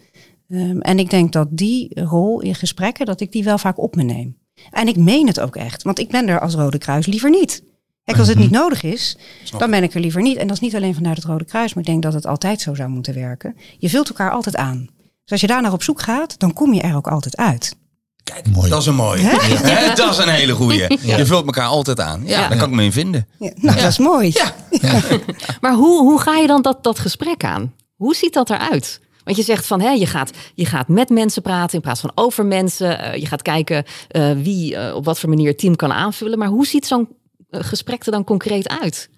Ehm, 0.50 0.80
en 0.80 1.00
ik 1.00 1.10
denk 1.10 1.32
dat 1.32 1.48
die 1.52 2.02
rol 2.04 2.42
in 2.42 2.56
gesprekken, 2.56 3.06
dat 3.06 3.22
ik 3.22 3.32
die 3.32 3.44
wel 3.44 3.58
vaak 3.58 3.80
op 3.80 3.96
me 3.96 4.04
neem. 4.04 4.38
En 4.72 4.88
ik 4.88 4.98
meen 4.98 5.28
het 5.28 5.40
ook 5.40 5.56
echt, 5.56 5.84
want 5.84 6.00
ik 6.00 6.10
ben 6.10 6.28
er 6.28 6.40
als 6.40 6.56
Rode 6.56 6.78
Kruis 6.78 7.06
liever 7.06 7.30
niet. 7.30 7.64
Kijk, 8.08 8.20
als 8.20 8.28
het 8.28 8.38
niet 8.38 8.52
nodig 8.52 8.84
is, 8.84 9.18
dan 9.58 9.70
ben 9.72 9.84
ik 9.84 9.94
er 9.94 10.00
liever 10.00 10.22
niet. 10.22 10.38
En 10.38 10.48
dat 10.48 10.56
is 10.56 10.62
niet 10.62 10.76
alleen 10.76 10.96
vanuit 10.96 11.16
het 11.16 11.26
Rode 11.26 11.46
Kruis, 11.46 11.74
maar 11.74 11.84
ik 11.84 11.90
denk 11.90 12.04
dat 12.04 12.14
het 12.14 12.26
altijd 12.26 12.62
zo 12.62 12.74
zou 12.76 12.90
moeten 12.90 13.14
werken. 13.14 13.56
Je 13.78 13.90
vult 13.90 14.10
elkaar 14.10 14.32
altijd 14.32 14.56
aan. 14.56 14.88
Dus 15.24 15.32
als 15.32 15.42
je 15.42 15.48
daar 15.48 15.62
naar 15.62 15.72
op 15.74 15.84
zoek 15.84 16.02
gaat, 16.02 16.40
dan 16.40 16.54
kom 16.54 16.74
je 16.74 16.82
er 16.82 16.96
ook 16.96 17.08
altijd 17.08 17.38
uit. 17.38 17.76
Kijk, 18.24 18.48
Mooi. 18.50 18.70
dat 18.70 18.82
is 18.82 18.86
een 18.88 18.96
mooie. 18.96 19.22
Hè, 19.22 19.94
Dat 19.96 20.12
is 20.12 20.18
een 20.18 20.30
hele 20.30 20.54
goeie. 20.54 20.86
Je 21.18 21.26
vult 21.26 21.46
elkaar 21.46 21.68
altijd 21.68 22.00
aan. 22.00 22.22
Ja, 22.26 22.40
Ja. 22.40 22.48
daar 22.48 22.58
kan 22.58 22.70
ik 22.70 22.76
me 22.76 22.84
in 22.84 22.92
vinden. 22.92 23.28
Ja, 23.40 23.52
nou, 23.56 23.76
dat 23.80 23.90
is 23.90 23.98
mooi. 23.98 24.32
Ja. 24.34 24.54
Maar 25.62 25.74
hoe, 25.74 26.00
hoe 26.02 26.20
ga 26.20 26.36
je 26.36 26.48
dan 26.48 26.62
dat, 26.62 26.84
dat 26.84 27.00
gesprek 27.00 27.44
aan? 27.44 27.74
Hoe 27.96 28.16
ziet 28.16 28.34
dat 28.34 28.50
eruit? 28.50 29.02
Want 29.24 29.38
je 29.38 29.44
zegt 29.44 29.66
van 29.66 29.82
hè, 29.82 29.90
je, 29.90 30.06
gaat, 30.06 30.32
je 30.56 30.66
gaat 30.66 30.88
met 30.88 31.10
mensen 31.10 31.42
praten 31.42 31.76
in 31.76 31.82
plaats 31.82 32.00
van 32.02 32.12
over 32.16 32.46
mensen. 32.46 33.00
Eh, 33.00 33.20
je 33.20 33.26
gaat 33.26 33.42
kijken 33.42 33.84
eh, 34.08 34.32
wie 34.32 34.76
eh, 34.76 34.96
op 34.96 35.06
wat 35.06 35.20
voor 35.20 35.30
manier 35.30 35.48
het 35.48 35.58
team 35.60 35.76
kan 35.76 35.92
aanvullen. 35.92 36.38
Maar 36.38 36.48
hoe 36.48 36.66
ziet 36.66 36.86
zo'n 36.88 37.08
gesprek 37.50 38.06
er 38.06 38.12
dan 38.12 38.24
concreet 38.24 38.70
uit? 38.70 39.10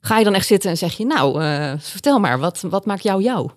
Ga 0.00 0.18
je 0.18 0.24
dan 0.24 0.34
echt 0.34 0.46
zitten 0.46 0.70
en 0.70 0.76
zeg 0.76 0.96
je, 0.96 1.06
nou, 1.06 1.42
eh, 1.42 1.72
vertel 1.78 2.18
maar, 2.18 2.38
wat, 2.38 2.60
wat 2.60 2.86
maakt 2.86 3.02
jou 3.02 3.22
jou? 3.22 3.50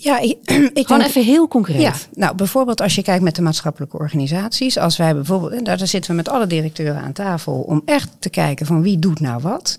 Ja, 0.00 0.18
ik, 0.18 0.36
ik 0.74 0.86
Gewoon 0.86 0.98
denk- 0.98 1.02
even 1.02 1.24
heel 1.24 1.48
concreet. 1.48 1.80
Ja, 1.80 1.94
nou 2.12 2.34
bijvoorbeeld 2.34 2.80
als 2.80 2.94
je 2.94 3.02
kijkt 3.02 3.22
met 3.22 3.34
de 3.36 3.42
maatschappelijke 3.42 3.98
organisaties. 3.98 4.78
Als 4.78 4.96
wij 4.96 5.14
bijvoorbeeld, 5.14 5.52
en 5.52 5.64
daar 5.64 5.86
zitten 5.86 6.10
we 6.10 6.16
met 6.16 6.28
alle 6.28 6.46
directeuren 6.46 7.00
aan 7.02 7.12
tafel 7.12 7.52
om 7.54 7.82
echt 7.84 8.10
te 8.18 8.30
kijken 8.30 8.66
van 8.66 8.82
wie 8.82 8.98
doet 8.98 9.20
nou 9.20 9.42
wat. 9.42 9.78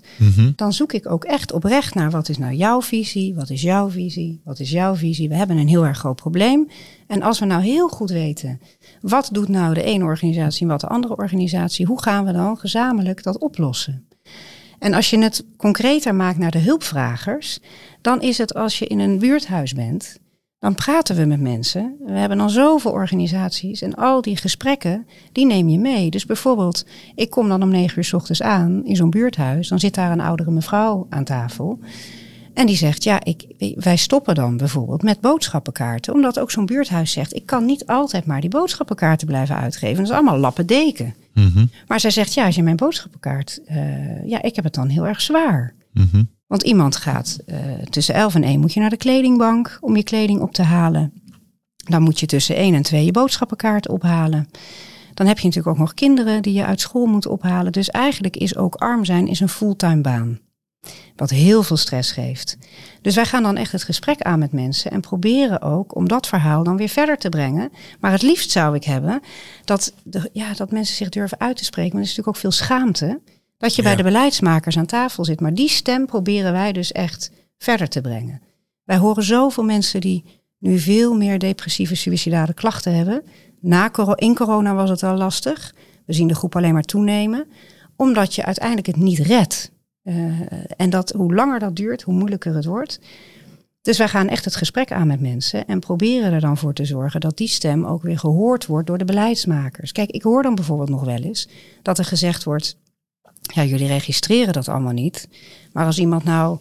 Dan 0.56 0.72
zoek 0.72 0.92
ik 0.92 1.10
ook 1.10 1.24
echt 1.24 1.52
oprecht 1.52 1.94
naar 1.94 2.10
wat 2.10 2.28
is 2.28 2.38
nou 2.38 2.54
jouw 2.54 2.82
visie, 2.82 3.34
wat 3.34 3.50
is 3.50 3.62
jouw 3.62 3.90
visie, 3.90 4.40
wat 4.44 4.58
is 4.60 4.70
jouw 4.70 4.94
visie. 4.94 5.28
We 5.28 5.34
hebben 5.34 5.56
een 5.56 5.68
heel 5.68 5.86
erg 5.86 5.98
groot 5.98 6.16
probleem. 6.16 6.68
En 7.06 7.22
als 7.22 7.38
we 7.38 7.44
nou 7.44 7.62
heel 7.62 7.88
goed 7.88 8.10
weten, 8.10 8.60
wat 9.00 9.28
doet 9.32 9.48
nou 9.48 9.74
de 9.74 9.82
ene 9.82 10.04
organisatie 10.04 10.62
en 10.62 10.68
wat 10.68 10.80
de 10.80 10.86
andere 10.86 11.16
organisatie, 11.16 11.86
hoe 11.86 12.02
gaan 12.02 12.24
we 12.24 12.32
dan 12.32 12.56
gezamenlijk 12.58 13.22
dat 13.22 13.38
oplossen? 13.38 14.04
En 14.80 14.94
als 14.94 15.10
je 15.10 15.18
het 15.18 15.44
concreter 15.56 16.14
maakt 16.14 16.38
naar 16.38 16.50
de 16.50 16.58
hulpvragers, 16.58 17.58
dan 18.00 18.20
is 18.20 18.38
het 18.38 18.54
als 18.54 18.78
je 18.78 18.86
in 18.86 18.98
een 18.98 19.18
buurthuis 19.18 19.72
bent, 19.72 20.18
dan 20.58 20.74
praten 20.74 21.16
we 21.16 21.24
met 21.24 21.40
mensen. 21.40 21.96
We 22.06 22.12
hebben 22.12 22.38
dan 22.38 22.50
zoveel 22.50 22.90
organisaties 22.90 23.82
en 23.82 23.94
al 23.94 24.22
die 24.22 24.36
gesprekken, 24.36 25.06
die 25.32 25.46
neem 25.46 25.68
je 25.68 25.78
mee. 25.78 26.10
Dus 26.10 26.26
bijvoorbeeld, 26.26 26.86
ik 27.14 27.30
kom 27.30 27.48
dan 27.48 27.62
om 27.62 27.70
negen 27.70 27.98
uur 27.98 28.04
s 28.04 28.12
ochtends 28.12 28.42
aan 28.42 28.84
in 28.84 28.96
zo'n 28.96 29.10
buurthuis, 29.10 29.68
dan 29.68 29.78
zit 29.78 29.94
daar 29.94 30.12
een 30.12 30.20
oudere 30.20 30.50
mevrouw 30.50 31.06
aan 31.10 31.24
tafel. 31.24 31.78
En 32.54 32.66
die 32.66 32.76
zegt, 32.76 33.04
ja, 33.04 33.24
ik, 33.24 33.46
wij 33.74 33.96
stoppen 33.96 34.34
dan 34.34 34.56
bijvoorbeeld 34.56 35.02
met 35.02 35.20
boodschappenkaarten. 35.20 36.14
Omdat 36.14 36.38
ook 36.38 36.50
zo'n 36.50 36.66
buurthuis 36.66 37.12
zegt, 37.12 37.34
ik 37.34 37.46
kan 37.46 37.64
niet 37.64 37.86
altijd 37.86 38.26
maar 38.26 38.40
die 38.40 38.50
boodschappenkaarten 38.50 39.26
blijven 39.26 39.56
uitgeven. 39.56 39.96
Dat 39.96 40.06
is 40.06 40.12
allemaal 40.12 40.38
lappendeken. 41.34 41.70
Maar 41.86 42.00
zij 42.00 42.10
zegt, 42.10 42.34
ja, 42.34 42.44
als 42.44 42.54
je 42.54 42.62
mijn 42.62 42.76
boodschappenkaart, 42.76 43.60
eh, 43.64 44.26
ja, 44.26 44.42
ik 44.42 44.54
heb 44.54 44.64
het 44.64 44.74
dan 44.74 44.88
heel 44.88 45.06
erg 45.06 45.20
zwaar. 45.20 45.74
Want 46.46 46.62
iemand 46.62 46.96
gaat 46.96 47.38
eh, 47.46 47.58
tussen 47.90 48.14
11 48.14 48.34
en 48.34 48.44
1 48.44 48.60
moet 48.60 48.72
je 48.72 48.80
naar 48.80 48.90
de 48.90 48.96
kledingbank 48.96 49.78
om 49.80 49.96
je 49.96 50.02
kleding 50.02 50.40
op 50.40 50.52
te 50.52 50.62
halen. 50.62 51.12
Dan 51.76 52.02
moet 52.02 52.20
je 52.20 52.26
tussen 52.26 52.56
1 52.56 52.74
en 52.74 52.82
2 52.82 53.04
je 53.04 53.10
boodschappenkaart 53.10 53.88
ophalen. 53.88 54.48
Dan 55.14 55.26
heb 55.26 55.38
je 55.38 55.46
natuurlijk 55.46 55.74
ook 55.76 55.82
nog 55.82 55.94
kinderen 55.94 56.42
die 56.42 56.52
je 56.52 56.64
uit 56.64 56.80
school 56.80 57.06
moet 57.06 57.26
ophalen. 57.26 57.72
Dus 57.72 57.88
eigenlijk 57.88 58.36
is 58.36 58.56
ook 58.56 58.74
arm 58.74 59.04
zijn 59.04 59.26
is 59.26 59.40
een 59.40 59.48
fulltime 59.48 60.00
baan. 60.00 60.38
Wat 61.16 61.30
heel 61.30 61.62
veel 61.62 61.76
stress 61.76 62.12
geeft. 62.12 62.56
Dus 63.02 63.14
wij 63.14 63.24
gaan 63.24 63.42
dan 63.42 63.56
echt 63.56 63.72
het 63.72 63.82
gesprek 63.82 64.20
aan 64.20 64.38
met 64.38 64.52
mensen 64.52 64.90
en 64.90 65.00
proberen 65.00 65.62
ook 65.62 65.94
om 65.94 66.08
dat 66.08 66.26
verhaal 66.26 66.64
dan 66.64 66.76
weer 66.76 66.88
verder 66.88 67.18
te 67.18 67.28
brengen. 67.28 67.72
Maar 68.00 68.12
het 68.12 68.22
liefst 68.22 68.50
zou 68.50 68.74
ik 68.74 68.84
hebben 68.84 69.20
dat, 69.64 69.92
de, 70.02 70.30
ja, 70.32 70.54
dat 70.54 70.70
mensen 70.70 70.96
zich 70.96 71.08
durven 71.08 71.40
uit 71.40 71.56
te 71.56 71.64
spreken. 71.64 71.92
Maar 71.92 72.00
er 72.00 72.08
is 72.08 72.16
natuurlijk 72.16 72.36
ook 72.36 72.42
veel 72.42 72.64
schaamte. 72.64 73.20
Dat 73.58 73.74
je 73.74 73.82
bij 73.82 73.96
de 73.96 74.02
beleidsmakers 74.02 74.78
aan 74.78 74.86
tafel 74.86 75.24
zit. 75.24 75.40
Maar 75.40 75.54
die 75.54 75.68
stem 75.68 76.06
proberen 76.06 76.52
wij 76.52 76.72
dus 76.72 76.92
echt 76.92 77.30
verder 77.58 77.88
te 77.88 78.00
brengen. 78.00 78.42
Wij 78.84 78.96
horen 78.96 79.22
zoveel 79.24 79.64
mensen 79.64 80.00
die 80.00 80.24
nu 80.58 80.78
veel 80.78 81.14
meer 81.14 81.38
depressieve, 81.38 81.94
suïcidale 81.94 82.54
klachten 82.54 82.94
hebben. 82.94 83.22
Na, 83.60 83.90
in 84.14 84.34
corona 84.34 84.74
was 84.74 84.90
het 84.90 85.02
al 85.02 85.16
lastig. 85.16 85.74
We 86.06 86.12
zien 86.12 86.28
de 86.28 86.34
groep 86.34 86.56
alleen 86.56 86.72
maar 86.72 86.82
toenemen. 86.82 87.46
Omdat 87.96 88.34
je 88.34 88.44
uiteindelijk 88.44 88.86
het 88.86 88.96
niet 88.96 89.18
redt. 89.18 89.70
Uh, 90.04 90.40
en 90.76 90.90
dat 90.90 91.10
hoe 91.10 91.34
langer 91.34 91.58
dat 91.58 91.76
duurt, 91.76 92.02
hoe 92.02 92.14
moeilijker 92.14 92.54
het 92.54 92.64
wordt. 92.64 93.00
Dus 93.82 93.98
wij 93.98 94.08
gaan 94.08 94.28
echt 94.28 94.44
het 94.44 94.56
gesprek 94.56 94.92
aan 94.92 95.06
met 95.06 95.20
mensen 95.20 95.66
en 95.66 95.80
proberen 95.80 96.32
er 96.32 96.40
dan 96.40 96.56
voor 96.56 96.72
te 96.74 96.84
zorgen 96.84 97.20
dat 97.20 97.36
die 97.36 97.48
stem 97.48 97.84
ook 97.84 98.02
weer 98.02 98.18
gehoord 98.18 98.66
wordt 98.66 98.86
door 98.86 98.98
de 98.98 99.04
beleidsmakers. 99.04 99.92
Kijk, 99.92 100.10
ik 100.10 100.22
hoor 100.22 100.42
dan 100.42 100.54
bijvoorbeeld 100.54 100.88
nog 100.88 101.04
wel 101.04 101.22
eens 101.22 101.48
dat 101.82 101.98
er 101.98 102.04
gezegd 102.04 102.44
wordt, 102.44 102.76
ja, 103.40 103.64
jullie 103.64 103.86
registreren 103.86 104.52
dat 104.52 104.68
allemaal 104.68 104.92
niet. 104.92 105.28
Maar 105.72 105.86
als 105.86 105.98
iemand 105.98 106.24
nou 106.24 106.58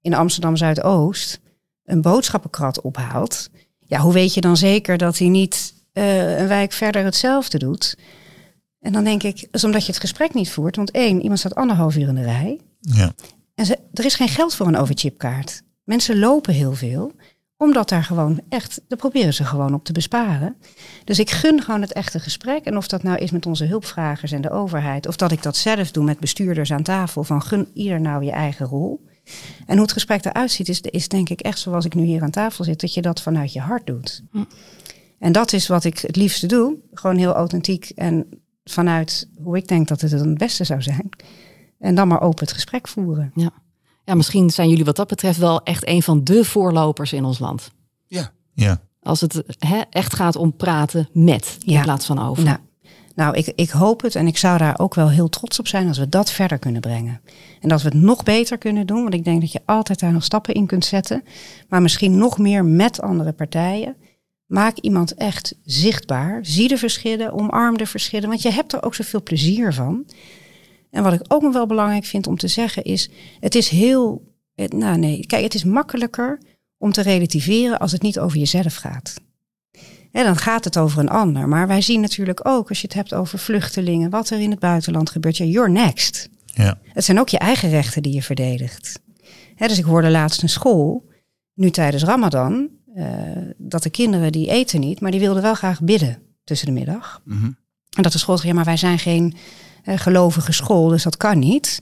in 0.00 0.14
Amsterdam 0.14 0.56
Zuidoost 0.56 1.40
een 1.84 2.02
boodschappenkrat 2.02 2.80
ophaalt, 2.80 3.50
ja, 3.78 3.98
hoe 3.98 4.12
weet 4.12 4.34
je 4.34 4.40
dan 4.40 4.56
zeker 4.56 4.96
dat 4.98 5.18
hij 5.18 5.28
niet 5.28 5.74
uh, 5.92 6.38
een 6.38 6.48
wijk 6.48 6.72
verder 6.72 7.04
hetzelfde 7.04 7.58
doet? 7.58 7.96
En 8.80 8.92
dan 8.92 9.04
denk 9.04 9.22
ik, 9.22 9.48
is 9.50 9.64
omdat 9.64 9.86
je 9.86 9.92
het 9.92 10.00
gesprek 10.00 10.34
niet 10.34 10.50
voert. 10.50 10.76
Want 10.76 10.90
één, 10.90 11.20
iemand 11.20 11.38
staat 11.38 11.54
anderhalf 11.54 11.96
uur 11.96 12.08
in 12.08 12.14
de 12.14 12.22
rij. 12.22 12.60
Ja. 12.82 13.12
En 13.54 13.66
ze, 13.66 13.78
er 13.92 14.04
is 14.04 14.14
geen 14.14 14.28
geld 14.28 14.54
voor 14.54 14.66
een 14.66 14.76
overchipkaart. 14.76 15.62
Mensen 15.84 16.18
lopen 16.18 16.54
heel 16.54 16.74
veel, 16.74 17.12
omdat 17.56 17.88
daar 17.88 18.04
gewoon 18.04 18.40
echt, 18.48 18.80
daar 18.88 18.98
proberen 18.98 19.34
ze 19.34 19.44
gewoon 19.44 19.74
op 19.74 19.84
te 19.84 19.92
besparen. 19.92 20.56
Dus 21.04 21.18
ik 21.18 21.30
gun 21.30 21.62
gewoon 21.62 21.80
het 21.80 21.92
echte 21.92 22.20
gesprek. 22.20 22.64
En 22.64 22.76
of 22.76 22.88
dat 22.88 23.02
nou 23.02 23.18
is 23.18 23.30
met 23.30 23.46
onze 23.46 23.64
hulpvragers 23.64 24.32
en 24.32 24.42
de 24.42 24.50
overheid, 24.50 25.06
of 25.06 25.16
dat 25.16 25.32
ik 25.32 25.42
dat 25.42 25.56
zelf 25.56 25.90
doe 25.90 26.04
met 26.04 26.20
bestuurders 26.20 26.72
aan 26.72 26.82
tafel, 26.82 27.24
van 27.24 27.42
gun 27.42 27.68
ieder 27.74 28.00
nou 28.00 28.24
je 28.24 28.30
eigen 28.30 28.66
rol. 28.66 29.04
En 29.66 29.72
hoe 29.72 29.82
het 29.82 29.92
gesprek 29.92 30.24
eruit 30.24 30.50
ziet, 30.50 30.68
is, 30.68 30.80
is 30.80 31.08
denk 31.08 31.28
ik 31.28 31.40
echt 31.40 31.58
zoals 31.58 31.84
ik 31.84 31.94
nu 31.94 32.04
hier 32.04 32.22
aan 32.22 32.30
tafel 32.30 32.64
zit, 32.64 32.80
dat 32.80 32.94
je 32.94 33.02
dat 33.02 33.22
vanuit 33.22 33.52
je 33.52 33.60
hart 33.60 33.86
doet. 33.86 34.22
Hm. 34.30 34.44
En 35.18 35.32
dat 35.32 35.52
is 35.52 35.66
wat 35.66 35.84
ik 35.84 35.98
het 35.98 36.16
liefste 36.16 36.46
doe. 36.46 36.76
Gewoon 36.92 37.16
heel 37.16 37.32
authentiek 37.32 37.92
en 37.94 38.26
vanuit 38.64 39.28
hoe 39.42 39.56
ik 39.56 39.68
denk 39.68 39.88
dat 39.88 40.00
het 40.00 40.10
het 40.10 40.38
beste 40.38 40.64
zou 40.64 40.82
zijn. 40.82 41.08
En 41.82 41.94
dan 41.94 42.08
maar 42.08 42.20
open 42.20 42.44
het 42.44 42.52
gesprek 42.54 42.88
voeren. 42.88 43.30
Ja. 43.34 43.50
ja, 44.04 44.14
misschien 44.14 44.50
zijn 44.50 44.68
jullie 44.68 44.84
wat 44.84 44.96
dat 44.96 45.08
betreft 45.08 45.38
wel 45.38 45.62
echt 45.62 45.88
een 45.88 46.02
van 46.02 46.24
de 46.24 46.44
voorlopers 46.44 47.12
in 47.12 47.24
ons 47.24 47.38
land. 47.38 47.70
Ja. 48.06 48.30
ja. 48.54 48.80
Als 49.02 49.20
het 49.20 49.42
echt 49.90 50.14
gaat 50.14 50.36
om 50.36 50.56
praten 50.56 51.08
met 51.12 51.58
in 51.64 51.82
plaats 51.82 52.06
van 52.06 52.18
over. 52.18 52.44
Nou, 52.44 52.58
nou 53.14 53.36
ik, 53.36 53.52
ik 53.54 53.70
hoop 53.70 54.02
het 54.02 54.14
en 54.14 54.26
ik 54.26 54.38
zou 54.38 54.58
daar 54.58 54.78
ook 54.78 54.94
wel 54.94 55.10
heel 55.10 55.28
trots 55.28 55.58
op 55.58 55.68
zijn 55.68 55.88
als 55.88 55.98
we 55.98 56.08
dat 56.08 56.30
verder 56.30 56.58
kunnen 56.58 56.80
brengen. 56.80 57.20
En 57.60 57.68
dat 57.68 57.82
we 57.82 57.88
het 57.88 57.98
nog 57.98 58.22
beter 58.22 58.58
kunnen 58.58 58.86
doen, 58.86 59.02
want 59.02 59.14
ik 59.14 59.24
denk 59.24 59.40
dat 59.40 59.52
je 59.52 59.62
altijd 59.64 60.00
daar 60.00 60.12
nog 60.12 60.24
stappen 60.24 60.54
in 60.54 60.66
kunt 60.66 60.84
zetten. 60.84 61.24
Maar 61.68 61.82
misschien 61.82 62.18
nog 62.18 62.38
meer 62.38 62.64
met 62.64 63.00
andere 63.00 63.32
partijen. 63.32 63.96
Maak 64.46 64.78
iemand 64.78 65.14
echt 65.14 65.54
zichtbaar. 65.64 66.38
Zie 66.42 66.68
de 66.68 66.78
verschillen, 66.78 67.32
omarm 67.32 67.76
de 67.76 67.86
verschillen, 67.86 68.28
want 68.28 68.42
je 68.42 68.50
hebt 68.50 68.72
er 68.72 68.82
ook 68.82 68.94
zoveel 68.94 69.22
plezier 69.22 69.72
van. 69.72 70.04
En 70.92 71.02
wat 71.02 71.12
ik 71.12 71.20
ook 71.28 71.42
nog 71.42 71.52
wel 71.52 71.66
belangrijk 71.66 72.04
vind 72.04 72.26
om 72.26 72.36
te 72.36 72.48
zeggen 72.48 72.84
is, 72.84 73.10
het 73.40 73.54
is 73.54 73.68
heel, 73.68 74.32
nou 74.54 74.98
nee, 74.98 75.26
kijk, 75.26 75.42
het 75.42 75.54
is 75.54 75.64
makkelijker 75.64 76.40
om 76.78 76.92
te 76.92 77.02
relativeren 77.02 77.78
als 77.78 77.92
het 77.92 78.02
niet 78.02 78.18
over 78.18 78.38
jezelf 78.38 78.74
gaat. 78.74 79.14
En 80.12 80.24
dan 80.24 80.36
gaat 80.36 80.64
het 80.64 80.78
over 80.78 80.98
een 80.98 81.08
ander. 81.08 81.48
Maar 81.48 81.66
wij 81.66 81.80
zien 81.80 82.00
natuurlijk 82.00 82.46
ook, 82.48 82.68
als 82.68 82.80
je 82.80 82.86
het 82.86 82.96
hebt 82.96 83.14
over 83.14 83.38
vluchtelingen, 83.38 84.10
wat 84.10 84.30
er 84.30 84.40
in 84.40 84.50
het 84.50 84.58
buitenland 84.58 85.10
gebeurt. 85.10 85.36
Ja, 85.36 85.44
you're 85.44 85.70
next. 85.70 86.28
Ja. 86.44 86.78
Het 86.84 87.04
zijn 87.04 87.20
ook 87.20 87.28
je 87.28 87.38
eigen 87.38 87.70
rechten 87.70 88.02
die 88.02 88.14
je 88.14 88.22
verdedigt. 88.22 89.00
dus 89.56 89.78
ik 89.78 89.84
hoorde 89.84 90.10
laatst 90.10 90.42
een 90.42 90.48
school, 90.48 91.08
nu 91.54 91.70
tijdens 91.70 92.02
Ramadan, 92.02 92.68
uh, 92.96 93.06
dat 93.56 93.82
de 93.82 93.90
kinderen 93.90 94.32
die 94.32 94.50
eten 94.50 94.80
niet, 94.80 95.00
maar 95.00 95.10
die 95.10 95.20
wilden 95.20 95.42
wel 95.42 95.54
graag 95.54 95.80
bidden 95.80 96.18
tussen 96.44 96.66
de 96.66 96.72
middag. 96.72 97.20
Mhm. 97.24 97.50
En 97.96 98.02
dat 98.02 98.12
de 98.12 98.18
school 98.18 98.36
zegt, 98.36 98.48
ja, 98.48 98.54
maar 98.54 98.64
wij 98.64 98.76
zijn 98.76 98.98
geen 98.98 99.34
gelovige 99.84 100.52
school, 100.52 100.88
dus 100.88 101.02
dat 101.02 101.16
kan 101.16 101.38
niet. 101.38 101.78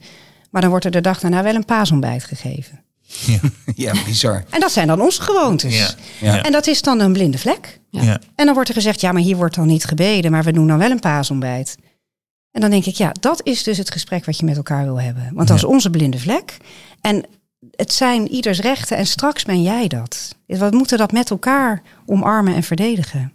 Maar 0.51 0.61
dan 0.61 0.71
wordt 0.71 0.85
er 0.85 0.91
de 0.91 1.01
dag 1.01 1.21
daarna 1.21 1.43
wel 1.43 1.55
een 1.55 1.65
paasontbijt 1.65 2.25
gegeven. 2.25 2.85
Ja. 3.01 3.41
ja, 3.85 4.05
bizar. 4.05 4.45
En 4.51 4.61
dat 4.61 4.73
zijn 4.73 4.87
dan 4.87 5.01
onze 5.01 5.23
gewoontes. 5.23 5.79
Ja. 5.79 5.91
Ja. 6.21 6.43
En 6.43 6.53
dat 6.53 6.67
is 6.67 6.83
dan 6.83 7.01
een 7.01 7.13
blinde 7.13 7.39
vlek. 7.39 7.81
Ja. 7.91 8.21
En 8.35 8.45
dan 8.45 8.55
wordt 8.55 8.69
er 8.69 8.75
gezegd, 8.75 9.01
ja, 9.01 9.13
maar 9.13 9.23
hier 9.23 9.37
wordt 9.37 9.55
dan 9.55 9.67
niet 9.67 9.85
gebeden, 9.85 10.31
maar 10.31 10.45
we 10.45 10.53
doen 10.53 10.67
dan 10.67 10.79
wel 10.79 10.91
een 10.91 11.01
paasontbijt. 11.01 11.77
En 12.51 12.61
dan 12.61 12.71
denk 12.71 12.87
ik, 12.87 12.95
ja, 12.95 13.13
dat 13.21 13.41
is 13.47 13.63
dus 13.63 13.79
het 13.79 13.91
gesprek 13.91 14.25
wat 14.25 14.39
je 14.39 14.45
met 14.45 14.57
elkaar 14.57 14.85
wil 14.85 15.01
hebben. 15.01 15.31
Want 15.35 15.49
dat 15.49 15.57
is 15.57 15.65
onze 15.65 15.91
blinde 15.91 16.19
vlek. 16.19 16.57
En 17.01 17.25
het 17.77 17.93
zijn 17.93 18.29
ieders 18.29 18.61
rechten 18.61 18.97
en 18.97 19.07
straks 19.07 19.45
ben 19.45 19.63
jij 19.63 19.89
dat. 19.89 20.37
We 20.47 20.69
moeten 20.71 20.99
dat 20.99 21.13
met 21.13 21.31
elkaar 21.31 21.83
omarmen 22.07 22.55
en 22.55 22.63
verdedigen. 22.63 23.33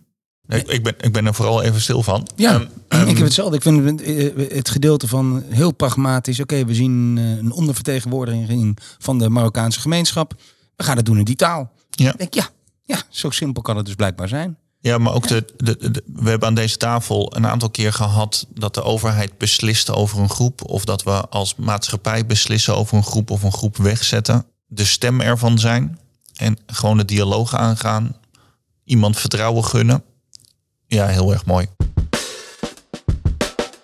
Ik, 0.47 0.67
ik, 0.67 0.83
ben, 0.83 0.93
ik 0.99 1.11
ben 1.13 1.25
er 1.25 1.33
vooral 1.33 1.61
even 1.63 1.81
stil 1.81 2.03
van. 2.03 2.27
Ja, 2.35 2.53
Ehm, 2.53 2.65
ehm, 2.87 3.07
ik 3.11 3.15
heb 3.17 3.25
hetzelfde. 3.25 3.55
Ik 3.55 3.61
vind 3.61 3.85
het, 3.85 4.01
eh, 4.01 4.55
het 4.57 4.69
gedeelte 4.69 5.07
van 5.07 5.43
heel 5.49 5.71
pragmatisch. 5.71 6.39
Oké, 6.39 6.65
we 6.65 6.73
zien 6.73 7.17
eh, 7.17 7.29
een 7.37 7.51
ondervertegenwoordiging 7.51 8.77
van 8.99 9.17
de 9.19 9.29
Marokkaanse 9.29 9.79
gemeenschap. 9.79 10.33
We 10.75 10.83
gaan 10.83 10.97
het 10.97 11.05
doen 11.05 11.17
in 11.17 11.23
die 11.23 11.35
taal. 11.35 11.71
Ja. 11.89 12.11
Ik 12.11 12.17
denk, 12.17 12.33
ja, 12.33 12.49
ja, 12.83 13.01
zo 13.09 13.29
simpel 13.29 13.61
kan 13.61 13.77
het 13.77 13.85
dus 13.85 13.95
blijkbaar 13.95 14.27
zijn. 14.27 14.57
Ja, 14.79 14.97
maar 14.97 15.13
ook 15.13 15.27
de, 15.27 15.45
de, 15.57 15.91
de- 15.91 16.03
we 16.15 16.29
hebben 16.29 16.47
aan 16.47 16.55
deze 16.55 16.77
tafel 16.77 17.35
een 17.35 17.47
aantal 17.47 17.69
keer 17.69 17.93
gehad 17.93 18.47
dat 18.53 18.73
de 18.73 18.83
overheid 18.83 19.37
beslist 19.37 19.91
over 19.91 20.19
een 20.19 20.29
groep. 20.29 20.69
Of 20.69 20.85
dat 20.85 21.03
we 21.03 21.27
als 21.29 21.55
maatschappij 21.55 22.25
beslissen 22.25 22.75
over 22.75 22.97
een 22.97 23.03
groep 23.03 23.29
of 23.29 23.43
een 23.43 23.51
groep 23.53 23.77
wegzetten. 23.77 24.45
De 24.67 24.85
stem 24.85 25.21
ervan 25.21 25.59
zijn. 25.59 25.99
En 26.35 26.57
gewoon 26.65 26.97
de 26.97 27.05
dialoog 27.05 27.55
aangaan. 27.55 28.15
Iemand 28.83 29.17
vertrouwen 29.19 29.63
gunnen. 29.65 30.03
Ja, 30.87 31.07
heel 31.07 31.31
erg 31.31 31.45
mooi. 31.45 31.67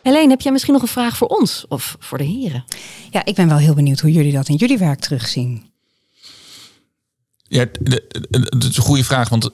Helene, 0.03 0.29
heb 0.29 0.41
jij 0.41 0.51
misschien 0.51 0.73
nog 0.73 0.81
een 0.81 0.87
vraag 0.87 1.17
voor 1.17 1.27
ons 1.27 1.65
of 1.67 1.95
voor 1.99 2.17
de 2.17 2.23
heren? 2.23 2.63
Ja, 3.09 3.25
ik 3.25 3.35
ben 3.35 3.47
wel 3.47 3.57
heel 3.57 3.73
benieuwd 3.73 3.99
hoe 3.99 4.11
jullie 4.11 4.33
dat 4.33 4.49
in 4.49 4.55
jullie 4.55 4.77
werk 4.77 4.99
terugzien. 4.99 5.69
Ja, 7.43 7.65
dat 8.49 8.63
is 8.63 8.77
een 8.77 8.83
goede 8.83 9.03
vraag. 9.03 9.29
Want 9.29 9.49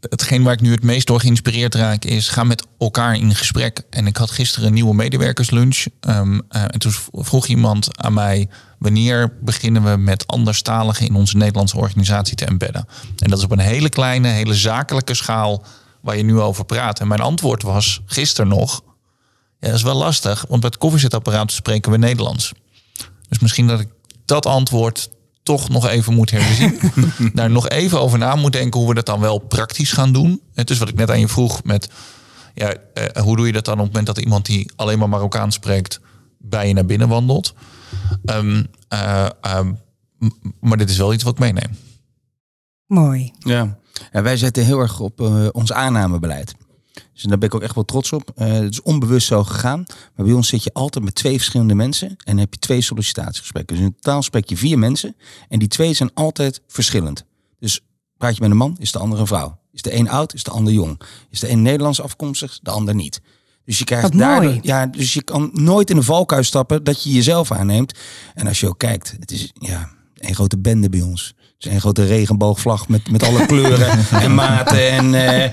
hetgeen 0.00 0.42
waar 0.42 0.52
ik 0.52 0.60
nu 0.60 0.70
het 0.70 0.82
meest 0.82 1.06
door 1.06 1.20
geïnspireerd 1.20 1.74
raak 1.74 2.04
is 2.04 2.28
ga 2.28 2.44
met 2.44 2.66
elkaar 2.78 3.16
in 3.16 3.34
gesprek. 3.34 3.82
En 3.90 4.06
ik 4.06 4.16
had 4.16 4.30
gisteren 4.30 4.68
een 4.68 4.74
nieuwe 4.74 4.94
medewerkerslunch. 4.94 5.84
Ehm, 6.00 6.40
eh, 6.48 6.62
en 6.62 6.78
toen 6.78 6.92
vroeg 7.12 7.46
iemand 7.46 8.02
aan 8.02 8.14
mij: 8.14 8.48
wanneer 8.78 9.36
beginnen 9.40 9.84
we 9.84 9.96
met 9.96 10.26
anderstaligen 10.26 11.06
in 11.06 11.14
onze 11.14 11.36
Nederlandse 11.36 11.76
organisatie 11.76 12.36
te 12.36 12.44
embedden? 12.44 12.88
En 13.18 13.30
dat 13.30 13.38
is 13.38 13.44
op 13.44 13.50
een 13.50 13.58
hele 13.58 13.88
kleine, 13.88 14.28
hele 14.28 14.54
zakelijke 14.54 15.14
schaal 15.14 15.64
waar 16.04 16.16
je 16.16 16.22
nu 16.22 16.40
over 16.40 16.64
praat. 16.64 17.00
En 17.00 17.08
mijn 17.08 17.20
antwoord 17.20 17.62
was 17.62 18.00
gisteren 18.06 18.48
nog: 18.48 18.82
ja, 19.58 19.66
dat 19.68 19.74
is 19.74 19.82
wel 19.82 19.96
lastig, 19.96 20.44
want 20.48 20.60
bij 20.60 20.70
het 20.70 20.78
koffiezetapparaat 20.78 21.52
spreken 21.52 21.90
we 21.90 21.98
Nederlands. 21.98 22.52
Dus 23.28 23.38
misschien 23.38 23.66
dat 23.66 23.80
ik 23.80 23.88
dat 24.24 24.46
antwoord 24.46 25.10
toch 25.42 25.68
nog 25.68 25.88
even 25.88 26.14
moet 26.14 26.30
herzien. 26.30 26.80
Daar 27.34 27.50
nog 27.50 27.68
even 27.68 28.00
over 28.00 28.18
na 28.18 28.34
moet 28.34 28.52
denken 28.52 28.80
hoe 28.80 28.88
we 28.88 28.94
dat 28.94 29.06
dan 29.06 29.20
wel 29.20 29.38
praktisch 29.38 29.92
gaan 29.92 30.12
doen. 30.12 30.40
Het 30.54 30.70
is 30.70 30.78
wat 30.78 30.88
ik 30.88 30.94
net 30.94 31.10
aan 31.10 31.20
je 31.20 31.28
vroeg 31.28 31.64
met... 31.64 31.90
Ja, 32.54 32.74
eh, 32.94 33.22
hoe 33.22 33.36
doe 33.36 33.46
je 33.46 33.52
dat 33.52 33.64
dan 33.64 33.74
op 33.74 33.84
het 33.84 33.88
moment 33.88 34.06
dat 34.06 34.18
iemand 34.18 34.46
die 34.46 34.72
alleen 34.76 34.98
maar 34.98 35.08
Marokkaans 35.08 35.54
spreekt... 35.54 36.00
bij 36.38 36.68
je 36.68 36.74
naar 36.74 36.86
binnen 36.86 37.08
wandelt? 37.08 37.54
Ehm, 38.24 38.64
eh, 38.88 39.26
ehm, 39.40 39.72
maar 40.60 40.76
dit 40.76 40.90
is 40.90 40.96
wel 40.96 41.12
iets 41.12 41.22
wat 41.22 41.32
ik 41.32 41.38
meeneem. 41.38 41.78
Mooi. 42.86 43.32
Ja. 43.38 43.78
Wij 44.10 44.36
zetten 44.36 44.64
heel 44.64 44.78
erg 44.78 45.00
op 45.00 45.20
eh, 45.20 45.46
ons 45.52 45.72
aannamebeleid. 45.72 46.54
Dus 47.12 47.22
daar 47.22 47.38
ben 47.38 47.48
ik 47.48 47.54
ook 47.54 47.62
echt 47.62 47.74
wel 47.74 47.84
trots 47.84 48.12
op. 48.12 48.30
Eh, 48.34 48.52
het 48.52 48.72
is 48.72 48.82
onbewust 48.82 49.26
zo 49.26 49.44
gegaan. 49.44 49.84
Maar 50.14 50.26
bij 50.26 50.34
ons 50.34 50.48
zit 50.48 50.62
je 50.62 50.72
altijd 50.72 51.04
met 51.04 51.14
twee 51.14 51.36
verschillende 51.36 51.74
mensen. 51.74 52.16
En 52.24 52.38
heb 52.38 52.54
je 52.54 52.58
twee 52.58 52.80
sollicitatiegesprekken. 52.80 53.76
Dus 53.76 53.84
in 53.84 53.94
totaal 53.94 54.22
spreek 54.22 54.48
je 54.48 54.56
vier 54.56 54.78
mensen. 54.78 55.16
En 55.48 55.58
die 55.58 55.68
twee 55.68 55.92
zijn 55.92 56.10
altijd 56.14 56.60
verschillend. 56.66 57.24
Dus 57.58 57.80
praat 58.16 58.34
je 58.34 58.40
met 58.40 58.50
een 58.50 58.56
man, 58.56 58.76
is 58.78 58.92
de 58.92 58.98
andere 58.98 59.20
een 59.20 59.26
vrouw. 59.26 59.58
Is 59.72 59.82
de 59.82 59.94
een 59.94 60.08
oud, 60.08 60.34
is 60.34 60.42
de 60.42 60.50
ander 60.50 60.72
jong. 60.72 61.00
Is 61.30 61.40
de 61.40 61.50
een 61.50 61.62
Nederlands 61.62 62.00
afkomstig, 62.00 62.58
de 62.62 62.70
ander 62.70 62.94
niet. 62.94 63.20
Dus 63.64 63.78
je 63.78 63.84
krijgt 63.84 64.14
mooi. 64.14 64.58
ja, 64.62 64.86
dus 64.86 65.14
je 65.14 65.22
kan 65.22 65.50
nooit 65.52 65.90
in 65.90 65.96
een 65.96 66.02
valkuil 66.02 66.42
stappen 66.42 66.84
dat 66.84 67.02
je 67.02 67.12
jezelf 67.12 67.52
aanneemt. 67.52 67.98
En 68.34 68.46
als 68.46 68.60
je 68.60 68.68
ook 68.68 68.78
kijkt, 68.78 69.16
het 69.20 69.30
is 69.30 69.50
ja, 69.54 69.90
een 70.14 70.34
grote 70.34 70.58
bende 70.58 70.88
bij 70.88 71.00
ons. 71.00 71.34
Het 71.58 71.66
is 71.66 71.72
een 71.72 71.80
grote 71.80 72.04
regenboogvlag 72.06 72.88
met, 72.88 73.10
met 73.10 73.22
alle 73.22 73.46
kleuren 73.46 73.98
en 74.22 74.34
maten. 74.34 74.90
En 74.90 75.14
eh, 75.14 75.50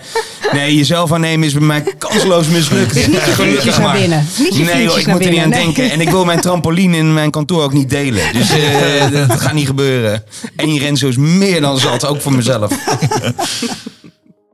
nee, 0.52 0.76
jezelf 0.76 1.12
aannemen 1.12 1.48
is 1.48 1.54
bij 1.54 1.62
mij 1.62 1.84
kansloos 1.98 2.48
mislukt. 2.48 2.94
Dus 2.94 3.08
niet 3.08 3.26
je 3.26 3.32
vriendjes 3.32 3.78
naar 3.78 3.98
binnen. 3.98 4.28
Niet 4.38 4.56
je 4.56 4.64
nee, 4.64 4.88
hoor, 4.88 5.00
ik 5.00 5.08
moet 5.08 5.26
er 5.26 5.32
niet 5.32 5.40
aan. 5.40 5.50
Nee. 5.50 5.64
denken. 5.64 5.92
En 5.92 6.02
ik 6.02 6.10
wil 6.10 6.26
mijn 6.26 6.42
trampoline 6.42 6.98
in 6.98 7.14
mijn 7.14 7.32
kantoor 7.32 7.64
ook 7.64 7.74
niet 7.74 7.90
delen. 7.90 8.34
Dus 8.34 8.50
eh, 8.50 9.12
dat 9.28 9.42
gaat 9.42 9.54
niet 9.54 9.68
gebeuren. 9.68 10.24
Eén 10.56 10.78
Renzo 10.78 11.08
is 11.08 11.18
meer 11.18 11.62
dan 11.62 11.80
zat, 11.80 12.06
ook 12.06 12.22
voor 12.22 12.34
mezelf. 12.34 12.72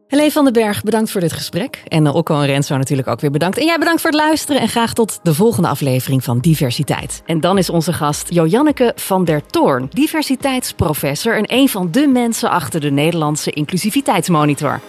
Helene 0.08 0.32
van 0.32 0.43
den 0.43 0.54
Berg, 0.54 0.84
bedankt 0.84 1.12
voor 1.12 1.22
dit 1.22 1.34
gesprek. 1.34 1.84
En 1.88 2.08
Okko 2.08 2.39
en 2.39 2.46
Renzo 2.46 2.78
natuurlijk 2.78 3.08
ook 3.08 3.20
weer 3.22 3.32
bedankt. 3.32 3.58
En 3.58 3.65
jij 3.65 3.78
bedankt 3.78 4.02
voor 4.02 4.10
het 4.10 4.20
luisteren 4.20 4.62
en 4.62 4.67
graag 4.67 4.93
tot 4.93 5.20
de 5.24 5.34
volgende 5.34 5.67
aflevering 5.67 6.24
van 6.24 6.39
Diversiteit. 6.39 7.22
En 7.26 7.39
dan 7.39 7.58
is 7.58 7.70
onze 7.70 7.93
gast 7.93 8.34
Joanneke 8.34 8.91
van 8.96 9.26
der 9.26 9.46
Toorn, 9.46 9.89
diversiteitsprofessor 9.93 11.38
en 11.38 11.43
een 11.48 11.70
van 11.70 11.91
de 11.91 12.08
mensen 12.08 12.50
achter 12.50 12.80
de 12.80 12.91
Nederlandse 12.91 13.52
inclusiviteitsmonitor. 13.52 14.80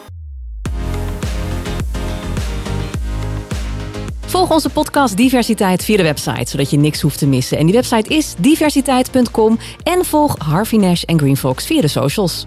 Volg 4.27 4.51
onze 4.51 4.71
podcast 4.71 5.17
Diversiteit 5.17 5.85
via 5.85 5.97
de 5.97 6.03
website, 6.03 6.51
zodat 6.51 6.71
je 6.71 6.77
niks 6.77 7.01
hoeft 7.01 7.19
te 7.19 7.27
missen. 7.27 7.59
En 7.59 7.65
die 7.65 7.75
website 7.75 8.15
is 8.15 8.35
diversiteit.com. 8.39 9.59
En 9.83 10.05
volg 10.05 10.37
Harvey 10.39 10.79
Nash 10.79 11.03
en 11.03 11.19
Green 11.19 11.37
Fox 11.37 11.67
via 11.67 11.81
de 11.81 11.89
socials. 11.89 12.47